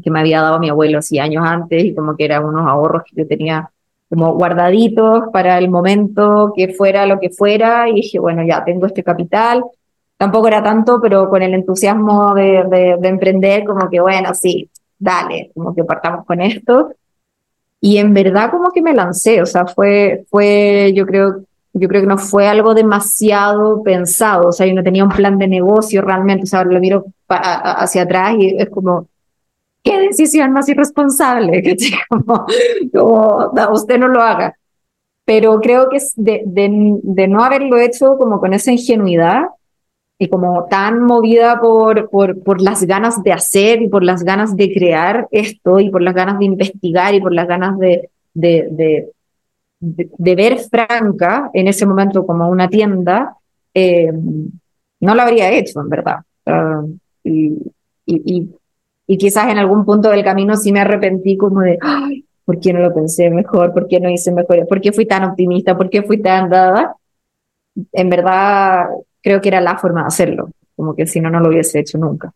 que 0.01 0.09
me 0.09 0.19
había 0.19 0.41
dado 0.41 0.59
mi 0.59 0.69
abuelo 0.69 0.97
así 0.99 1.19
años 1.19 1.43
antes 1.45 1.83
y 1.83 1.93
como 1.93 2.15
que 2.15 2.25
eran 2.25 2.45
unos 2.45 2.67
ahorros 2.67 3.03
que 3.03 3.21
yo 3.21 3.27
tenía 3.27 3.69
como 4.09 4.33
guardaditos 4.33 5.25
para 5.31 5.57
el 5.57 5.69
momento 5.69 6.53
que 6.55 6.73
fuera 6.73 7.05
lo 7.05 7.19
que 7.19 7.29
fuera 7.29 7.89
y 7.89 7.95
dije, 7.95 8.19
bueno, 8.19 8.43
ya 8.43 8.63
tengo 8.63 8.86
este 8.86 9.03
capital. 9.03 9.63
Tampoco 10.17 10.47
era 10.47 10.63
tanto, 10.63 10.99
pero 11.01 11.29
con 11.29 11.41
el 11.41 11.53
entusiasmo 11.53 12.33
de, 12.33 12.63
de, 12.69 12.97
de 12.99 13.07
emprender, 13.07 13.63
como 13.65 13.89
que 13.89 13.99
bueno, 13.99 14.33
sí, 14.33 14.69
dale, 14.97 15.51
como 15.53 15.75
que 15.75 15.83
partamos 15.83 16.25
con 16.25 16.41
esto. 16.41 16.91
Y 17.81 17.97
en 17.97 18.13
verdad 18.13 18.51
como 18.51 18.71
que 18.71 18.81
me 18.81 18.93
lancé, 18.93 19.41
o 19.41 19.45
sea, 19.45 19.65
fue, 19.65 20.25
fue 20.29 20.93
yo 20.95 21.05
creo, 21.05 21.43
yo 21.73 21.88
creo 21.88 22.01
que 22.01 22.07
no 22.07 22.17
fue 22.17 22.47
algo 22.47 22.73
demasiado 22.75 23.81
pensado, 23.83 24.49
o 24.49 24.51
sea, 24.51 24.67
yo 24.67 24.75
no 24.75 24.83
tenía 24.83 25.03
un 25.03 25.09
plan 25.09 25.38
de 25.39 25.47
negocio 25.47 26.01
realmente, 26.01 26.43
o 26.43 26.47
sea, 26.47 26.63
lo 26.63 26.79
miro 26.79 27.05
hacia 27.27 28.03
atrás 28.03 28.36
y 28.38 28.55
es 28.57 28.69
como, 28.69 29.07
¿qué 29.83 29.99
decisión 29.99 30.51
más 30.51 30.69
irresponsable? 30.69 31.63
Como, 32.09 32.45
como 32.91 33.73
usted 33.73 33.97
no 33.97 34.07
lo 34.07 34.21
haga. 34.21 34.55
Pero 35.25 35.59
creo 35.62 35.89
que 35.89 35.97
de, 36.15 36.43
de, 36.45 36.99
de, 37.01 37.27
no 37.27 37.43
haberlo 37.43 37.77
hecho 37.77 38.17
como 38.17 38.39
con 38.39 38.53
esa 38.53 38.71
ingenuidad 38.71 39.45
y 40.19 40.27
como 40.27 40.65
tan 40.69 41.01
movida 41.01 41.59
por, 41.62 42.09
por, 42.09 42.43
por 42.43 42.62
las 42.62 42.83
ganas 42.83 43.23
de 43.23 43.31
hacer 43.31 43.81
y 43.81 43.88
por 43.88 44.03
las 44.03 44.23
ganas 44.23 44.55
de 44.55 44.73
crear 44.73 45.27
esto 45.31 45.79
y 45.79 45.89
por 45.89 46.01
las 46.01 46.13
ganas 46.13 46.39
de 46.39 46.45
investigar 46.45 47.15
y 47.15 47.21
por 47.21 47.33
las 47.33 47.47
ganas 47.47 47.79
de, 47.79 48.09
de, 48.33 48.67
de, 48.71 49.12
ver 50.17 50.59
Franca 50.59 51.49
en 51.53 51.67
ese 51.67 51.85
momento 51.85 52.25
como 52.25 52.49
una 52.49 52.69
tienda, 52.69 53.35
eh, 53.73 54.11
no 54.99 55.15
lo 55.15 55.21
habría 55.21 55.51
hecho, 55.51 55.81
en 55.81 55.89
verdad. 55.89 56.17
Ah, 56.45 56.83
y, 57.23 57.57
y, 58.05 58.49
y, 59.07 59.17
quizás 59.17 59.49
en 59.49 59.57
algún 59.57 59.85
punto 59.85 60.09
del 60.09 60.23
camino 60.23 60.55
sí 60.55 60.71
me 60.71 60.79
arrepentí 60.79 61.37
como 61.37 61.61
de, 61.61 61.77
Ay, 61.81 62.25
¿por 62.45 62.59
qué 62.59 62.73
no 62.73 62.79
lo 62.79 62.93
pensé 62.93 63.29
mejor? 63.29 63.73
¿Por 63.73 63.87
qué 63.87 63.99
no 63.99 64.09
hice 64.09 64.31
mejor? 64.31 64.67
¿Por 64.67 64.81
qué 64.81 64.91
fui 64.91 65.05
tan 65.05 65.23
optimista? 65.23 65.77
¿Por 65.77 65.89
qué 65.89 66.03
fui 66.03 66.21
tan 66.21 66.49
dada? 66.49 66.95
En 67.91 68.09
verdad, 68.09 68.87
creo 69.21 69.41
que 69.41 69.49
era 69.49 69.61
la 69.61 69.77
forma 69.77 70.01
de 70.01 70.07
hacerlo, 70.07 70.49
como 70.75 70.95
que 70.95 71.05
si 71.05 71.19
no, 71.19 71.29
no 71.29 71.39
lo 71.39 71.49
hubiese 71.49 71.79
hecho 71.79 71.97
nunca. 71.97 72.33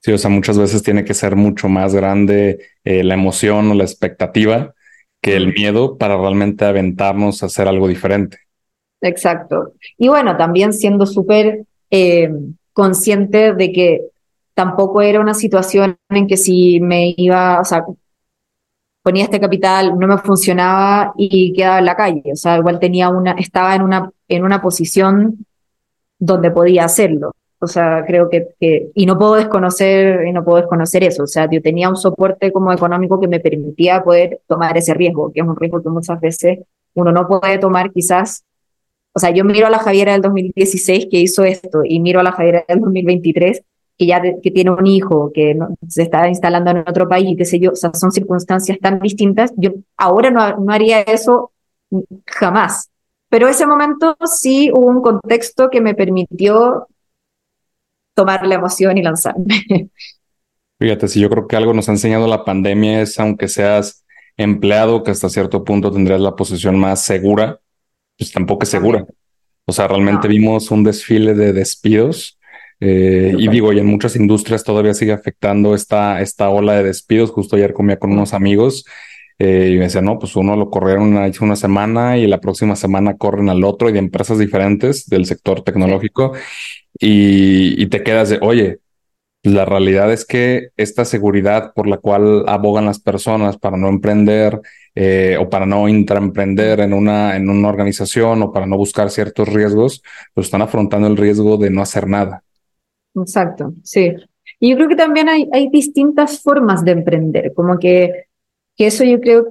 Sí, 0.00 0.12
o 0.12 0.18
sea, 0.18 0.30
muchas 0.30 0.58
veces 0.58 0.82
tiene 0.82 1.04
que 1.04 1.12
ser 1.12 1.36
mucho 1.36 1.68
más 1.68 1.94
grande 1.94 2.60
eh, 2.84 3.04
la 3.04 3.14
emoción 3.14 3.70
o 3.70 3.74
la 3.74 3.84
expectativa 3.84 4.74
que 5.20 5.36
el 5.36 5.52
miedo 5.52 5.98
para 5.98 6.16
realmente 6.16 6.64
aventarnos 6.64 7.42
a 7.42 7.46
hacer 7.46 7.68
algo 7.68 7.88
diferente. 7.88 8.38
Exacto. 9.00 9.74
Y 9.98 10.08
bueno, 10.08 10.36
también 10.36 10.72
siendo 10.72 11.06
súper 11.06 11.64
eh, 11.90 12.30
consciente 12.72 13.54
de 13.54 13.72
que 13.72 14.00
tampoco 14.54 15.02
era 15.02 15.20
una 15.20 15.34
situación 15.34 15.98
en 16.08 16.26
que 16.26 16.36
si 16.36 16.80
me 16.80 17.14
iba, 17.16 17.60
o 17.60 17.64
sea, 17.64 17.84
ponía 19.02 19.24
este 19.24 19.40
capital, 19.40 19.98
no 19.98 20.06
me 20.06 20.18
funcionaba 20.18 21.14
y 21.16 21.52
quedaba 21.52 21.78
en 21.78 21.84
la 21.86 21.96
calle. 21.96 22.22
O 22.32 22.36
sea, 22.36 22.58
igual 22.58 22.78
tenía 22.78 23.08
una, 23.08 23.32
estaba 23.32 23.74
en 23.74 23.82
una, 23.82 24.10
en 24.28 24.44
una 24.44 24.60
posición 24.60 25.46
donde 26.18 26.50
podía 26.50 26.84
hacerlo. 26.84 27.34
O 27.60 27.66
sea, 27.66 28.04
creo 28.06 28.28
que, 28.30 28.90
y 28.94 29.06
no 29.06 29.18
puedo 29.18 29.34
desconocer, 29.34 30.26
y 30.26 30.32
no 30.32 30.44
puedo 30.44 30.58
desconocer 30.58 31.04
eso. 31.04 31.24
O 31.24 31.26
sea, 31.26 31.48
yo 31.50 31.60
tenía 31.60 31.88
un 31.88 31.96
soporte 31.96 32.52
como 32.52 32.72
económico 32.72 33.20
que 33.20 33.28
me 33.28 33.40
permitía 33.40 34.02
poder 34.02 34.40
tomar 34.46 34.76
ese 34.78 34.94
riesgo, 34.94 35.30
que 35.32 35.40
es 35.40 35.46
un 35.46 35.56
riesgo 35.56 35.82
que 35.82 35.90
muchas 35.90 36.20
veces 36.20 36.60
uno 36.94 37.12
no 37.12 37.28
puede 37.28 37.58
tomar 37.58 37.92
quizás 37.92 38.44
o 39.12 39.18
sea, 39.18 39.30
yo 39.30 39.44
miro 39.44 39.66
a 39.66 39.70
la 39.70 39.78
Javiera 39.78 40.12
del 40.12 40.22
2016 40.22 41.08
que 41.10 41.18
hizo 41.18 41.44
esto 41.44 41.80
y 41.84 41.98
miro 42.00 42.20
a 42.20 42.22
la 42.22 42.32
Javiera 42.32 42.64
del 42.68 42.80
2023 42.80 43.62
que 43.98 44.06
ya 44.06 44.22
que 44.22 44.50
tiene 44.50 44.70
un 44.70 44.86
hijo, 44.86 45.30
que 45.34 45.58
se 45.88 46.02
está 46.02 46.26
instalando 46.26 46.70
en 46.70 46.78
otro 46.78 47.06
país, 47.06 47.36
qué 47.36 47.44
sé 47.44 47.58
yo, 47.58 47.72
o 47.72 47.76
sea, 47.76 47.92
son 47.92 48.12
circunstancias 48.12 48.78
tan 48.80 48.98
distintas. 48.98 49.52
Yo 49.56 49.72
ahora 49.96 50.30
no, 50.30 50.56
no 50.56 50.72
haría 50.72 51.02
eso 51.02 51.52
jamás. 52.24 52.88
Pero 53.28 53.46
ese 53.46 53.66
momento 53.66 54.16
sí 54.24 54.70
hubo 54.72 54.86
un 54.86 55.02
contexto 55.02 55.68
que 55.68 55.82
me 55.82 55.94
permitió 55.94 56.86
tomar 58.14 58.46
la 58.46 58.56
emoción 58.56 58.98
y 58.98 59.02
lanzarme. 59.02 59.64
Fíjate, 60.78 61.08
si 61.08 61.20
yo 61.20 61.28
creo 61.28 61.46
que 61.46 61.56
algo 61.56 61.74
nos 61.74 61.88
ha 61.88 61.92
enseñado 61.92 62.26
la 62.26 62.44
pandemia 62.44 63.02
es, 63.02 63.18
aunque 63.20 63.48
seas 63.48 64.04
empleado, 64.36 65.02
que 65.02 65.10
hasta 65.10 65.28
cierto 65.28 65.62
punto 65.62 65.92
tendrías 65.92 66.20
la 66.20 66.34
posición 66.34 66.78
más 66.78 67.04
segura, 67.04 67.60
pues 68.16 68.32
tampoco 68.32 68.62
es 68.62 68.70
segura. 68.70 69.06
O 69.66 69.72
sea, 69.72 69.88
realmente 69.88 70.26
vimos 70.26 70.70
un 70.70 70.82
desfile 70.82 71.34
de 71.34 71.52
despidos 71.52 72.38
eh, 72.80 73.34
y 73.36 73.48
digo, 73.48 73.72
y 73.72 73.78
en 73.78 73.86
muchas 73.86 74.16
industrias 74.16 74.64
todavía 74.64 74.94
sigue 74.94 75.12
afectando 75.12 75.74
esta, 75.74 76.20
esta 76.22 76.48
ola 76.48 76.74
de 76.74 76.84
despidos. 76.84 77.30
Justo 77.30 77.56
ayer 77.56 77.74
comía 77.74 77.98
con 77.98 78.10
unos 78.10 78.32
amigos 78.32 78.86
eh, 79.38 79.70
y 79.72 79.76
me 79.76 79.84
decían, 79.84 80.06
no, 80.06 80.18
pues 80.18 80.34
uno 80.34 80.56
lo 80.56 80.70
corrieron 80.70 81.14
una, 81.14 81.30
una 81.40 81.56
semana 81.56 82.16
y 82.16 82.26
la 82.26 82.40
próxima 82.40 82.76
semana 82.76 83.16
corren 83.16 83.50
al 83.50 83.64
otro 83.64 83.90
y 83.90 83.92
de 83.92 83.98
empresas 83.98 84.38
diferentes 84.38 85.06
del 85.08 85.26
sector 85.26 85.62
tecnológico 85.62 86.32
y, 87.00 87.86
te 87.86 88.02
quedas 88.02 88.28
de, 88.28 88.38
oye, 88.42 88.80
la 89.42 89.64
realidad 89.64 90.12
es 90.12 90.26
que 90.26 90.68
esta 90.76 91.06
seguridad 91.06 91.72
por 91.72 91.86
la 91.86 91.96
cual 91.96 92.44
abogan 92.46 92.84
las 92.84 93.00
personas 93.00 93.56
para 93.56 93.78
no 93.78 93.88
emprender 93.88 94.60
eh, 94.94 95.38
o 95.40 95.48
para 95.48 95.64
no 95.64 95.88
intraemprender 95.88 96.80
en 96.80 96.92
una, 96.92 97.36
en 97.36 97.48
una 97.48 97.68
organización 97.68 98.42
o 98.42 98.52
para 98.52 98.66
no 98.66 98.76
buscar 98.76 99.10
ciertos 99.10 99.48
riesgos, 99.48 100.02
pues 100.34 100.48
están 100.48 100.60
afrontando 100.60 101.08
el 101.08 101.16
riesgo 101.16 101.56
de 101.56 101.70
no 101.70 101.80
hacer 101.80 102.06
nada. 102.06 102.44
Exacto, 103.14 103.72
sí. 103.82 104.12
Y 104.58 104.70
yo 104.70 104.76
creo 104.76 104.88
que 104.88 104.96
también 104.96 105.30
hay, 105.30 105.48
hay 105.52 105.70
distintas 105.70 106.42
formas 106.42 106.84
de 106.84 106.92
emprender, 106.92 107.52
como 107.54 107.78
que, 107.78 108.26
que 108.76 108.88
eso 108.88 109.04
yo 109.04 109.20
creo, 109.20 109.46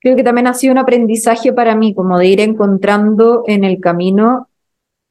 creo 0.00 0.16
que 0.16 0.24
también 0.24 0.46
ha 0.46 0.54
sido 0.54 0.72
un 0.72 0.78
aprendizaje 0.78 1.52
para 1.52 1.76
mí, 1.76 1.94
como 1.94 2.18
de 2.18 2.28
ir 2.28 2.40
encontrando 2.40 3.44
en 3.46 3.64
el 3.64 3.78
camino 3.78 4.48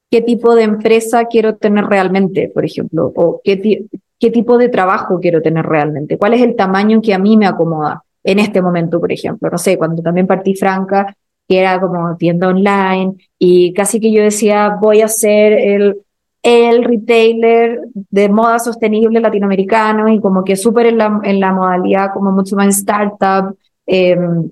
qué 0.10 0.22
tipo 0.22 0.56
de 0.56 0.64
empresa 0.64 1.26
quiero 1.26 1.56
tener 1.56 1.86
realmente, 1.86 2.52
por 2.54 2.66
ejemplo, 2.66 3.12
o 3.16 3.42
qué, 3.44 3.86
qué 4.20 4.32
tipo 4.32 4.58
de 4.58 4.70
trabajo 4.70 5.20
quiero 5.20 5.42
tener 5.42 5.66
realmente, 5.66 6.18
cuál 6.18 6.34
es 6.34 6.42
el 6.42 6.56
tamaño 6.56 7.02
que 7.02 7.14
a 7.14 7.20
mí 7.20 7.38
me 7.38 7.48
acomoda 7.48 8.04
en 8.24 8.40
este 8.40 8.62
momento, 8.62 9.00
por 9.00 9.12
ejemplo. 9.12 9.50
No 9.52 9.58
sé, 9.58 9.78
cuando 9.78 10.02
también 10.02 10.28
partí 10.28 10.56
Franca, 10.56 11.16
que 11.48 11.60
era 11.60 11.80
como 11.80 12.16
tienda 12.18 12.48
online, 12.48 13.16
y 13.38 13.74
casi 13.74 14.00
que 14.00 14.12
yo 14.12 14.24
decía, 14.24 14.78
voy 14.82 15.02
a 15.02 15.08
ser 15.08 15.54
el 15.54 16.02
el 16.46 16.84
retailer 16.84 17.82
de 17.96 18.30
moda 18.30 18.60
sostenible 18.60 19.20
latinoamericano 19.20 20.08
y 20.10 20.22
como 20.22 20.44
que 20.44 20.56
súper 20.56 20.86
en 20.86 21.00
la, 21.00 21.20
en 21.24 21.40
la 21.40 21.52
modalidad 21.52 22.14
como 22.14 22.32
mucho 22.32 22.56
más 22.56 22.78
startup, 22.78 23.58
em, 23.88 24.52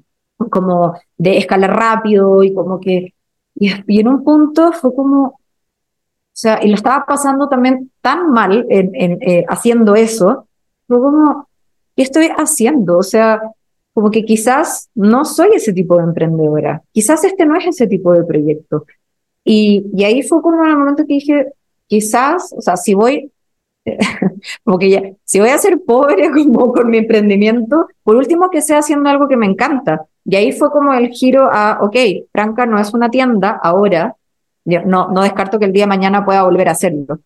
como 0.50 0.96
de 1.20 1.38
escala 1.38 1.68
rápido 1.68 2.42
y 2.42 2.52
como 2.52 2.80
que, 2.80 3.14
y, 3.54 4.00
en 4.00 4.08
un 4.08 4.24
punto 4.24 4.72
fue 4.72 4.96
como, 4.96 5.40
o 6.34 6.36
sea, 6.36 6.60
y 6.64 6.68
lo 6.68 6.76
estaba 6.76 7.06
pasando 7.06 7.48
también 7.48 7.92
tan 8.02 8.32
mal 8.32 8.66
en, 8.70 8.90
en 8.96 9.20
eh, 9.22 9.46
haciendo 9.48 9.94
eso, 9.94 10.48
fue 10.88 11.00
como, 11.00 11.48
¿qué 11.96 12.02
estoy 12.02 12.30
haciendo? 12.36 12.98
O 12.98 13.04
sea, 13.04 13.40
como 13.94 14.10
que 14.10 14.26
quizás 14.26 14.90
no 14.96 15.26
soy 15.26 15.50
ese 15.54 15.74
tipo 15.74 15.96
de 15.98 16.06
emprendedora, 16.06 16.82
quizás 16.92 17.24
este 17.24 17.46
no 17.46 17.56
es 17.56 17.68
ese 17.68 17.86
tipo 17.86 18.14
de 18.14 18.24
proyecto. 18.24 18.86
Y, 19.44 19.86
y 19.94 20.04
ahí 20.06 20.24
fue 20.24 20.42
como 20.42 20.66
el 20.66 20.76
momento 20.76 21.06
que 21.06 21.14
dije, 21.14 21.54
quizás, 21.86 22.52
o 22.58 22.62
sea, 22.62 22.78
si 22.78 22.96
voy, 22.96 23.32
como 24.64 24.80
que 24.80 24.90
ya, 24.90 25.04
si 25.24 25.40
voy 25.40 25.50
a 25.50 25.58
ser 25.60 25.82
pobre 25.86 26.32
como 26.34 26.74
con 26.74 26.90
mi 26.90 26.98
emprendimiento, 26.98 27.88
por 28.02 28.16
último 28.16 28.50
que 28.50 28.64
sea 28.64 28.80
haciendo 28.80 29.08
algo 29.10 29.28
que 29.28 29.38
me 29.38 29.46
encanta. 29.46 30.08
Y 30.26 30.36
ahí 30.36 30.52
fue 30.52 30.72
como 30.72 30.94
el 30.94 31.10
giro 31.10 31.48
a, 31.52 31.78
ok, 31.82 31.96
Franca 32.32 32.66
no 32.66 32.80
es 32.80 32.92
una 32.92 33.12
tienda, 33.12 33.60
ahora, 33.62 34.16
no, 34.66 35.10
no 35.10 35.22
descarto 35.22 35.60
que 35.60 35.66
el 35.66 35.74
día 35.74 35.84
de 35.84 35.88
mañana 35.88 36.26
pueda 36.26 36.44
volver 36.44 36.70
a 36.70 36.72
hacerlo. 36.72 37.20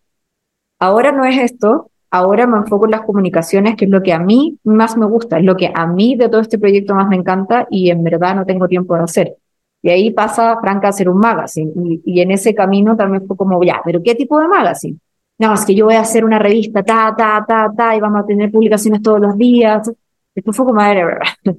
Ahora 0.78 1.12
no 1.12 1.24
es 1.24 1.38
esto, 1.38 1.90
ahora 2.10 2.46
me 2.46 2.58
enfoco 2.58 2.86
en 2.86 2.92
las 2.92 3.02
comunicaciones, 3.02 3.76
que 3.76 3.84
es 3.84 3.90
lo 3.90 4.02
que 4.02 4.12
a 4.12 4.18
mí 4.18 4.58
más 4.64 4.96
me 4.96 5.06
gusta, 5.06 5.38
es 5.38 5.44
lo 5.44 5.56
que 5.56 5.70
a 5.74 5.86
mí 5.86 6.16
de 6.16 6.28
todo 6.28 6.40
este 6.40 6.58
proyecto 6.58 6.94
más 6.94 7.08
me 7.08 7.16
encanta 7.16 7.66
y 7.70 7.90
en 7.90 8.02
verdad 8.04 8.34
no 8.36 8.46
tengo 8.46 8.68
tiempo 8.68 8.94
de 8.96 9.02
hacer. 9.02 9.36
Y 9.82 9.90
ahí 9.90 10.10
pasa 10.10 10.58
Franca 10.60 10.88
a 10.88 10.92
ser 10.92 11.08
un 11.08 11.18
magazine. 11.18 11.72
Y, 12.04 12.20
en 12.20 12.30
ese 12.32 12.54
camino 12.54 12.96
también 12.96 13.26
fue 13.26 13.36
como, 13.36 13.62
ya, 13.62 13.80
pero 13.84 14.02
¿qué 14.02 14.14
tipo 14.14 14.40
de 14.40 14.48
magazine? 14.48 14.98
No, 15.38 15.54
es 15.54 15.64
que 15.64 15.74
yo 15.74 15.86
voy 15.86 15.94
a 15.94 16.00
hacer 16.00 16.24
una 16.24 16.38
revista, 16.38 16.82
ta, 16.82 17.14
ta, 17.16 17.44
ta, 17.46 17.72
ta, 17.76 17.94
y 17.96 18.00
vamos 18.00 18.22
a 18.22 18.26
tener 18.26 18.50
publicaciones 18.50 19.02
todos 19.02 19.20
los 19.20 19.36
días. 19.38 19.90
Después 20.34 20.56
fue 20.56 20.66
como, 20.66 20.80
ver, 20.80 21.18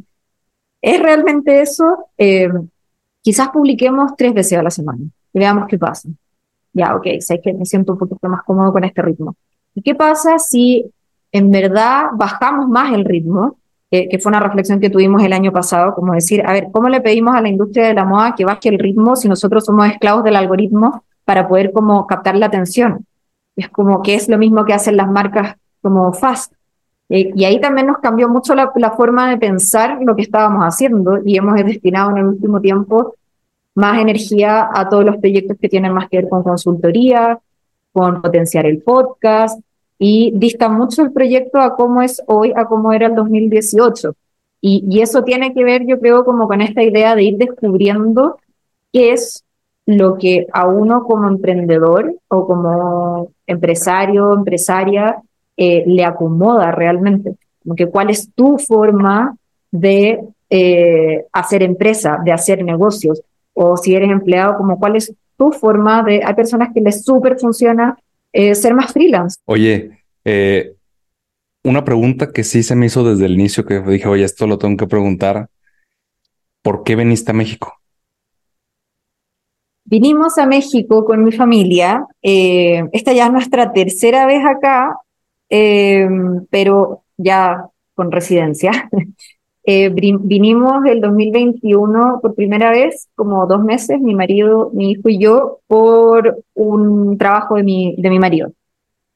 ¿es 0.81 1.01
realmente 1.01 1.61
eso? 1.61 2.09
Eh, 2.17 2.49
quizás 3.21 3.49
publiquemos 3.49 4.15
tres 4.17 4.33
veces 4.33 4.57
a 4.57 4.63
la 4.63 4.69
semana 4.69 4.99
veamos 5.33 5.67
qué 5.67 5.77
pasa. 5.77 6.09
Ya, 6.73 6.95
ok, 6.95 7.07
sé 7.19 7.41
que 7.41 7.53
me 7.53 7.65
siento 7.65 7.93
un 7.93 7.99
poquito 7.99 8.29
más 8.29 8.43
cómodo 8.43 8.71
con 8.71 8.83
este 8.83 9.01
ritmo. 9.01 9.35
¿Y 9.73 9.81
qué 9.81 9.95
pasa 9.95 10.37
si 10.39 10.85
en 11.31 11.51
verdad 11.51 12.05
bajamos 12.13 12.67
más 12.67 12.93
el 12.93 13.05
ritmo 13.05 13.57
que, 13.91 14.19
fue 14.21 14.29
una 14.29 14.39
reflexión 14.39 14.79
que 14.79 14.89
tuvimos 14.89 15.23
el 15.23 15.33
año 15.33 15.51
pasado, 15.51 15.95
como 15.95 16.13
decir, 16.13 16.45
a 16.45 16.53
ver, 16.53 16.67
¿cómo 16.71 16.89
le 16.89 17.01
pedimos 17.01 17.35
a 17.35 17.41
la 17.41 17.49
industria 17.49 17.87
de 17.87 17.95
la 17.95 18.05
moda 18.05 18.35
que 18.35 18.45
baje 18.45 18.69
el 18.69 18.77
ritmo 18.77 19.15
si 19.15 19.27
nosotros 19.27 19.65
somos 19.65 19.87
esclavos 19.87 20.23
del 20.23 20.35
algoritmo 20.35 21.03
para 21.25 21.47
poder 21.47 21.71
como 21.71 22.05
captar 22.05 22.35
la 22.35 22.45
atención? 22.45 23.05
Es 23.55 23.67
como 23.69 24.01
que 24.03 24.13
es 24.13 24.29
lo 24.29 24.37
mismo 24.37 24.63
que 24.63 24.73
hacen 24.73 24.95
las 24.95 25.09
marcas 25.09 25.55
como 25.81 26.13
Fast. 26.13 26.53
y 27.07 27.43
ahí 27.45 27.59
también 27.59 27.87
nos 27.87 27.97
cambió 27.97 28.29
mucho 28.29 28.53
la, 28.53 28.71
la 28.75 28.91
forma 28.91 29.29
de 29.29 29.37
pensar 29.37 29.97
lo 30.01 30.15
que 30.15 30.21
estábamos 30.21 30.63
haciendo 30.63 31.19
y 31.25 31.37
hemos 31.37 31.55
destinado 31.55 32.11
en 32.11 32.17
el 32.17 32.25
último 32.25 32.61
tiempo 32.61 33.15
más 33.75 33.99
energía 33.99 34.69
a 34.73 34.89
todos 34.89 35.05
los 35.05 35.17
proyectos 35.17 35.57
que 35.59 35.69
tienen 35.69 35.93
más 35.93 36.09
que 36.09 36.17
ver 36.17 36.29
con 36.29 36.43
consultoría, 36.43 37.39
con 37.91 38.21
potenciar 38.21 38.65
el 38.65 38.81
podcast, 38.81 39.59
y 39.97 40.31
dista 40.35 40.69
mucho 40.69 41.01
el 41.01 41.11
proyecto 41.11 41.59
a 41.59 41.75
cómo 41.75 42.01
es 42.01 42.21
hoy, 42.27 42.53
a 42.55 42.65
cómo 42.65 42.93
era 42.93 43.07
el 43.07 43.15
2018. 43.15 44.15
Y, 44.61 44.85
y 44.89 45.01
eso 45.01 45.23
tiene 45.23 45.53
que 45.53 45.63
ver, 45.63 45.85
yo 45.85 45.99
creo, 45.99 46.23
como 46.25 46.47
con 46.47 46.61
esta 46.61 46.83
idea 46.83 47.15
de 47.15 47.23
ir 47.23 47.37
descubriendo 47.37 48.37
qué 48.91 49.11
es 49.11 49.43
lo 49.85 50.17
que 50.17 50.45
a 50.53 50.67
uno 50.67 51.03
como 51.03 51.27
emprendedor 51.27 52.13
o 52.27 52.45
como 52.45 53.31
empresario, 53.47 54.33
empresaria, 54.33 55.21
eh, 55.57 55.83
le 55.87 56.05
acomoda 56.05 56.71
realmente. 56.71 57.35
Como 57.63 57.75
que 57.75 57.87
cuál 57.87 58.11
es 58.11 58.31
tu 58.33 58.57
forma 58.59 59.35
de 59.71 60.19
eh, 60.49 61.25
hacer 61.33 61.63
empresa, 61.63 62.19
de 62.23 62.31
hacer 62.31 62.63
negocios. 62.63 63.21
O 63.61 63.75
si 63.75 63.93
eres 63.93 64.09
empleado, 64.09 64.55
como 64.55 64.79
cuál 64.79 64.95
es 64.95 65.13
tu 65.35 65.51
forma 65.51 66.01
de... 66.01 66.21
Hay 66.23 66.33
personas 66.33 66.69
que 66.73 66.79
les 66.79 67.03
súper 67.03 67.37
funciona 67.37 67.97
eh, 68.31 68.55
ser 68.55 68.73
más 68.73 68.93
freelance. 68.93 69.37
Oye, 69.43 69.99
eh, 70.23 70.75
una 71.65 71.83
pregunta 71.83 72.31
que 72.31 72.45
sí 72.45 72.63
se 72.63 72.77
me 72.77 72.85
hizo 72.85 73.03
desde 73.03 73.25
el 73.25 73.33
inicio, 73.33 73.65
que 73.65 73.81
dije, 73.81 74.07
oye, 74.07 74.23
esto 74.23 74.47
lo 74.47 74.57
tengo 74.57 74.77
que 74.77 74.87
preguntar. 74.87 75.49
¿Por 76.61 76.83
qué 76.83 76.95
veniste 76.95 77.31
a 77.31 77.33
México? 77.33 77.73
Vinimos 79.83 80.37
a 80.37 80.45
México 80.45 81.03
con 81.03 81.25
mi 81.25 81.33
familia. 81.33 82.05
Eh, 82.21 82.85
esta 82.93 83.11
ya 83.11 83.25
es 83.25 83.31
nuestra 83.33 83.73
tercera 83.73 84.25
vez 84.25 84.41
acá, 84.45 84.95
pero 85.49 87.03
ya 87.17 87.65
con 87.93 88.09
residencia. 88.09 88.89
Eh, 89.63 89.89
vinimos 89.89 90.85
el 90.85 91.01
2021 91.01 92.19
por 92.21 92.33
primera 92.33 92.71
vez, 92.71 93.07
como 93.15 93.45
dos 93.45 93.63
meses, 93.63 93.99
mi 93.99 94.15
marido, 94.15 94.71
mi 94.73 94.91
hijo 94.91 95.09
y 95.09 95.19
yo, 95.19 95.59
por 95.67 96.43
un 96.53 97.17
trabajo 97.17 97.55
de 97.55 97.63
mi, 97.63 97.95
de 97.97 98.09
mi 98.09 98.19
marido. 98.19 98.51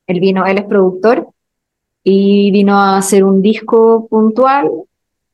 Él 0.06 0.20
vino, 0.20 0.46
él 0.46 0.58
es 0.58 0.66
productor 0.66 1.28
y 2.04 2.52
vino 2.52 2.78
a 2.78 2.98
hacer 2.98 3.24
un 3.24 3.42
disco 3.42 4.08
puntual 4.08 4.70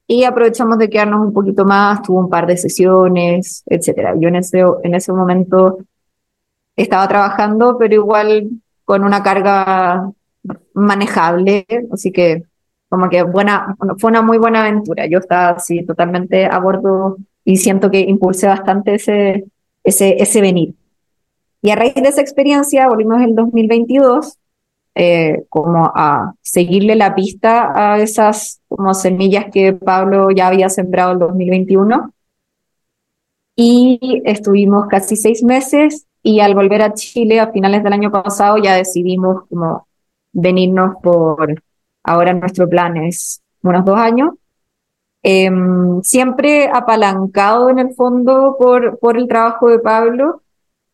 y 0.07 0.23
aprovechamos 0.23 0.77
de 0.77 0.89
quedarnos 0.89 1.25
un 1.25 1.33
poquito 1.33 1.65
más, 1.65 2.01
tuvo 2.01 2.19
un 2.19 2.29
par 2.29 2.47
de 2.47 2.57
sesiones, 2.57 3.63
etcétera. 3.65 4.15
Yo 4.19 4.29
en 4.29 4.37
ese, 4.37 4.63
en 4.83 4.95
ese 4.95 5.11
momento 5.13 5.79
estaba 6.75 7.07
trabajando, 7.07 7.77
pero 7.77 7.93
igual 7.95 8.49
con 8.85 9.03
una 9.03 9.21
carga 9.21 10.11
manejable, 10.73 11.65
así 11.91 12.11
que 12.11 12.43
como 12.89 13.09
que 13.09 13.23
buena, 13.23 13.75
fue 13.99 14.09
una 14.09 14.21
muy 14.21 14.37
buena 14.37 14.61
aventura. 14.61 15.05
Yo 15.05 15.19
estaba 15.19 15.49
así 15.51 15.85
totalmente 15.85 16.45
a 16.45 16.59
bordo 16.59 17.17
y 17.45 17.57
siento 17.57 17.89
que 17.89 18.01
impulsé 18.01 18.47
bastante 18.47 18.95
ese, 18.95 19.45
ese, 19.83 20.21
ese 20.21 20.41
venir. 20.41 20.73
Y 21.61 21.71
a 21.71 21.75
raíz 21.75 21.93
de 21.93 22.09
esa 22.09 22.21
experiencia 22.21 22.87
volvimos 22.87 23.21
en 23.21 23.35
2022 23.35 24.37
eh, 24.95 25.45
como 25.49 25.85
a 25.95 26.33
seguirle 26.41 26.95
la 26.95 27.15
pista 27.15 27.71
a 27.75 27.99
esas 27.99 28.59
como 28.67 28.93
semillas 28.93 29.45
que 29.51 29.71
Pablo 29.73 30.29
ya 30.31 30.47
había 30.47 30.69
sembrado 30.69 31.13
en 31.13 31.19
2021. 31.19 32.11
y 33.55 34.21
estuvimos 34.25 34.87
casi 34.87 35.15
seis 35.15 35.43
meses 35.43 36.05
y 36.23 36.39
al 36.39 36.55
volver 36.55 36.81
a 36.81 36.93
Chile 36.93 37.39
a 37.39 37.51
finales 37.51 37.83
del 37.83 37.93
año 37.93 38.11
pasado 38.11 38.57
ya 38.57 38.75
decidimos 38.75 39.43
como 39.49 39.87
venirnos 40.33 40.95
por, 41.01 41.61
ahora 42.03 42.33
nuestro 42.33 42.67
plan 42.67 42.97
es 42.97 43.41
unos 43.61 43.85
dos 43.85 43.97
años, 43.97 44.33
em, 45.23 46.01
siempre 46.01 46.69
apalancado 46.73 47.69
en 47.69 47.79
el 47.79 47.93
fondo 47.93 48.55
por, 48.57 48.99
por 48.99 49.17
el 49.17 49.27
trabajo 49.27 49.69
de 49.69 49.79
Pablo, 49.79 50.41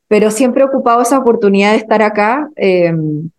pero 0.07 0.31
siempre 0.31 0.63
ocupado 0.63 1.01
esa 1.01 1.19
oportunidad 1.19 1.71
de 1.71 1.77
estar 1.77 2.01
acá 2.01 2.49
em, 2.55 3.29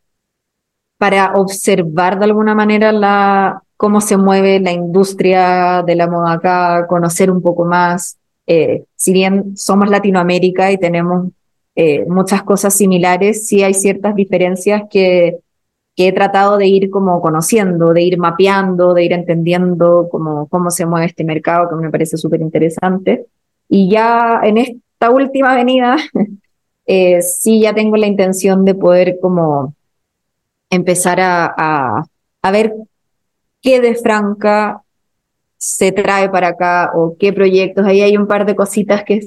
para 0.99 1.35
observar 1.35 2.19
de 2.19 2.25
alguna 2.25 2.55
manera 2.55 2.93
la, 2.93 3.63
cómo 3.77 4.01
se 4.01 4.17
mueve 4.17 4.61
la 4.61 4.73
industria 4.73 5.83
de 5.87 5.95
la 5.95 6.09
moda 6.09 6.33
acá, 6.33 6.87
conocer 6.89 7.31
un 7.31 7.43
poco 7.43 7.65
más, 7.65 8.19
eh, 8.47 8.85
si 8.95 9.13
bien 9.13 9.57
somos 9.57 9.91
Latinoamérica 9.91 10.71
y 10.73 10.79
tenemos 10.79 11.31
eh, 11.75 12.07
muchas 12.07 12.43
cosas 12.43 12.75
similares, 12.75 13.47
sí 13.47 13.63
hay 13.63 13.75
ciertas 13.75 14.15
diferencias 14.15 14.83
que, 14.91 15.39
que, 15.97 16.09
he 16.09 16.13
tratado 16.13 16.59
de 16.59 16.67
ir 16.67 16.91
como 16.91 17.21
conociendo, 17.21 17.93
de 17.93 18.03
ir 18.03 18.19
mapeando, 18.19 18.95
de 18.95 19.05
ir 19.05 19.13
entendiendo 19.13 20.09
cómo, 20.11 20.47
cómo 20.49 20.71
se 20.71 20.87
mueve 20.87 21.07
este 21.07 21.25
mercado, 21.25 21.69
que 21.69 21.77
me 21.77 21.91
parece 21.91 22.17
súper 22.17 22.41
interesante. 22.41 23.27
Y 23.69 23.91
ya 23.91 24.41
en 24.43 24.59
esta 24.59 25.11
última 25.11 25.55
venida, 25.55 25.97
eh, 26.87 27.23
sí 27.23 27.61
ya 27.61 27.75
tengo 27.75 27.97
la 27.97 28.07
intención 28.07 28.65
de 28.65 28.75
poder 28.75 29.19
como 29.21 29.75
empezar 30.71 31.21
a, 31.21 31.55
a, 31.57 32.05
a 32.43 32.51
ver 32.51 32.75
qué 33.63 33.81
de 33.81 33.95
Franca 33.95 34.83
se 35.57 35.93
trae 35.93 36.29
para 36.29 36.49
acá 36.49 36.93
o 36.95 37.17
qué 37.19 37.33
proyectos. 37.33 37.87
Ahí 37.87 38.03
hay 38.03 38.17
un 38.17 38.27
par 38.27 38.47
de 38.47 38.55
cositas 38.55 39.03
que, 39.05 39.21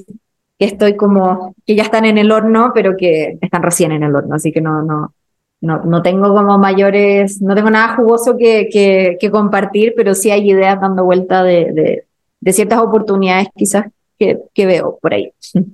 que 0.58 0.64
estoy 0.64 0.96
como, 0.96 1.54
que 1.66 1.74
ya 1.74 1.82
están 1.82 2.04
en 2.04 2.18
el 2.18 2.30
horno, 2.30 2.72
pero 2.74 2.96
que 2.96 3.38
están 3.40 3.62
recién 3.62 3.92
en 3.92 4.02
el 4.02 4.14
horno, 4.14 4.36
así 4.36 4.52
que 4.52 4.60
no, 4.60 4.82
no, 4.82 5.14
no, 5.60 5.84
no 5.84 6.02
tengo 6.02 6.34
como 6.34 6.58
mayores, 6.58 7.40
no 7.42 7.54
tengo 7.54 7.70
nada 7.70 7.96
jugoso 7.96 8.36
que, 8.38 8.68
que, 8.72 9.16
que 9.20 9.30
compartir, 9.30 9.94
pero 9.96 10.14
sí 10.14 10.30
hay 10.30 10.50
ideas 10.50 10.80
dando 10.80 11.04
vuelta 11.04 11.42
de, 11.42 11.72
de, 11.72 12.04
de 12.40 12.52
ciertas 12.52 12.80
oportunidades 12.80 13.48
quizás 13.54 13.86
que, 14.18 14.38
que 14.54 14.66
veo 14.66 14.98
por 15.00 15.14
ahí. 15.14 15.32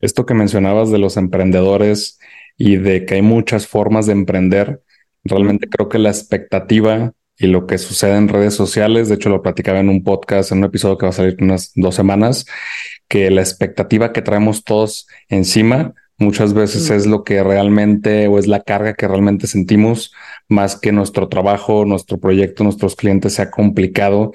Esto 0.00 0.24
que 0.24 0.34
mencionabas 0.34 0.90
de 0.90 0.98
los 0.98 1.16
emprendedores 1.16 2.18
y 2.56 2.76
de 2.76 3.04
que 3.04 3.14
hay 3.14 3.22
muchas 3.22 3.66
formas 3.66 4.06
de 4.06 4.12
emprender, 4.12 4.82
realmente 5.24 5.68
creo 5.68 5.88
que 5.88 5.98
la 5.98 6.08
expectativa 6.08 7.12
y 7.36 7.46
lo 7.46 7.66
que 7.66 7.78
sucede 7.78 8.16
en 8.16 8.28
redes 8.28 8.54
sociales. 8.54 9.08
De 9.08 9.14
hecho, 9.14 9.28
lo 9.28 9.42
platicaba 9.42 9.78
en 9.78 9.88
un 9.88 10.02
podcast, 10.02 10.52
en 10.52 10.58
un 10.58 10.64
episodio 10.64 10.98
que 10.98 11.06
va 11.06 11.10
a 11.10 11.14
salir 11.14 11.36
unas 11.40 11.72
dos 11.74 11.94
semanas, 11.94 12.46
que 13.08 13.30
la 13.30 13.40
expectativa 13.40 14.12
que 14.12 14.22
traemos 14.22 14.64
todos 14.64 15.06
encima 15.28 15.94
muchas 16.20 16.54
veces 16.54 16.90
es 16.90 17.06
lo 17.06 17.24
que 17.24 17.42
realmente 17.42 18.28
o 18.28 18.38
es 18.38 18.46
la 18.46 18.60
carga 18.60 18.94
que 18.94 19.08
realmente 19.08 19.46
sentimos 19.48 20.12
más 20.48 20.76
que 20.76 20.92
nuestro 20.92 21.28
trabajo, 21.28 21.84
nuestro 21.84 22.18
proyecto, 22.18 22.62
nuestros 22.62 22.94
clientes 22.94 23.34
sea 23.34 23.50
complicado. 23.50 24.32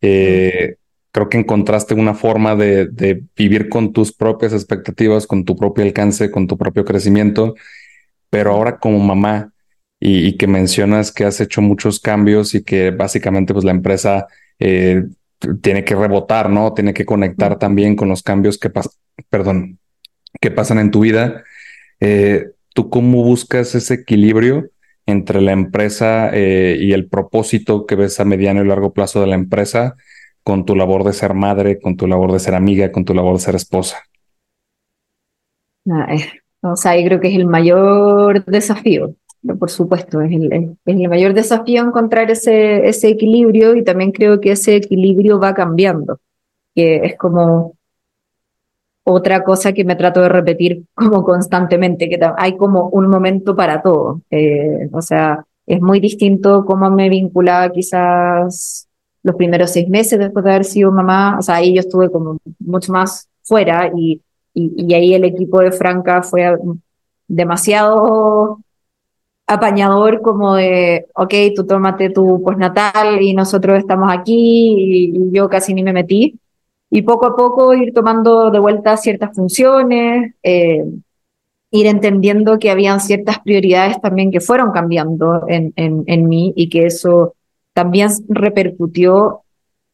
Eh, 0.00 0.76
creo 1.12 1.28
que 1.28 1.38
encontraste 1.38 1.94
una 1.94 2.14
forma 2.14 2.56
de, 2.56 2.88
de, 2.88 3.22
vivir 3.36 3.68
con 3.68 3.92
tus 3.92 4.12
propias 4.12 4.52
expectativas, 4.52 5.26
con 5.26 5.44
tu 5.44 5.56
propio 5.56 5.84
alcance, 5.84 6.30
con 6.30 6.46
tu 6.46 6.58
propio 6.58 6.84
crecimiento, 6.84 7.54
pero 8.30 8.52
ahora 8.52 8.78
como 8.78 8.98
mamá, 8.98 9.52
y, 10.00 10.36
que 10.36 10.46
mencionas 10.46 11.12
que 11.12 11.24
has 11.24 11.40
hecho 11.40 11.62
muchos 11.62 12.00
cambios 12.00 12.54
y 12.54 12.62
que 12.62 12.90
básicamente 12.90 13.52
pues 13.52 13.64
la 13.64 13.70
empresa 13.70 14.26
eh, 14.58 15.04
tiene 15.62 15.84
que 15.84 15.94
rebotar, 15.94 16.50
¿no? 16.50 16.72
Tiene 16.74 16.94
que 16.94 17.06
conectar 17.06 17.58
también 17.58 17.96
con 17.96 18.08
los 18.08 18.22
cambios 18.22 18.58
que 18.58 18.70
pasan, 18.70 18.92
perdón, 19.30 19.78
que 20.40 20.50
pasan 20.50 20.78
en 20.78 20.90
tu 20.90 21.00
vida. 21.00 21.44
Eh, 22.00 22.50
¿Tú 22.74 22.90
cómo 22.90 23.22
buscas 23.22 23.74
ese 23.74 23.94
equilibrio 23.94 24.70
entre 25.06 25.40
la 25.40 25.52
empresa 25.52 26.30
eh, 26.32 26.76
y 26.80 26.92
el 26.92 27.08
propósito 27.08 27.86
que 27.86 27.94
ves 27.94 28.20
a 28.20 28.24
mediano 28.24 28.62
y 28.62 28.66
largo 28.66 28.92
plazo 28.92 29.20
de 29.20 29.28
la 29.28 29.36
empresa 29.36 29.96
con 30.42 30.64
tu 30.64 30.76
labor 30.76 31.04
de 31.04 31.12
ser 31.12 31.34
madre, 31.34 31.80
con 31.80 31.96
tu 31.96 32.06
labor 32.06 32.32
de 32.32 32.38
ser 32.38 32.54
amiga, 32.54 32.92
con 32.92 33.04
tu 33.04 33.14
labor 33.14 33.34
de 33.34 33.40
ser 33.40 33.54
esposa? 33.54 33.98
o 36.62 36.74
sea, 36.74 36.98
yo 36.98 37.06
creo 37.06 37.20
que 37.20 37.28
es 37.28 37.36
el 37.36 37.46
mayor 37.46 38.44
desafío 38.44 39.14
por 39.54 39.70
supuesto, 39.70 40.20
es 40.20 40.32
el, 40.32 40.76
el, 40.84 41.08
mayor 41.08 41.34
desafío 41.34 41.82
encontrar 41.82 42.30
ese, 42.30 42.86
ese 42.88 43.08
equilibrio 43.08 43.76
y 43.76 43.84
también 43.84 44.12
creo 44.12 44.40
que 44.40 44.52
ese 44.52 44.76
equilibrio 44.76 45.38
va 45.38 45.54
cambiando, 45.54 46.20
que 46.74 46.96
es 46.96 47.16
como 47.16 47.76
otra 49.08 49.44
cosa 49.44 49.72
que 49.72 49.84
me 49.84 49.94
trato 49.94 50.20
de 50.20 50.28
repetir 50.28 50.84
como 50.94 51.22
constantemente, 51.22 52.08
que 52.08 52.18
hay 52.36 52.56
como 52.56 52.88
un 52.88 53.08
momento 53.08 53.54
para 53.54 53.80
todo. 53.80 54.20
Eh, 54.30 54.88
o 54.92 55.00
sea, 55.00 55.44
es 55.64 55.80
muy 55.80 56.00
distinto 56.00 56.64
cómo 56.64 56.90
me 56.90 57.08
vinculaba 57.08 57.70
quizás 57.70 58.88
los 59.22 59.36
primeros 59.36 59.70
seis 59.70 59.88
meses 59.88 60.18
después 60.18 60.44
de 60.44 60.50
haber 60.50 60.64
sido 60.64 60.90
mamá, 60.90 61.36
o 61.38 61.42
sea, 61.42 61.56
ahí 61.56 61.74
yo 61.74 61.80
estuve 61.80 62.10
como 62.10 62.38
mucho 62.58 62.92
más 62.92 63.28
fuera 63.42 63.90
y, 63.96 64.22
ahí 64.94 65.14
el 65.14 65.24
equipo 65.24 65.60
de 65.60 65.70
Franca 65.70 66.22
fue 66.22 66.56
demasiado 67.28 68.58
apañador 69.46 70.22
como 70.22 70.54
de, 70.56 71.06
ok, 71.14 71.34
tú 71.54 71.66
tómate 71.66 72.10
tu 72.10 72.42
postnatal 72.42 73.22
y 73.22 73.34
nosotros 73.34 73.78
estamos 73.78 74.10
aquí 74.12 75.12
y, 75.12 75.30
yo 75.32 75.48
casi 75.48 75.74
ni 75.74 75.82
me 75.84 75.92
metí. 75.92 76.40
Y 76.90 77.02
poco 77.02 77.26
a 77.26 77.36
poco 77.36 77.74
ir 77.74 77.92
tomando 77.92 78.50
de 78.50 78.58
vuelta 78.58 78.96
ciertas 78.96 79.34
funciones, 79.34 80.34
eh, 80.42 80.84
ir 81.70 81.86
entendiendo 81.86 82.58
que 82.58 82.70
habían 82.70 83.00
ciertas 83.00 83.40
prioridades 83.40 84.00
también 84.00 84.30
que 84.30 84.40
fueron 84.40 84.70
cambiando 84.70 85.44
en, 85.48 85.72
en, 85.76 86.04
en 86.06 86.28
mí 86.28 86.52
y 86.56 86.68
que 86.68 86.86
eso 86.86 87.34
también 87.72 88.08
repercutió 88.28 89.42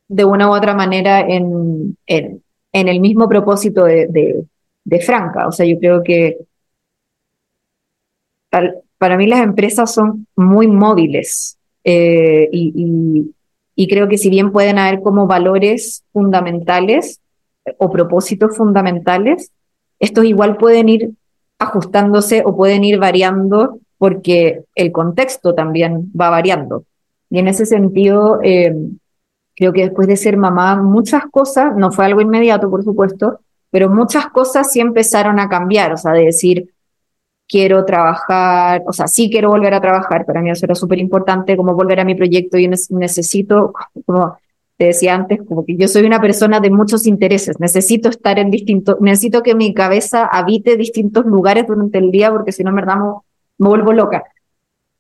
de 0.09 0.25
una 0.25 0.49
u 0.49 0.55
otra 0.55 0.75
manera 0.75 1.21
en, 1.21 1.97
en, 2.07 2.43
en 2.73 2.89
el 2.89 3.01
mismo 3.01 3.29
propósito 3.29 3.85
de, 3.85 4.47
de, 4.85 5.01
Franca. 5.01 5.49
O 5.49 5.53
sea, 5.53 5.67
yo 5.67 5.79
creo 5.79 6.03
que 6.03 6.39
para 8.99 9.17
mí 9.17 9.27
las 9.27 9.41
empresas 9.41 9.93
son 9.93 10.27
muy 10.37 10.69
móviles 10.69 11.59
eh, 11.83 12.49
y, 12.53 13.35
creo 13.89 14.09
que 14.09 14.19
si 14.19 14.31
bien 14.31 14.53
pueden 14.53 14.79
haber 14.79 15.01
como 15.01 15.27
valores 15.27 16.05
fundamentales 16.13 17.21
o 17.79 17.91
propósitos 17.91 18.57
fundamentales, 18.57 19.51
estos 19.99 20.25
igual 20.25 20.57
pueden 20.57 20.89
ir 20.89 21.11
ajustándose 21.59 22.43
o 22.45 22.57
pueden 22.57 22.85
ir 22.85 22.99
variando 22.99 23.79
porque 23.99 24.65
el 24.75 24.91
contexto 24.91 25.55
también 25.55 26.11
va 26.19 26.29
variando. 26.29 26.85
Y 27.31 27.39
en 27.39 27.49
ese 27.49 27.67
sentido, 27.67 28.41
eh, 28.43 28.75
creo 29.55 29.73
que 29.73 29.83
después 29.83 30.09
de 30.09 30.17
ser 30.17 30.37
mamá, 30.37 30.75
muchas 30.83 31.23
cosas, 31.31 31.77
no 31.77 31.93
fue 31.93 32.07
algo 32.07 32.21
inmediato, 32.21 32.69
por 32.69 32.83
supuesto, 32.83 33.41
pero 33.71 33.89
muchas 33.89 34.27
cosas 34.27 34.73
sí 34.73 34.81
empezaron 34.81 35.39
a 35.39 35.49
cambiar, 35.49 35.93
o 35.93 35.97
sea, 35.97 36.13
de 36.13 36.25
decir, 36.25 36.69
quiero 37.53 37.85
trabajar, 37.85 38.83
o 38.87 38.95
sea, 38.95 39.07
sí 39.07 39.29
quiero 39.31 39.51
volver 39.51 39.75
a 39.75 39.81
trabajar, 39.81 40.25
para 40.25 40.41
mí 40.41 40.51
eso 40.51 40.65
era 40.65 40.75
súper 40.75 40.99
importante, 40.99 41.55
como 41.55 41.75
volver 41.75 42.01
a 42.01 42.05
mi 42.05 42.15
proyecto, 42.15 42.57
yo 42.57 42.71
necesito, 42.71 43.75
como 44.07 44.39
te 44.79 44.87
decía 44.87 45.15
antes, 45.15 45.41
como 45.47 45.63
que 45.67 45.77
yo 45.77 45.87
soy 45.87 46.07
una 46.07 46.19
persona 46.19 46.61
de 46.61 46.71
muchos 46.71 47.07
intereses, 47.07 47.61
necesito 47.61 48.09
estar 48.09 48.39
en 48.39 48.51
distintos, 48.51 48.97
necesito 49.03 49.43
que 49.43 49.55
mi 49.55 49.75
cabeza 49.75 50.25
habite 50.25 50.79
distintos 50.79 51.27
lugares 51.27 51.67
durante 51.67 51.99
el 51.99 52.11
día, 52.11 52.31
porque 52.31 52.53
si 52.53 52.65
no, 52.65 52.73
me 52.73 52.81
verdad, 52.81 52.97
me, 53.59 53.69
vuelvo 53.69 53.93
loca. 53.93 54.25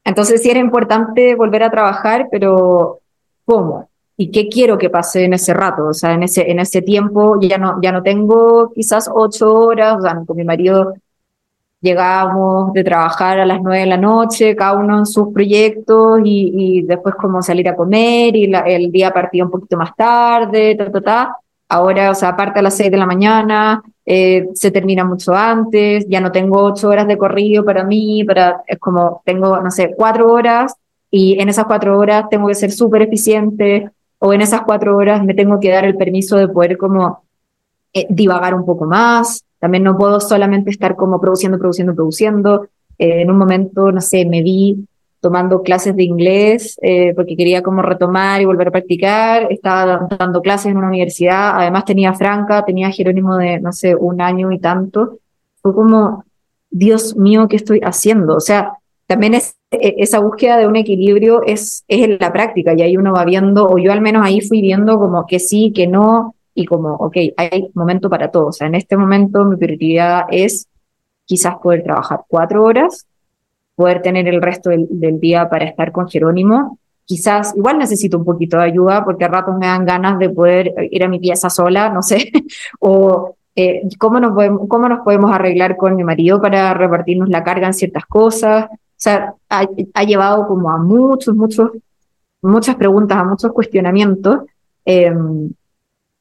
Entonces 0.05 0.43
sí 0.43 0.51
era 0.51 0.61
importante 0.61 1.35
volver 1.35 1.63
a 1.63 1.71
trabajar, 1.71 2.29
pero 2.31 3.01
¿cómo? 3.47 3.89
¿Y 4.19 4.31
qué 4.31 4.49
quiero 4.51 4.77
que 4.77 4.91
pase 4.91 5.25
en 5.25 5.33
ese 5.33 5.55
rato? 5.55 5.87
O 5.87 5.95
sea, 5.95 6.13
en 6.13 6.25
ese, 6.25 6.51
en 6.51 6.61
ese 6.61 6.83
tiempo 6.83 7.39
ya 7.41 7.57
no, 7.57 7.81
ya 7.81 7.93
no 7.93 8.03
tengo 8.03 8.71
quizás 8.75 9.09
ocho 9.11 9.55
horas, 9.55 9.97
o 9.99 10.03
sea, 10.03 10.23
con 10.27 10.37
mi 10.37 10.45
marido 10.45 10.93
llegábamos 11.83 12.73
de 12.73 12.85
trabajar 12.85 13.41
a 13.41 13.47
las 13.47 13.61
nueve 13.61 13.81
de 13.81 13.87
la 13.87 13.97
noche, 13.99 14.57
cada 14.57 14.75
uno 14.75 15.01
en 15.01 15.07
sus 15.07 15.33
proyectos 15.33 16.21
y, 16.25 16.79
y 16.79 16.83
después 16.83 17.17
como 17.17 17.43
salir 17.43 17.69
a 17.69 17.77
comer 17.77 18.35
y 18.37 18.51
el 18.67 18.91
día 18.91 19.13
partía 19.13 19.45
un 19.45 19.51
poquito 19.51 19.77
más 19.77 19.95
tarde, 19.97 20.77
ta, 20.77 20.91
ta, 20.91 21.01
ta. 21.01 21.37
Ahora, 21.69 22.11
o 22.11 22.15
sea, 22.15 22.31
aparte 22.31 22.61
a 22.61 22.63
las 22.63 22.77
seis 22.77 22.91
de 22.91 22.99
la 22.99 23.07
mañana, 23.07 23.83
eh, 24.05 24.49
se 24.55 24.71
termina 24.71 25.05
mucho 25.05 25.35
antes, 25.35 26.07
ya 26.09 26.21
no 26.21 26.31
tengo 26.31 26.63
ocho 26.63 26.89
horas 26.89 27.07
de 27.09 27.17
corrido 27.19 27.65
para 27.65 27.83
mí, 27.83 28.25
para, 28.25 28.63
es 28.67 28.79
como 28.79 29.23
tengo, 29.25 29.59
no 29.61 29.71
sé, 29.71 29.95
cuatro 29.97 30.31
horas 30.33 30.75
y 31.11 31.41
en 31.41 31.49
esas 31.49 31.65
cuatro 31.65 31.99
horas 31.99 32.29
tengo 32.31 32.49
que 32.49 32.55
ser 32.55 32.73
súper 32.73 33.03
eficiente 33.03 33.91
o 34.19 34.33
en 34.33 34.43
esas 34.43 34.63
cuatro 34.63 34.97
horas 34.97 35.25
me 35.25 35.35
tengo 35.35 35.59
que 35.59 35.71
dar 35.71 35.85
el 35.85 35.97
permiso 35.97 36.37
de 36.37 36.49
poder 36.49 36.77
como 36.77 37.25
eh, 37.93 38.07
divagar 38.09 38.55
un 38.55 38.65
poco 38.65 38.85
más, 38.85 39.45
también 39.63 39.85
no 39.85 39.97
puedo 39.97 40.19
solamente 40.19 40.71
estar 40.71 40.97
como 40.97 41.21
produciendo, 41.21 41.57
produciendo, 41.57 41.95
produciendo. 41.95 42.67
Eh, 42.99 43.23
en 43.23 43.31
un 43.31 43.39
momento, 43.39 43.93
no 43.93 44.01
sé, 44.01 44.27
me 44.27 44.43
vi 44.43 44.89
tomando 45.21 45.63
clases 45.63 45.95
de 45.95 46.03
inglés 46.03 46.77
eh, 46.83 47.13
porque 47.15 47.37
quería 47.37 47.63
como 47.63 47.81
retomar 47.81 48.43
y 48.43 48.45
volver 48.45 48.67
a 48.67 48.71
practicar. 48.73 49.47
Estaba 49.53 50.09
dando 50.19 50.43
clases 50.43 50.73
en 50.73 50.79
una 50.79 50.89
universidad. 50.89 51.53
Además 51.55 51.85
tenía 51.85 52.13
Franca, 52.13 52.65
tenía 52.65 52.91
Jerónimo 52.91 53.37
de, 53.37 53.61
no 53.61 53.71
sé, 53.71 53.95
un 53.95 54.21
año 54.21 54.51
y 54.51 54.59
tanto. 54.59 55.21
Fue 55.63 55.73
como, 55.73 56.25
Dios 56.69 57.17
mío, 57.17 57.47
¿qué 57.47 57.55
estoy 57.55 57.79
haciendo? 57.85 58.35
O 58.35 58.41
sea, 58.41 58.73
también 59.07 59.35
es, 59.35 59.55
e, 59.71 59.95
esa 59.99 60.19
búsqueda 60.19 60.59
de 60.59 60.67
un 60.67 60.75
equilibrio 60.75 61.45
es, 61.45 61.85
es 61.87 62.03
en 62.03 62.19
la 62.19 62.33
práctica 62.33 62.75
y 62.77 62.83
ahí 62.83 62.97
uno 62.97 63.13
va 63.13 63.25
viendo, 63.25 63.69
o 63.69 63.79
yo 63.79 63.93
al 63.93 64.01
menos 64.01 64.27
ahí 64.27 64.41
fui 64.41 64.61
viendo 64.61 64.99
como 64.99 65.25
que 65.25 65.39
sí, 65.39 65.73
que 65.73 65.87
no, 65.87 66.35
y 66.55 66.67
como, 66.67 66.95
ok, 66.95 67.17
hay 67.37 67.71
momento 67.75 68.11
para 68.11 68.31
todo. 68.31 68.51
En 68.61 68.75
este 68.75 68.97
momento 68.97 69.45
mi 69.45 69.57
prioridad 69.57 70.25
es 70.31 70.69
quizás 71.25 71.57
poder 71.63 71.83
trabajar 71.83 72.25
cuatro 72.29 72.65
horas, 72.65 73.07
poder 73.75 74.03
tener 74.03 74.29
el 74.29 74.43
resto 74.43 74.71
del, 74.71 75.21
día 75.21 75.49
para 75.49 75.65
estar 75.65 75.93
con 75.93 76.09
Jerónimo. 76.09 76.79
Quizás, 77.05 77.55
igual 77.57 77.79
necesito 77.79 78.19
un 78.19 78.25
poquito 78.25 78.59
de 78.59 78.65
ayuda 78.65 79.05
porque 79.05 79.25
a 79.25 79.29
ratos 79.29 79.57
me 79.57 79.67
dan 79.67 79.85
ganas 79.85 80.19
de 80.19 80.31
poder 80.31 80.75
ir 80.91 81.03
a 81.05 81.09
mi 81.09 81.19
pieza 81.19 81.51
sola, 81.51 81.89
no 81.89 82.03
sé, 82.03 82.31
o 82.81 83.35
eh, 83.57 83.83
¿cómo, 83.99 84.21
nos 84.21 84.33
podemos, 84.33 84.69
cómo 84.69 84.89
nos 84.89 85.01
podemos 85.01 85.33
arreglar 85.33 85.77
con 85.77 85.97
mi 85.97 86.05
marido 86.05 86.41
para 86.41 86.73
repartirnos 86.75 87.29
la 87.29 87.43
carga 87.43 87.67
en 87.67 87.75
ciertas 87.75 88.07
cosas. 88.07 88.67
O 88.71 88.77
sea, 89.03 89.35
ha, 89.49 90.05
llevado 90.05 90.47
como 90.47 90.71
a 90.71 90.79
muchos, 90.79 91.35
muchos, 91.35 91.71
muchas 92.41 92.77
preguntas, 92.77 93.19
a 93.19 93.25
muchos 93.25 93.53
cuestionamientos. 93.53 94.41
Eh, 94.85 95.13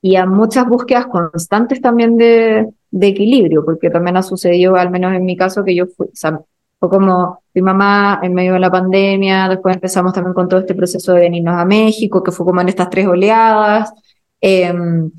y 0.01 0.15
a 0.15 0.25
muchas 0.25 0.67
búsquedas 0.67 1.07
constantes 1.07 1.81
también 1.81 2.17
de, 2.17 2.67
de, 2.89 3.07
equilibrio, 3.07 3.63
porque 3.63 3.89
también 3.89 4.17
ha 4.17 4.23
sucedido, 4.23 4.75
al 4.75 4.89
menos 4.89 5.13
en 5.13 5.25
mi 5.25 5.37
caso, 5.37 5.63
que 5.63 5.75
yo 5.75 5.85
fui, 5.85 6.07
o 6.07 6.15
sea, 6.15 6.39
fue 6.79 6.89
como 6.89 7.43
mi 7.53 7.61
mamá 7.61 8.19
en 8.23 8.33
medio 8.33 8.53
de 8.53 8.59
la 8.59 8.71
pandemia, 8.71 9.47
después 9.47 9.75
empezamos 9.75 10.13
también 10.13 10.33
con 10.33 10.49
todo 10.49 10.61
este 10.61 10.73
proceso 10.73 11.13
de 11.13 11.21
venirnos 11.21 11.55
a 11.55 11.65
México, 11.65 12.23
que 12.23 12.31
fue 12.31 12.45
como 12.45 12.61
en 12.61 12.69
estas 12.69 12.89
tres 12.89 13.05
oleadas, 13.05 13.93
em, 14.41 15.11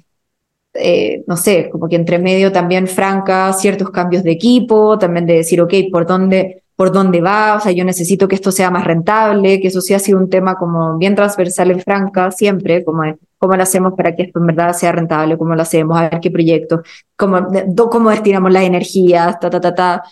eh, 0.74 1.22
no 1.26 1.36
sé, 1.36 1.68
como 1.70 1.88
que 1.88 1.96
entre 1.96 2.18
medio 2.18 2.50
también 2.50 2.88
franca 2.88 3.52
ciertos 3.52 3.90
cambios 3.90 4.24
de 4.24 4.32
equipo, 4.32 4.98
también 4.98 5.26
de 5.26 5.34
decir, 5.34 5.60
ok, 5.60 5.74
¿por 5.92 6.06
dónde, 6.06 6.64
por 6.74 6.90
dónde 6.90 7.20
va? 7.20 7.56
O 7.56 7.60
sea, 7.60 7.72
yo 7.72 7.84
necesito 7.84 8.26
que 8.26 8.34
esto 8.34 8.50
sea 8.50 8.70
más 8.70 8.84
rentable, 8.84 9.60
que 9.60 9.68
eso 9.68 9.80
sí 9.80 9.94
ha 9.94 9.98
sido 10.00 10.18
un 10.18 10.30
tema 10.30 10.56
como 10.56 10.98
bien 10.98 11.14
transversal 11.14 11.70
en 11.70 11.80
franca 11.80 12.30
siempre, 12.32 12.84
como 12.84 13.04
cómo 13.42 13.56
lo 13.56 13.62
hacemos 13.64 13.94
para 13.96 14.14
que 14.14 14.22
esto 14.22 14.38
en 14.38 14.46
verdad 14.46 14.72
sea 14.72 14.92
rentable, 14.92 15.36
cómo 15.36 15.56
lo 15.56 15.62
hacemos, 15.62 15.98
a 15.98 16.08
ver 16.08 16.20
qué 16.20 16.30
proyectos, 16.30 16.82
cómo, 17.16 17.48
cómo 17.90 18.10
destinamos 18.10 18.52
las 18.52 18.62
energías, 18.62 19.40
ta, 19.40 19.50
ta, 19.50 19.60
ta, 19.60 19.74
ta. 19.74 20.02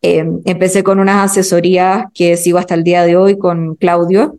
Eh, 0.00 0.24
empecé 0.46 0.82
con 0.82 0.98
unas 0.98 1.30
asesorías 1.30 2.06
que 2.14 2.38
sigo 2.38 2.56
hasta 2.56 2.74
el 2.74 2.84
día 2.84 3.02
de 3.02 3.14
hoy 3.14 3.36
con 3.36 3.74
Claudio, 3.74 4.38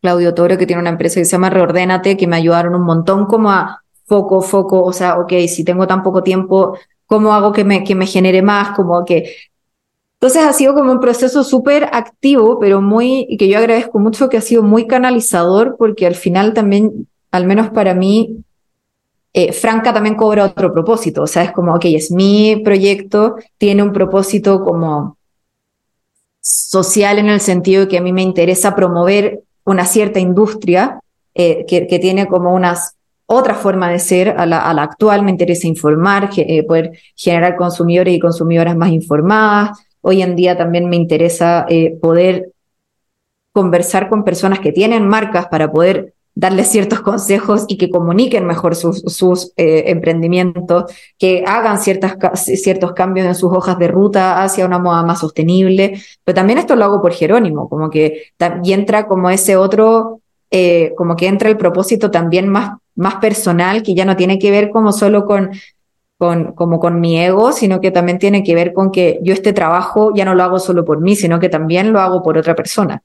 Claudio 0.00 0.34
Toro, 0.34 0.58
que 0.58 0.66
tiene 0.66 0.82
una 0.82 0.90
empresa 0.90 1.20
que 1.20 1.26
se 1.26 1.30
llama 1.30 1.48
Reordénate, 1.48 2.16
que 2.16 2.26
me 2.26 2.34
ayudaron 2.34 2.74
un 2.74 2.82
montón 2.82 3.26
como 3.26 3.52
a 3.52 3.82
foco, 4.04 4.42
foco, 4.42 4.82
o 4.82 4.92
sea, 4.92 5.20
ok, 5.20 5.32
si 5.46 5.62
tengo 5.62 5.86
tan 5.86 6.02
poco 6.02 6.24
tiempo, 6.24 6.76
¿cómo 7.06 7.34
hago 7.34 7.52
que 7.52 7.62
me, 7.62 7.84
que 7.84 7.94
me 7.94 8.06
genere 8.06 8.42
más? 8.42 8.74
Como 8.74 9.04
que... 9.04 9.32
Entonces 10.20 10.42
ha 10.42 10.52
sido 10.52 10.74
como 10.74 10.90
un 10.90 10.98
proceso 10.98 11.44
súper 11.44 11.84
activo, 11.92 12.58
pero 12.58 12.82
muy, 12.82 13.36
que 13.38 13.46
yo 13.46 13.58
agradezco 13.58 14.00
mucho 14.00 14.28
que 14.28 14.38
ha 14.38 14.40
sido 14.40 14.64
muy 14.64 14.88
canalizador, 14.88 15.76
porque 15.78 16.04
al 16.04 16.16
final 16.16 16.52
también 16.52 17.06
al 17.30 17.46
menos 17.46 17.70
para 17.70 17.94
mí, 17.94 18.44
eh, 19.38 19.52
Franca 19.52 19.92
también 19.92 20.14
cobra 20.14 20.46
otro 20.46 20.72
propósito. 20.72 21.22
O 21.22 21.26
sea, 21.26 21.42
es 21.42 21.52
como, 21.52 21.74
ok, 21.74 21.84
es 21.84 22.10
mi 22.10 22.56
proyecto, 22.64 23.36
tiene 23.58 23.82
un 23.82 23.92
propósito 23.92 24.64
como 24.64 25.18
social 26.40 27.18
en 27.18 27.28
el 27.28 27.40
sentido 27.40 27.82
de 27.82 27.88
que 27.88 27.98
a 27.98 28.00
mí 28.00 28.14
me 28.14 28.22
interesa 28.22 28.74
promover 28.74 29.42
una 29.64 29.84
cierta 29.84 30.20
industria 30.20 31.00
eh, 31.34 31.66
que, 31.68 31.98
tiene 31.98 32.28
como 32.28 32.54
unas 32.54 32.96
otra 33.26 33.54
forma 33.54 33.90
de 33.90 33.98
ser 33.98 34.30
a 34.38 34.46
la, 34.46 34.70
actual, 34.82 35.22
me 35.22 35.32
interesa 35.32 35.66
informar, 35.66 36.30
eh, 36.36 36.62
poder 36.62 36.92
generar 37.14 37.56
consumidores 37.56 38.14
y 38.14 38.20
consumidoras 38.20 38.74
más 38.74 38.90
informadas. 38.90 39.78
Hoy 40.00 40.22
en 40.22 40.34
día 40.34 40.56
también 40.56 40.88
me 40.88 40.96
interesa 40.96 41.66
poder 42.00 42.52
conversar 43.52 44.08
con 44.08 44.24
personas 44.24 44.60
que 44.60 44.72
tienen 44.72 45.06
marcas 45.06 45.48
para 45.48 45.70
poder 45.70 46.14
darles 46.36 46.68
ciertos 46.68 47.00
consejos 47.00 47.64
y 47.66 47.78
que 47.78 47.90
comuniquen 47.90 48.46
mejor 48.46 48.76
sus, 48.76 49.00
sus 49.06 49.52
eh, 49.56 49.84
emprendimientos, 49.86 50.84
que 51.18 51.42
hagan 51.46 51.80
ciertas, 51.80 52.16
ciertos 52.44 52.92
cambios 52.92 53.26
en 53.26 53.34
sus 53.34 53.50
hojas 53.52 53.78
de 53.78 53.88
ruta 53.88 54.42
hacia 54.42 54.66
una 54.66 54.78
moda 54.78 55.02
más 55.02 55.20
sostenible. 55.20 55.98
Pero 56.24 56.36
también 56.36 56.58
esto 56.58 56.76
lo 56.76 56.84
hago 56.84 57.00
por 57.00 57.12
Jerónimo, 57.12 57.68
como 57.70 57.88
que 57.88 58.32
y 58.62 58.72
entra 58.74 59.06
como 59.08 59.30
ese 59.30 59.56
otro, 59.56 60.20
eh, 60.50 60.92
como 60.94 61.16
que 61.16 61.26
entra 61.26 61.48
el 61.48 61.56
propósito 61.56 62.10
también 62.10 62.48
más, 62.48 62.72
más 62.94 63.16
personal, 63.16 63.82
que 63.82 63.94
ya 63.94 64.04
no 64.04 64.14
tiene 64.14 64.38
que 64.38 64.50
ver 64.50 64.70
como 64.70 64.92
solo 64.92 65.24
con 65.24 65.50
con, 66.18 66.52
como 66.54 66.80
con 66.80 66.98
mi 66.98 67.18
ego, 67.18 67.52
sino 67.52 67.78
que 67.78 67.90
también 67.90 68.18
tiene 68.18 68.42
que 68.42 68.54
ver 68.54 68.72
con 68.72 68.90
que 68.90 69.18
yo 69.22 69.34
este 69.34 69.52
trabajo 69.52 70.12
ya 70.14 70.24
no 70.24 70.34
lo 70.34 70.44
hago 70.44 70.58
solo 70.58 70.82
por 70.82 71.00
mí, 71.02 71.14
sino 71.14 71.38
que 71.38 71.50
también 71.50 71.92
lo 71.92 72.00
hago 72.00 72.22
por 72.22 72.38
otra 72.38 72.54
persona 72.54 73.02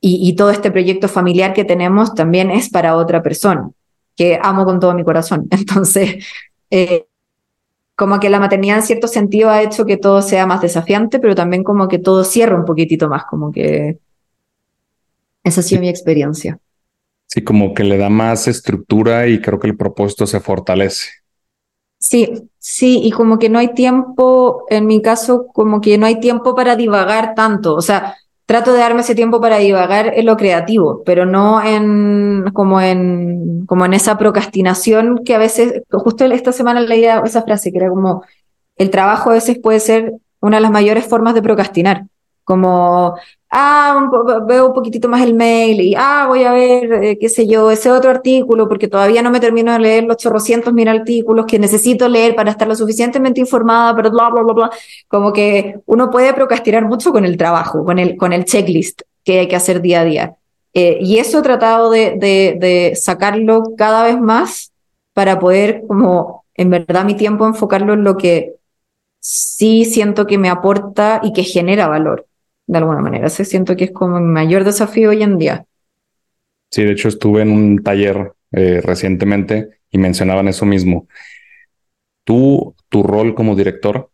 y, 0.00 0.36
todo 0.36 0.50
este 0.50 0.70
proyecto 0.70 1.08
familiar 1.08 1.52
que 1.52 1.64
tenemos 1.64 2.14
también 2.14 2.50
es 2.50 2.70
para 2.70 2.96
otra 2.96 3.22
persona, 3.22 3.70
que 4.16 4.38
amo 4.40 4.64
con 4.64 4.78
todo 4.78 4.94
mi 4.94 5.02
corazón. 5.02 5.48
Entonces, 5.50 6.24
eh, 6.70 7.06
como 7.96 8.20
que 8.20 8.30
la 8.30 8.38
maternidad 8.38 8.76
en 8.76 8.82
cierto 8.84 9.08
sentido 9.08 9.50
ha 9.50 9.62
hecho 9.62 9.84
que 9.84 9.96
todo 9.96 10.22
sea 10.22 10.46
más 10.46 10.60
desafiante, 10.60 11.18
pero 11.18 11.34
también 11.34 11.64
como 11.64 11.88
que 11.88 11.98
todo 11.98 12.22
cierra 12.22 12.56
un 12.56 12.64
poquitito 12.64 13.08
más, 13.08 13.24
como 13.24 13.50
que 13.50 13.98
esa 15.42 15.60
ha 15.60 15.64
sido 15.64 15.80
mi 15.80 15.88
experiencia. 15.88 16.58
Sí, 17.26 17.42
como 17.42 17.74
que 17.74 17.84
le 17.84 17.98
da 17.98 18.08
más 18.08 18.46
estructura 18.46 19.26
y 19.26 19.40
creo 19.40 19.58
que 19.58 19.66
el 19.66 19.76
propósito 19.76 20.26
se 20.26 20.40
fortalece. 20.40 21.10
Sí, 21.98 22.48
sí, 22.58 23.00
y 23.02 23.10
como 23.10 23.38
que 23.38 23.48
no 23.48 23.58
hay 23.58 23.74
tiempo, 23.74 24.64
en 24.70 24.86
mi 24.86 25.02
caso, 25.02 25.48
como 25.48 25.80
que 25.80 25.98
no 25.98 26.06
hay 26.06 26.20
tiempo 26.20 26.54
para 26.54 26.76
divagar 26.76 27.34
tanto. 27.34 27.74
O 27.74 27.82
sea, 27.82 28.16
trato 28.48 28.72
de 28.72 28.78
darme 28.78 29.02
ese 29.02 29.14
tiempo 29.14 29.42
para 29.42 29.58
divagar 29.58 30.14
en 30.14 30.24
lo 30.24 30.38
creativo, 30.38 31.02
pero 31.04 31.26
no 31.26 31.62
en 31.62 32.44
como 32.54 32.80
en 32.80 33.66
como 33.66 33.84
en 33.84 33.92
esa 33.92 34.16
procrastinación 34.16 35.20
que 35.22 35.34
a 35.34 35.38
veces, 35.38 35.82
justo 35.90 36.24
esta 36.24 36.52
semana 36.52 36.80
leía 36.80 37.22
esa 37.26 37.42
frase 37.42 37.70
que 37.70 37.76
era 37.76 37.90
como 37.90 38.24
el 38.76 38.88
trabajo 38.88 39.28
a 39.28 39.34
veces 39.34 39.58
puede 39.62 39.80
ser 39.80 40.14
una 40.40 40.56
de 40.56 40.62
las 40.62 40.70
mayores 40.70 41.04
formas 41.04 41.34
de 41.34 41.42
procrastinar 41.42 42.04
como, 42.48 43.14
ah, 43.50 44.08
veo 44.46 44.68
un 44.68 44.72
poquitito 44.72 45.06
más 45.06 45.22
el 45.22 45.34
mail 45.34 45.82
y, 45.82 45.94
ah, 45.94 46.24
voy 46.28 46.44
a 46.44 46.52
ver, 46.52 46.92
eh, 47.04 47.18
qué 47.20 47.28
sé 47.28 47.46
yo, 47.46 47.70
ese 47.70 47.90
otro 47.90 48.10
artículo, 48.10 48.66
porque 48.66 48.88
todavía 48.88 49.20
no 49.20 49.30
me 49.30 49.38
termino 49.38 49.70
de 49.74 49.80
leer 49.80 50.04
los 50.04 50.16
chorrocientos 50.16 50.72
mil 50.72 50.88
artículos 50.88 51.44
que 51.44 51.58
necesito 51.58 52.08
leer 52.08 52.34
para 52.34 52.50
estar 52.52 52.66
lo 52.66 52.74
suficientemente 52.74 53.38
informada, 53.38 53.94
pero 53.94 54.10
bla, 54.10 54.30
bla, 54.30 54.42
bla, 54.42 54.54
bla. 54.54 54.70
Como 55.08 55.30
que 55.30 55.78
uno 55.84 56.08
puede 56.10 56.32
procrastinar 56.32 56.86
mucho 56.86 57.12
con 57.12 57.26
el 57.26 57.36
trabajo, 57.36 57.84
con 57.84 57.98
el, 57.98 58.16
con 58.16 58.32
el 58.32 58.46
checklist 58.46 59.02
que 59.22 59.40
hay 59.40 59.48
que 59.48 59.56
hacer 59.56 59.82
día 59.82 60.00
a 60.00 60.04
día. 60.04 60.36
Eh, 60.72 60.98
y 61.02 61.18
eso 61.18 61.40
he 61.40 61.42
tratado 61.42 61.90
de, 61.90 62.16
de, 62.18 62.56
de 62.58 62.96
sacarlo 62.96 63.62
cada 63.76 64.04
vez 64.04 64.18
más 64.18 64.72
para 65.12 65.38
poder, 65.38 65.82
como, 65.86 66.46
en 66.54 66.70
verdad, 66.70 67.04
mi 67.04 67.14
tiempo 67.14 67.46
enfocarlo 67.46 67.92
en 67.92 68.04
lo 68.04 68.16
que 68.16 68.54
sí 69.20 69.84
siento 69.84 70.26
que 70.26 70.38
me 70.38 70.48
aporta 70.48 71.20
y 71.22 71.34
que 71.34 71.44
genera 71.44 71.88
valor 71.88 72.27
de 72.68 72.78
alguna 72.78 73.00
manera. 73.00 73.28
Se 73.30 73.44
siento 73.44 73.74
que 73.76 73.84
es 73.84 73.90
como 73.90 74.20
mi 74.20 74.26
mayor 74.26 74.62
desafío 74.62 75.10
hoy 75.10 75.22
en 75.22 75.38
día. 75.38 75.64
Sí, 76.70 76.84
de 76.84 76.92
hecho 76.92 77.08
estuve 77.08 77.42
en 77.42 77.50
un 77.50 77.82
taller 77.82 78.32
eh, 78.52 78.80
recientemente 78.82 79.80
y 79.90 79.98
mencionaban 79.98 80.48
eso 80.48 80.66
mismo. 80.66 81.08
Tú, 82.24 82.76
tu 82.90 83.02
rol 83.02 83.34
como 83.34 83.56
director 83.56 84.10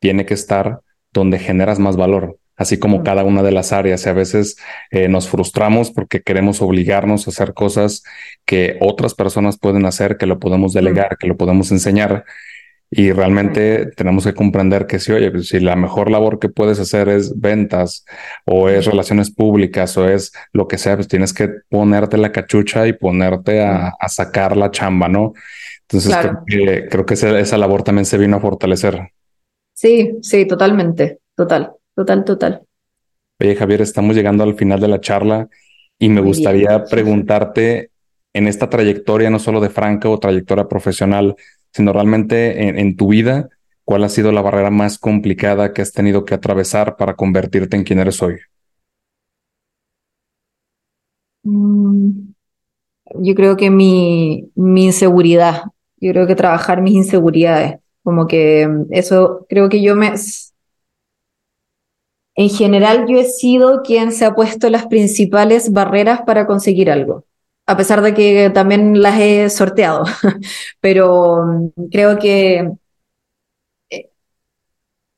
tiene 0.00 0.26
que 0.26 0.34
estar 0.34 0.80
donde 1.12 1.38
generas 1.38 1.78
más 1.78 1.96
valor, 1.96 2.38
así 2.56 2.78
como 2.78 3.04
cada 3.04 3.22
una 3.22 3.44
de 3.44 3.52
las 3.52 3.72
áreas. 3.72 4.04
Y 4.04 4.08
a 4.08 4.14
veces 4.14 4.56
eh, 4.90 5.06
nos 5.08 5.28
frustramos 5.28 5.92
porque 5.92 6.22
queremos 6.22 6.60
obligarnos 6.60 7.26
a 7.26 7.30
hacer 7.30 7.54
cosas 7.54 8.02
que 8.44 8.76
otras 8.80 9.14
personas 9.14 9.58
pueden 9.58 9.86
hacer, 9.86 10.16
que 10.16 10.26
lo 10.26 10.40
podemos 10.40 10.72
delegar, 10.72 11.16
que 11.18 11.28
lo 11.28 11.36
podemos 11.36 11.70
enseñar. 11.70 12.24
Y 12.90 13.10
realmente 13.12 13.86
tenemos 13.96 14.24
que 14.24 14.34
comprender 14.34 14.86
que 14.86 14.98
si, 15.00 15.10
oye, 15.12 15.30
pues, 15.30 15.48
si 15.48 15.58
la 15.58 15.74
mejor 15.74 16.10
labor 16.10 16.38
que 16.38 16.48
puedes 16.48 16.78
hacer 16.78 17.08
es 17.08 17.38
ventas 17.40 18.04
o 18.44 18.68
es 18.68 18.86
relaciones 18.86 19.30
públicas 19.30 19.96
o 19.96 20.08
es 20.08 20.32
lo 20.52 20.68
que 20.68 20.78
sea, 20.78 20.94
pues 20.94 21.08
tienes 21.08 21.32
que 21.32 21.48
ponerte 21.68 22.18
la 22.18 22.30
cachucha 22.30 22.86
y 22.86 22.92
ponerte 22.92 23.62
a, 23.62 23.94
sacar 24.08 24.56
la 24.56 24.70
chamba, 24.70 25.08
¿no? 25.08 25.32
Entonces 25.82 26.14
creo 26.16 26.44
que, 26.46 26.88
creo 26.88 27.06
que 27.06 27.14
esa, 27.14 27.38
esa 27.38 27.58
labor 27.58 27.82
también 27.82 28.06
se 28.06 28.18
vino 28.18 28.36
a 28.36 28.40
fortalecer. 28.40 29.10
Sí, 29.72 30.18
sí, 30.22 30.46
totalmente, 30.46 31.18
total, 31.34 31.72
total, 31.96 32.24
total. 32.24 32.62
Oye, 33.40 33.56
Javier, 33.56 33.82
estamos 33.82 34.14
llegando 34.14 34.44
al 34.44 34.54
final 34.54 34.78
de 34.80 34.88
la 34.88 35.00
charla 35.00 35.48
y 35.98 36.08
me 36.08 36.20
gustaría 36.20 36.84
preguntarte 36.84 37.90
en 38.32 38.48
esta 38.48 38.68
trayectoria, 38.68 39.30
no 39.30 39.38
solo 39.38 39.60
de 39.60 39.70
Franca 39.70 40.08
o 40.08 40.18
trayectoria 40.18 40.68
profesional, 40.68 41.36
sino 41.74 41.92
realmente 41.92 42.68
en, 42.80 42.96
tu 42.96 43.08
vida, 43.08 43.48
¿cuál 43.84 44.04
ha 44.04 44.08
sido 44.08 44.30
la 44.30 44.42
barrera 44.42 44.70
más 44.70 44.96
complicada 44.96 45.72
que 45.72 45.82
has 45.82 45.92
tenido 45.92 46.24
que 46.24 46.34
atravesar 46.34 46.96
para 46.96 47.16
convertirte 47.16 47.76
en 47.76 47.82
quien 47.82 47.98
eres 47.98 48.22
hoy? 48.22 48.36
Mm, 51.42 52.32
yo 53.16 53.34
creo 53.34 53.56
que 53.56 53.70
mi, 53.70 54.52
mi 54.54 54.84
inseguridad, 54.84 55.64
yo 55.96 56.12
creo 56.12 56.28
que 56.28 56.36
trabajar 56.36 56.80
mis 56.80 56.94
inseguridades, 56.94 57.80
como 58.04 58.28
que 58.28 58.68
eso, 58.90 59.44
creo 59.48 59.68
que 59.68 59.82
yo 59.82 59.96
me... 59.96 60.12
En 62.36 62.50
general 62.50 63.06
yo 63.08 63.18
he 63.18 63.24
sido 63.24 63.82
quien 63.82 64.12
se 64.12 64.24
ha 64.24 64.34
puesto 64.34 64.70
las 64.70 64.86
principales 64.86 65.72
barreras 65.72 66.22
para 66.22 66.46
conseguir 66.46 66.88
algo, 66.88 67.24
a 67.66 67.76
pesar 67.76 68.02
de 68.02 68.14
que 68.14 68.50
también 68.50 69.00
las 69.02 69.18
he 69.20 69.50
sorteado, 69.50 70.04
pero 70.80 71.44
mm, 71.46 71.88
creo 71.90 72.18
que 72.18 72.70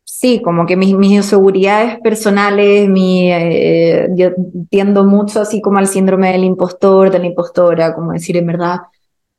Sí, 0.04 0.40
como 0.42 0.66
que 0.66 0.76
mis, 0.76 0.94
mis 0.96 1.12
inseguridades 1.12 1.98
personales, 2.00 2.88
mi, 2.88 3.30
eh, 3.32 4.08
yo 4.14 4.30
tiendo 4.70 5.04
mucho 5.04 5.40
así 5.40 5.60
como 5.60 5.78
al 5.78 5.88
síndrome 5.88 6.30
del 6.32 6.44
impostor, 6.44 7.10
de 7.10 7.18
la 7.18 7.26
impostora, 7.26 7.92
como 7.94 8.12
decir 8.12 8.36
en 8.36 8.46
verdad, 8.46 8.76
o 8.82 8.88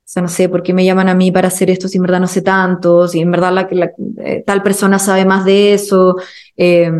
sea, 0.04 0.22
no 0.22 0.28
sé, 0.28 0.48
¿por 0.48 0.62
qué 0.62 0.74
me 0.74 0.84
llaman 0.84 1.08
a 1.08 1.14
mí 1.14 1.32
para 1.32 1.48
hacer 1.48 1.70
esto 1.70 1.88
si 1.88 1.96
en 1.98 2.02
verdad 2.04 2.20
no 2.20 2.26
sé 2.28 2.42
tanto? 2.42 3.08
Si 3.08 3.20
en 3.20 3.30
verdad 3.30 3.52
la, 3.52 3.66
la 3.72 3.92
eh, 4.18 4.42
tal 4.46 4.62
persona 4.62 4.98
sabe 4.98 5.24
más 5.24 5.44
de 5.46 5.72
eso, 5.74 6.16
eh, 6.56 6.90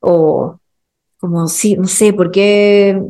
o 0.00 0.60
como, 1.20 1.48
sí, 1.48 1.76
no 1.76 1.86
sé, 1.88 2.12
¿por 2.14 2.30
qué? 2.32 3.00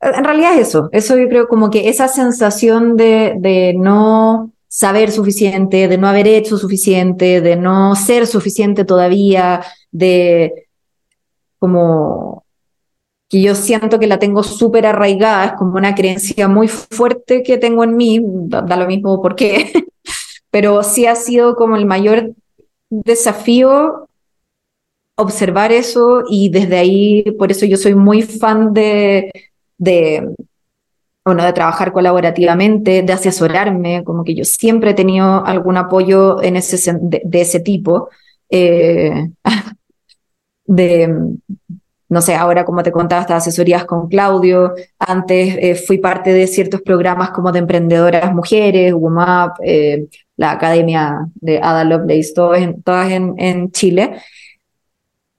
En 0.00 0.24
realidad 0.24 0.54
es 0.54 0.68
eso, 0.68 0.88
eso 0.92 1.16
yo 1.16 1.28
creo 1.28 1.48
como 1.48 1.70
que 1.70 1.88
esa 1.88 2.08
sensación 2.08 2.96
de, 2.96 3.34
de 3.38 3.74
no 3.76 4.52
saber 4.68 5.10
suficiente, 5.10 5.88
de 5.88 5.96
no 5.98 6.06
haber 6.06 6.28
hecho 6.28 6.58
suficiente, 6.58 7.40
de 7.40 7.56
no 7.56 7.96
ser 7.96 8.26
suficiente 8.26 8.84
todavía, 8.84 9.64
de 9.90 10.66
como 11.58 12.44
que 13.28 13.42
yo 13.42 13.54
siento 13.54 13.98
que 13.98 14.06
la 14.06 14.18
tengo 14.18 14.42
súper 14.42 14.86
arraigada, 14.86 15.46
es 15.46 15.52
como 15.54 15.76
una 15.76 15.94
creencia 15.94 16.46
muy 16.48 16.68
fuerte 16.68 17.42
que 17.42 17.58
tengo 17.58 17.84
en 17.84 17.96
mí, 17.96 18.20
da, 18.22 18.76
lo 18.76 18.86
mismo 18.86 19.20
por 19.20 19.34
qué, 19.34 19.72
pero 20.50 20.82
sí 20.82 21.06
ha 21.06 21.16
sido 21.16 21.56
como 21.56 21.76
el 21.76 21.86
mayor 21.86 22.34
desafío 22.90 24.08
observar 25.16 25.72
eso 25.72 26.22
y 26.28 26.50
desde 26.50 26.76
ahí, 26.76 27.22
por 27.38 27.50
eso 27.50 27.64
yo 27.66 27.78
soy 27.78 27.94
muy 27.94 28.22
fan 28.22 28.74
de, 28.74 29.30
de, 29.78 30.34
bueno, 31.24 31.44
de 31.44 31.52
trabajar 31.52 31.92
colaborativamente, 31.92 33.02
de 33.02 33.12
asesorarme, 33.12 34.04
como 34.04 34.24
que 34.24 34.34
yo 34.34 34.44
siempre 34.44 34.92
he 34.92 34.94
tenido 34.94 35.44
algún 35.44 35.76
apoyo 35.76 36.42
en 36.42 36.56
ese, 36.56 36.98
de, 37.00 37.40
ese 37.40 37.60
tipo. 37.60 38.08
Eh, 38.48 39.30
de, 40.66 41.36
no 42.08 42.20
sé, 42.20 42.34
ahora 42.34 42.64
como 42.64 42.82
te 42.82 42.92
contaba, 42.92 43.22
estas 43.22 43.42
asesorías 43.42 43.84
con 43.84 44.08
Claudio, 44.08 44.74
antes 44.98 45.56
eh, 45.58 45.74
fui 45.74 45.98
parte 45.98 46.32
de 46.32 46.46
ciertos 46.46 46.80
programas 46.82 47.30
como 47.30 47.50
de 47.50 47.58
emprendedoras 47.58 48.32
mujeres, 48.32 48.92
WOMAP, 48.94 49.58
eh, 49.64 50.06
la 50.36 50.52
Academia 50.52 51.26
de 51.34 51.58
Ada 51.58 51.84
Lovelace, 51.84 52.32
todas 52.34 52.62
en, 52.62 52.82
todas 52.82 53.10
en, 53.10 53.34
en 53.38 53.72
Chile 53.72 54.20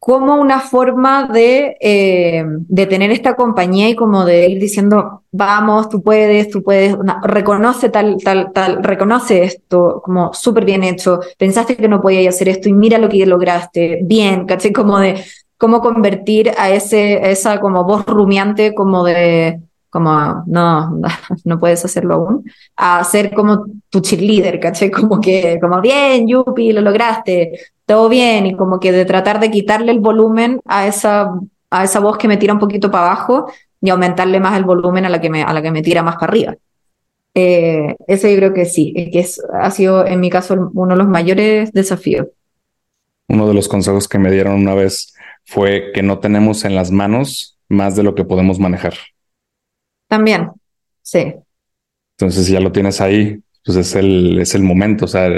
como 0.07 0.37
una 0.37 0.61
forma 0.61 1.27
de, 1.27 1.75
eh, 1.81 2.41
de 2.47 2.85
tener 2.85 3.11
esta 3.11 3.35
compañía 3.35 3.89
y 3.89 3.95
como 3.95 4.23
de 4.23 4.47
ir 4.47 4.57
diciendo, 4.57 5.23
vamos, 5.33 5.89
tú 5.89 6.01
puedes, 6.01 6.49
tú 6.49 6.63
puedes, 6.63 6.95
reconoce 7.23 7.89
tal, 7.89 8.15
tal, 8.23 8.53
tal, 8.53 8.81
reconoce 8.85 9.43
esto 9.43 10.01
como 10.01 10.33
súper 10.33 10.63
bien 10.63 10.85
hecho, 10.85 11.19
pensaste 11.37 11.75
que 11.75 11.89
no 11.89 12.01
podías 12.01 12.33
hacer 12.33 12.47
esto 12.47 12.69
y 12.69 12.73
mira 12.73 12.99
lo 12.99 13.09
que 13.09 13.25
lograste, 13.25 13.99
bien, 14.01 14.45
¿caché? 14.45 14.71
Como 14.71 14.97
de 14.97 15.21
cómo 15.57 15.81
convertir 15.81 16.53
a 16.57 16.69
ese, 16.69 17.29
esa 17.29 17.59
como 17.59 17.83
voz 17.83 18.05
rumiante 18.05 18.73
como 18.73 19.03
de, 19.03 19.59
como, 19.89 20.41
no, 20.47 21.01
no 21.43 21.59
puedes 21.59 21.83
hacerlo 21.83 22.13
aún, 22.13 22.51
a 22.77 23.03
ser 23.03 23.33
como 23.33 23.65
tu 23.89 23.99
cheerleader, 23.99 24.61
¿caché? 24.61 24.89
Como 24.89 25.19
que, 25.19 25.59
como, 25.59 25.81
bien, 25.81 26.29
Yupi, 26.29 26.71
lo 26.71 26.79
lograste, 26.79 27.59
todo 27.87 28.09
bien, 28.09 28.45
y 28.45 28.55
como 28.55 28.79
que 28.79 28.91
de 28.91 29.05
tratar 29.05 29.39
de 29.39 29.49
quitarle 29.49 29.93
el 29.93 29.99
volumen 29.99 30.59
a 30.65 30.87
esa, 30.87 31.31
a 31.71 31.83
esa 31.85 31.99
voz 32.01 32.17
que 32.17 32.27
me 32.27 32.35
tira 32.35 32.53
un 32.53 32.59
poquito 32.59 32.91
para 32.91 33.07
abajo 33.07 33.49
y 33.81 33.89
aumentarle 33.89 34.41
más 34.41 34.57
el 34.57 34.65
volumen 34.65 35.05
a 35.05 35.09
la 35.09 35.21
que 35.21 35.29
me, 35.29 35.41
a 35.41 35.53
la 35.53 35.61
que 35.61 35.71
me 35.71 35.81
tira 35.81 36.03
más 36.03 36.15
para 36.15 36.27
arriba. 36.31 36.57
Eh, 37.33 37.95
eso 38.07 38.27
yo 38.27 38.35
creo 38.35 38.53
que 38.53 38.65
sí, 38.65 38.93
que 38.93 39.19
es, 39.19 39.41
ha 39.53 39.71
sido 39.71 40.05
en 40.05 40.19
mi 40.19 40.29
caso 40.29 40.69
uno 40.73 40.95
de 40.95 40.97
los 40.97 41.07
mayores 41.07 41.71
desafíos. 41.71 42.27
Uno 43.29 43.47
de 43.47 43.53
los 43.53 43.69
consejos 43.69 44.07
que 44.09 44.19
me 44.19 44.31
dieron 44.31 44.55
una 44.55 44.73
vez 44.73 45.15
fue 45.45 45.91
que 45.93 46.03
no 46.03 46.19
tenemos 46.19 46.65
en 46.65 46.75
las 46.75 46.91
manos 46.91 47.57
más 47.69 47.95
de 47.95 48.03
lo 48.03 48.15
que 48.15 48.25
podemos 48.25 48.59
manejar. 48.59 48.95
También, 50.09 50.51
sí. 51.01 51.35
Entonces, 52.17 52.47
si 52.47 52.53
ya 52.53 52.59
lo 52.59 52.71
tienes 52.73 52.99
ahí, 52.99 53.39
pues 53.67 53.77
es 53.77 53.95
el, 53.95 54.39
es 54.39 54.55
el 54.55 54.63
momento. 54.63 55.05
O 55.05 55.07
sea, 55.07 55.29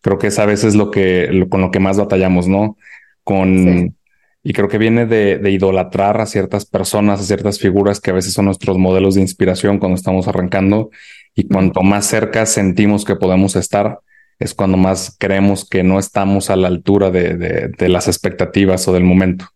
creo 0.00 0.18
que 0.18 0.28
es 0.28 0.38
a 0.38 0.46
veces 0.46 0.76
lo 0.76 0.90
que, 0.90 1.46
con 1.50 1.60
lo 1.60 1.70
que 1.70 1.80
más 1.80 1.96
batallamos, 1.96 2.46
¿no? 2.46 2.76
Con, 3.24 3.96
y 4.42 4.52
creo 4.52 4.68
que 4.68 4.78
viene 4.78 5.06
de, 5.06 5.38
de, 5.38 5.50
idolatrar 5.50 6.20
a 6.20 6.26
ciertas 6.26 6.66
personas, 6.66 7.20
a 7.20 7.24
ciertas 7.24 7.58
figuras 7.58 8.00
que 8.00 8.10
a 8.10 8.14
veces 8.14 8.32
son 8.32 8.44
nuestros 8.44 8.78
modelos 8.78 9.14
de 9.16 9.22
inspiración 9.22 9.78
cuando 9.78 9.96
estamos 9.96 10.28
arrancando. 10.28 10.90
Y 11.34 11.48
cuanto 11.48 11.82
más 11.82 12.06
cerca 12.06 12.46
sentimos 12.46 13.04
que 13.04 13.16
podemos 13.16 13.56
estar, 13.56 14.00
es 14.38 14.54
cuando 14.54 14.76
más 14.76 15.16
creemos 15.18 15.68
que 15.68 15.82
no 15.82 15.98
estamos 15.98 16.50
a 16.50 16.56
la 16.56 16.68
altura 16.68 17.10
de, 17.10 17.36
de, 17.36 17.68
de 17.68 17.88
las 17.88 18.06
expectativas 18.06 18.86
o 18.86 18.92
del 18.92 19.04
momento. 19.04 19.46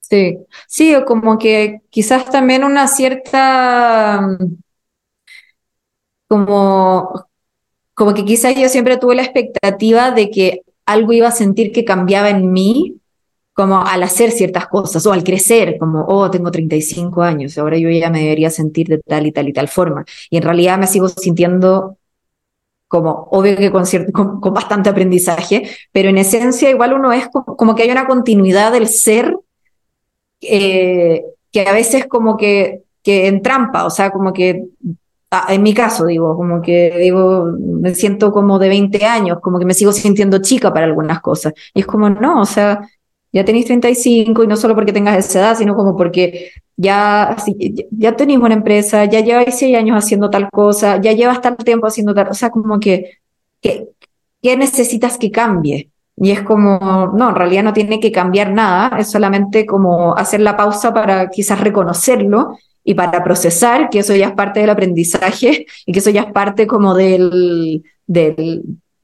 Sí, 0.00 0.38
sí, 0.68 0.94
o 0.94 1.04
como 1.04 1.38
que 1.38 1.80
quizás 1.90 2.30
también 2.30 2.64
una 2.64 2.88
cierta, 2.88 4.36
como, 6.28 7.26
como 7.94 8.14
que 8.14 8.24
quizás 8.24 8.54
yo 8.56 8.68
siempre 8.68 8.96
tuve 8.96 9.14
la 9.14 9.22
expectativa 9.22 10.10
de 10.10 10.30
que 10.30 10.62
algo 10.86 11.12
iba 11.12 11.28
a 11.28 11.32
sentir 11.32 11.72
que 11.72 11.84
cambiaba 11.84 12.30
en 12.30 12.52
mí, 12.52 12.96
como 13.52 13.84
al 13.86 14.02
hacer 14.02 14.32
ciertas 14.32 14.66
cosas 14.66 15.06
o 15.06 15.12
al 15.12 15.22
crecer, 15.22 15.78
como, 15.78 16.04
oh, 16.06 16.30
tengo 16.30 16.50
35 16.50 17.22
años, 17.22 17.56
ahora 17.56 17.78
yo 17.78 17.88
ya 17.88 18.10
me 18.10 18.22
debería 18.22 18.50
sentir 18.50 18.88
de 18.88 18.98
tal 18.98 19.26
y 19.26 19.32
tal 19.32 19.48
y 19.48 19.52
tal 19.52 19.68
forma. 19.68 20.04
Y 20.28 20.36
en 20.38 20.42
realidad 20.42 20.76
me 20.76 20.88
sigo 20.88 21.08
sintiendo 21.08 21.96
como, 22.88 23.28
obvio 23.30 23.56
que 23.56 23.70
con, 23.70 23.86
cierto, 23.86 24.12
con, 24.12 24.52
bastante 24.52 24.90
aprendizaje, 24.90 25.68
pero 25.92 26.08
en 26.08 26.18
esencia 26.18 26.70
igual 26.70 26.94
uno 26.94 27.12
es 27.12 27.28
como, 27.28 27.56
como 27.56 27.74
que 27.74 27.84
hay 27.84 27.90
una 27.90 28.06
continuidad 28.06 28.72
del 28.72 28.88
ser 28.88 29.36
eh, 30.40 31.24
que 31.52 31.68
a 31.68 31.72
veces 31.72 32.06
como 32.06 32.36
que, 32.36 32.82
que 33.02 33.28
entrampa, 33.28 33.84
o 33.84 33.90
sea, 33.90 34.10
como 34.10 34.32
que, 34.32 34.64
ah, 35.34 35.46
en 35.52 35.62
mi 35.62 35.74
caso 35.74 36.06
digo, 36.06 36.36
como 36.36 36.62
que 36.62 36.96
digo, 36.98 37.46
me 37.58 37.94
siento 37.94 38.32
como 38.32 38.58
de 38.58 38.68
20 38.68 39.04
años, 39.04 39.38
como 39.42 39.58
que 39.58 39.64
me 39.64 39.74
sigo 39.74 39.92
sintiendo 39.92 40.38
chica 40.40 40.72
para 40.72 40.86
algunas 40.86 41.20
cosas. 41.20 41.52
Y 41.74 41.80
es 41.80 41.86
como, 41.86 42.08
no, 42.10 42.40
o 42.40 42.44
sea, 42.44 42.80
ya 43.32 43.44
tenéis 43.44 43.66
35 43.66 44.44
y 44.44 44.46
no 44.46 44.56
solo 44.56 44.74
porque 44.74 44.92
tengas 44.92 45.18
esa 45.18 45.40
edad, 45.40 45.56
sino 45.58 45.74
como 45.74 45.96
porque 45.96 46.52
ya, 46.76 47.36
ya 47.90 48.16
tenéis 48.16 48.38
una 48.38 48.54
empresa, 48.54 49.04
ya 49.06 49.20
lleváis 49.20 49.56
6 49.58 49.76
años 49.76 49.96
haciendo 49.98 50.30
tal 50.30 50.48
cosa, 50.50 51.00
ya 51.00 51.12
llevas 51.12 51.40
tal 51.40 51.56
tiempo 51.56 51.86
haciendo 51.86 52.14
tal, 52.14 52.28
o 52.28 52.34
sea, 52.34 52.50
como 52.50 52.78
que, 52.78 53.18
que 53.60 53.88
¿qué 54.42 54.56
necesitas 54.56 55.18
que 55.18 55.30
cambie? 55.30 55.90
Y 56.16 56.30
es 56.30 56.42
como, 56.42 57.12
no, 57.16 57.30
en 57.30 57.34
realidad 57.34 57.64
no 57.64 57.72
tiene 57.72 57.98
que 57.98 58.12
cambiar 58.12 58.52
nada, 58.52 58.96
es 58.98 59.10
solamente 59.10 59.66
como 59.66 60.16
hacer 60.16 60.40
la 60.40 60.56
pausa 60.56 60.94
para 60.94 61.28
quizás 61.28 61.60
reconocerlo 61.60 62.56
y 62.84 62.94
para 62.94 63.24
procesar 63.24 63.88
que 63.88 64.00
eso 64.00 64.14
ya 64.14 64.28
es 64.28 64.32
parte 64.32 64.60
del 64.60 64.70
aprendizaje 64.70 65.66
y 65.86 65.92
que 65.92 65.98
eso 65.98 66.10
ya 66.10 66.22
es 66.22 66.32
parte 66.32 66.66
como 66.66 66.94
del, 66.94 67.82
del, 68.06 68.62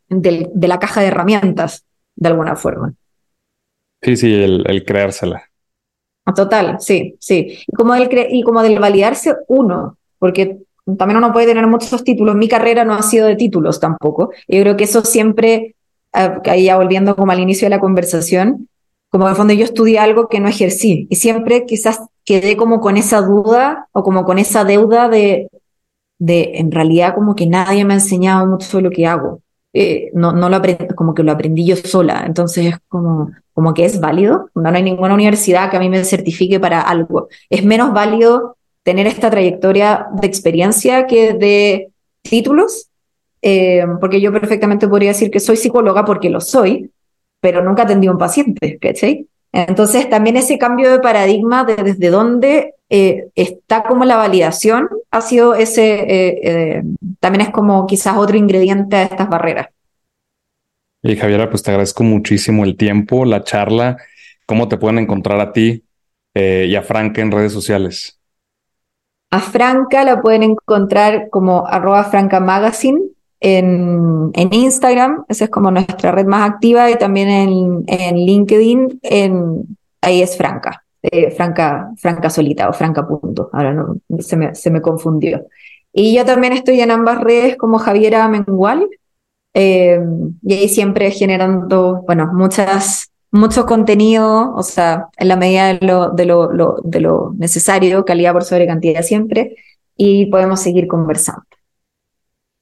del 0.09 0.49
de 0.55 0.69
la 0.69 0.79
caja 0.79 1.01
de 1.01 1.09
herramientas, 1.09 1.85
de 2.15 2.29
alguna 2.29 2.57
forma. 2.57 2.93
Sí, 4.03 4.17
sí, 4.17 4.33
el, 4.33 4.65
el 4.69 4.85
creársela. 4.85 5.43
Total, 6.35 6.77
sí, 6.81 7.17
sí. 7.19 7.59
Y 7.67 7.73
como, 7.73 7.95
del 7.95 8.09
y 8.31 8.43
como 8.43 8.63
del 8.63 8.79
validarse 8.79 9.35
uno, 9.49 9.97
porque 10.19 10.59
también 10.99 11.19
uno 11.19 11.33
puede 11.33 11.47
tener 11.47 11.67
muchos 11.67 12.05
títulos. 12.05 12.37
Mi 12.37 12.49
carrera 12.49 12.85
no 12.85 12.95
ha 12.95 13.03
sido 13.03 13.27
de 13.27 13.37
títulos 13.37 13.81
tampoco. 13.81 14.31
Yo 14.47 14.61
creo 14.61 14.77
que 14.77 14.85
eso 14.85 15.03
siempre 15.03 15.75
ahí 16.13 16.65
ya 16.65 16.77
volviendo 16.77 17.17
como 17.17 17.33
al 17.33 17.41
inicio 17.41 17.67
de 17.67 17.71
la 17.71 17.81
conversación, 17.81 18.69
como 19.11 19.25
en 19.25 19.31
el 19.31 19.37
fondo 19.37 19.53
yo 19.53 19.65
estudié 19.65 19.99
algo 19.99 20.29
que 20.29 20.41
no 20.41 20.49
ejercí 20.49 21.07
y 21.11 21.17
siempre 21.17 21.67
quizás 21.67 22.01
quedé 22.25 22.57
como 22.57 22.81
con 22.81 22.97
esa 22.97 23.21
duda 23.21 23.89
o 23.93 24.03
como 24.03 24.25
con 24.25 24.39
esa 24.39 24.65
deuda 24.65 25.09
de, 25.09 25.51
de 26.19 26.53
en 26.55 26.71
realidad 26.71 27.15
como 27.15 27.35
que 27.35 27.47
nadie 27.47 27.85
me 27.85 27.95
ha 27.95 27.97
enseñado 27.97 28.47
mucho 28.47 28.77
de 28.77 28.83
lo 28.85 28.91
que 28.91 29.07
hago. 29.07 29.43
Eh, 29.73 30.11
no, 30.15 30.33
no 30.33 30.49
lo 30.49 30.57
aprendí, 30.57 30.95
como 30.95 31.15
que 31.15 31.23
lo 31.23 31.33
aprendí 31.33 31.65
yo 31.65 31.77
sola, 31.77 32.25
entonces 32.27 32.67
es 32.67 32.79
como, 32.89 33.31
como 33.53 33.73
que 33.73 33.85
es 33.85 34.01
válido, 34.01 34.51
no, 34.55 34.69
no 34.69 34.77
hay 34.77 34.83
ninguna 34.83 35.15
universidad 35.15 35.71
que 35.71 35.77
a 35.77 35.81
mí 35.81 35.89
me 35.89 36.05
certifique 36.05 36.59
para 36.59 36.81
algo. 36.81 37.29
Es 37.49 37.65
menos 37.65 37.93
válido 37.93 38.57
tener 38.83 39.07
esta 39.07 39.31
trayectoria 39.31 40.07
de 40.21 40.27
experiencia 40.27 41.07
que 41.07 41.35
de 41.35 41.91
títulos, 42.23 42.89
eh, 43.43 43.85
porque 44.01 44.21
yo 44.21 44.33
perfectamente 44.33 44.89
podría 44.89 45.11
decir 45.11 45.31
que 45.31 45.41
soy 45.41 45.57
psicóloga 45.57 46.05
porque 46.05 46.31
lo 46.31 46.41
soy, 46.41 46.91
pero 47.41 47.63
nunca 47.63 47.83
atendí 47.83 48.07
a 48.07 48.13
un 48.13 48.19
paciente, 48.19 48.79
¿cachai? 48.81 49.27
Entonces 49.53 50.09
también 50.09 50.37
ese 50.37 50.59
cambio 50.59 50.91
de 50.93 51.01
paradigma 51.01 51.65
de 51.65 51.77
desde 51.77 52.11
dónde 52.11 52.75
eh, 52.89 53.29
está 53.35 53.83
como 53.83 54.05
la 54.05 54.17
validación, 54.17 54.89
ha 55.11 55.21
sido 55.21 55.55
ese, 55.55 56.01
eh, 56.01 56.41
eh, 56.43 56.83
también 57.19 57.47
es 57.47 57.51
como 57.51 57.87
quizás 57.87 58.17
otro 58.17 58.37
ingrediente 58.37 58.97
a 58.97 59.03
estas 59.05 59.29
barreras. 59.29 59.69
Y 61.03 61.17
Javiera, 61.17 61.49
pues 61.49 61.63
te 61.63 61.71
agradezco 61.71 62.05
muchísimo 62.05 62.65
el 62.65 62.77
tiempo, 62.77 63.25
la 63.25 63.43
charla, 63.43 63.97
cómo 64.47 64.69
te 64.69 64.77
pueden 64.77 64.99
encontrar 64.99 65.41
a 65.41 65.53
ti 65.53 65.85
y 66.35 66.75
a 66.77 66.83
Franca 66.83 67.21
en 67.23 67.33
redes 67.33 67.53
sociales. 67.53 68.21
A 69.31 69.41
Franca 69.41 70.05
la 70.05 70.21
pueden 70.21 70.43
encontrar 70.43 71.29
como 71.31 71.67
arroba 71.67 72.05
Franca 72.05 72.39
Magazine 72.39 73.01
en, 73.41 74.31
en, 74.35 74.53
Instagram, 74.53 75.25
esa 75.29 75.45
es 75.45 75.51
como 75.51 75.71
nuestra 75.71 76.13
red 76.13 76.27
más 76.27 76.49
activa, 76.49 76.91
y 76.91 76.97
también 76.97 77.29
en, 77.29 77.85
en 77.87 78.17
LinkedIn, 78.17 79.01
en, 79.03 79.77
ahí 80.03 80.23
es 80.23 80.37
Franca, 80.37 80.85
eh, 81.03 81.31
Franca, 81.31 81.91
Franca 81.97 82.29
solita 82.29 82.69
o 82.69 82.73
Franca 82.73 83.07
punto, 83.09 83.49
ahora 83.53 83.73
no, 83.73 83.97
se 84.19 84.37
me, 84.37 84.55
se 84.55 84.71
me 84.71 84.83
confundió. 84.83 85.47
Y 85.93 86.15
yo 86.15 86.25
también 86.25 86.53
estoy 86.53 86.81
en 86.81 86.91
ambas 86.91 87.21
redes 87.21 87.57
como 87.57 87.79
Javiera 87.79 88.29
Mengual, 88.29 88.87
eh, 89.55 90.01
y 90.43 90.53
ahí 90.53 90.69
siempre 90.69 91.11
generando, 91.11 92.03
bueno, 92.07 92.31
muchas, 92.33 93.11
mucho 93.33 93.65
contenido, 93.65 94.55
o 94.55 94.63
sea, 94.63 95.09
en 95.17 95.29
la 95.29 95.37
medida 95.37 95.73
de 95.73 95.87
lo, 95.87 96.11
de 96.11 96.27
lo, 96.27 96.53
lo, 96.53 96.77
de 96.85 97.01
lo 97.01 97.35
necesario, 97.39 98.05
calidad 98.05 98.33
por 98.33 98.45
sobre 98.45 98.67
cantidad 98.67 99.03
siempre, 99.03 99.57
y 99.97 100.27
podemos 100.27 100.61
seguir 100.61 100.87
conversando. 100.87 101.43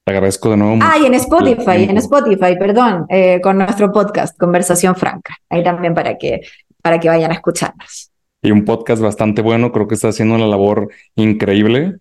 Te 0.09 0.15
agradezco 0.15 0.49
de 0.49 0.57
nuevo. 0.57 0.79
Ah, 0.81 0.97
y 0.99 1.05
en 1.05 1.13
Spotify, 1.13 1.83
en 1.87 1.97
Spotify, 1.97 2.57
perdón, 2.57 3.05
eh, 3.09 3.39
con 3.43 3.59
nuestro 3.59 3.91
podcast, 3.91 4.35
Conversación 4.39 4.95
Franca. 4.95 5.35
Ahí 5.51 5.63
también 5.63 5.93
para 5.93 6.17
que, 6.17 6.41
para 6.81 6.99
que 6.99 7.09
vayan 7.09 7.29
a 7.29 7.35
escucharnos. 7.35 8.09
Y 8.41 8.49
un 8.49 8.65
podcast 8.65 9.03
bastante 9.03 9.43
bueno, 9.43 9.71
creo 9.71 9.87
que 9.87 9.93
está 9.93 10.07
haciendo 10.07 10.33
una 10.33 10.47
labor 10.47 10.89
increíble. 11.15 11.97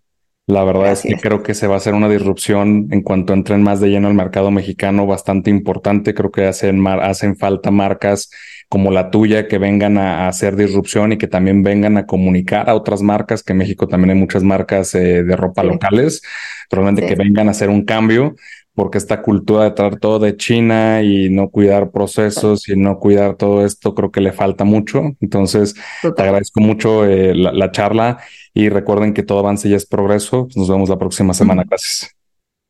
La 0.47 0.65
verdad 0.65 0.93
es 0.93 1.03
que 1.03 1.17
creo 1.17 1.43
que 1.43 1.53
se 1.53 1.67
va 1.67 1.75
a 1.75 1.77
hacer 1.77 1.93
una 1.93 2.09
disrupción 2.09 2.89
en 2.93 3.03
cuanto 3.03 3.35
entren 3.35 3.63
más 3.63 3.79
de 3.79 3.91
lleno 3.91 4.09
al 4.09 4.15
mercado 4.15 4.51
mexicano 4.51 5.07
bastante 5.07 5.51
importante. 5.51 6.15
Creo 6.15 6.31
que 6.31 6.47
hacen, 6.47 6.87
hacen 6.87 7.37
falta 7.37 7.71
marcas 7.71 8.31
como 8.69 8.91
la 8.91 9.11
tuya 9.11 9.49
que 9.49 9.59
vengan 9.59 9.99
a, 9.99 10.29
hacer 10.29 10.57
disrupción 10.57 11.13
y 11.13 11.19
que 11.19 11.27
también 11.27 11.63
vengan 11.63 11.97
a 11.97 12.07
comunicar 12.07 12.69
a 12.69 12.75
otras 12.75 13.03
marcas, 13.03 13.43
que 13.43 13.53
en 13.53 13.59
México 13.59 13.89
también 13.89 14.11
hay 14.11 14.17
muchas 14.17 14.43
marcas 14.43 14.95
eh, 14.95 15.23
de 15.25 15.37
ropa 15.37 15.63
locales 15.63 16.23
realmente 16.71 17.07
que 17.07 17.15
vengan 17.15 17.49
a 17.49 17.53
hacer 17.53 17.71
un 17.71 17.85
cambio, 17.85 18.35
porque 18.75 18.99
esta 18.99 19.23
cultura 19.23 19.65
de 19.65 19.71
traer 19.73 19.99
todo 19.99 20.19
de 20.19 20.37
China 20.37 21.03
y 21.03 21.31
no 21.31 21.49
cuidar 21.49 21.91
procesos 21.91 22.69
y 22.69 22.77
no 22.77 22.99
cuidar 22.99 23.35
todo 23.37 23.65
esto, 23.65 23.95
creo 23.95 24.13
que 24.13 24.21
le 24.21 24.33
falta 24.33 24.65
mucho. 24.65 25.17
Entonces, 25.21 25.75
te 26.03 26.23
agradezco 26.23 26.61
mucho 26.61 27.05
eh, 27.05 27.35
la, 27.35 27.73
charla 27.73 28.19
y 28.55 28.69
recuerden 28.69 29.15
que 29.15 29.23
todo 29.23 29.41
avance 29.41 29.69
ya 29.69 29.77
es 29.77 29.87
progreso. 29.87 30.47
Nos 30.55 30.69
vemos 30.69 30.89
la 30.89 30.99
próxima 30.99 31.35
semana. 31.35 31.65
Gracias. 31.69 32.15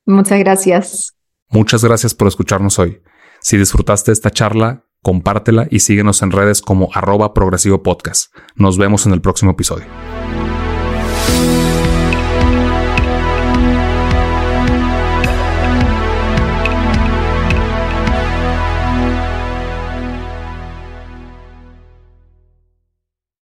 Muchas 0.07 0.39
gracias. 0.39 1.15
Muchas 1.51 1.85
gracias 1.85 2.15
por 2.15 2.29
escucharnos 2.29 2.79
hoy. 2.79 3.03
Si 3.41 3.59
disfrutaste 3.59 4.11
esta 4.11 4.31
charla, 4.31 4.85
compártela 5.09 5.67
y 5.71 5.81
síguenos 5.81 6.21
en 6.21 6.33
redes 6.33 6.61
como 6.61 6.91
arroba 6.93 7.33
progresivo 7.33 7.83
podcast. 7.83 8.31
Nos 8.57 8.77
vemos 8.77 9.07
en 9.07 9.15
el 9.15 9.23
próximo 9.23 9.53
episodio. 9.53 9.87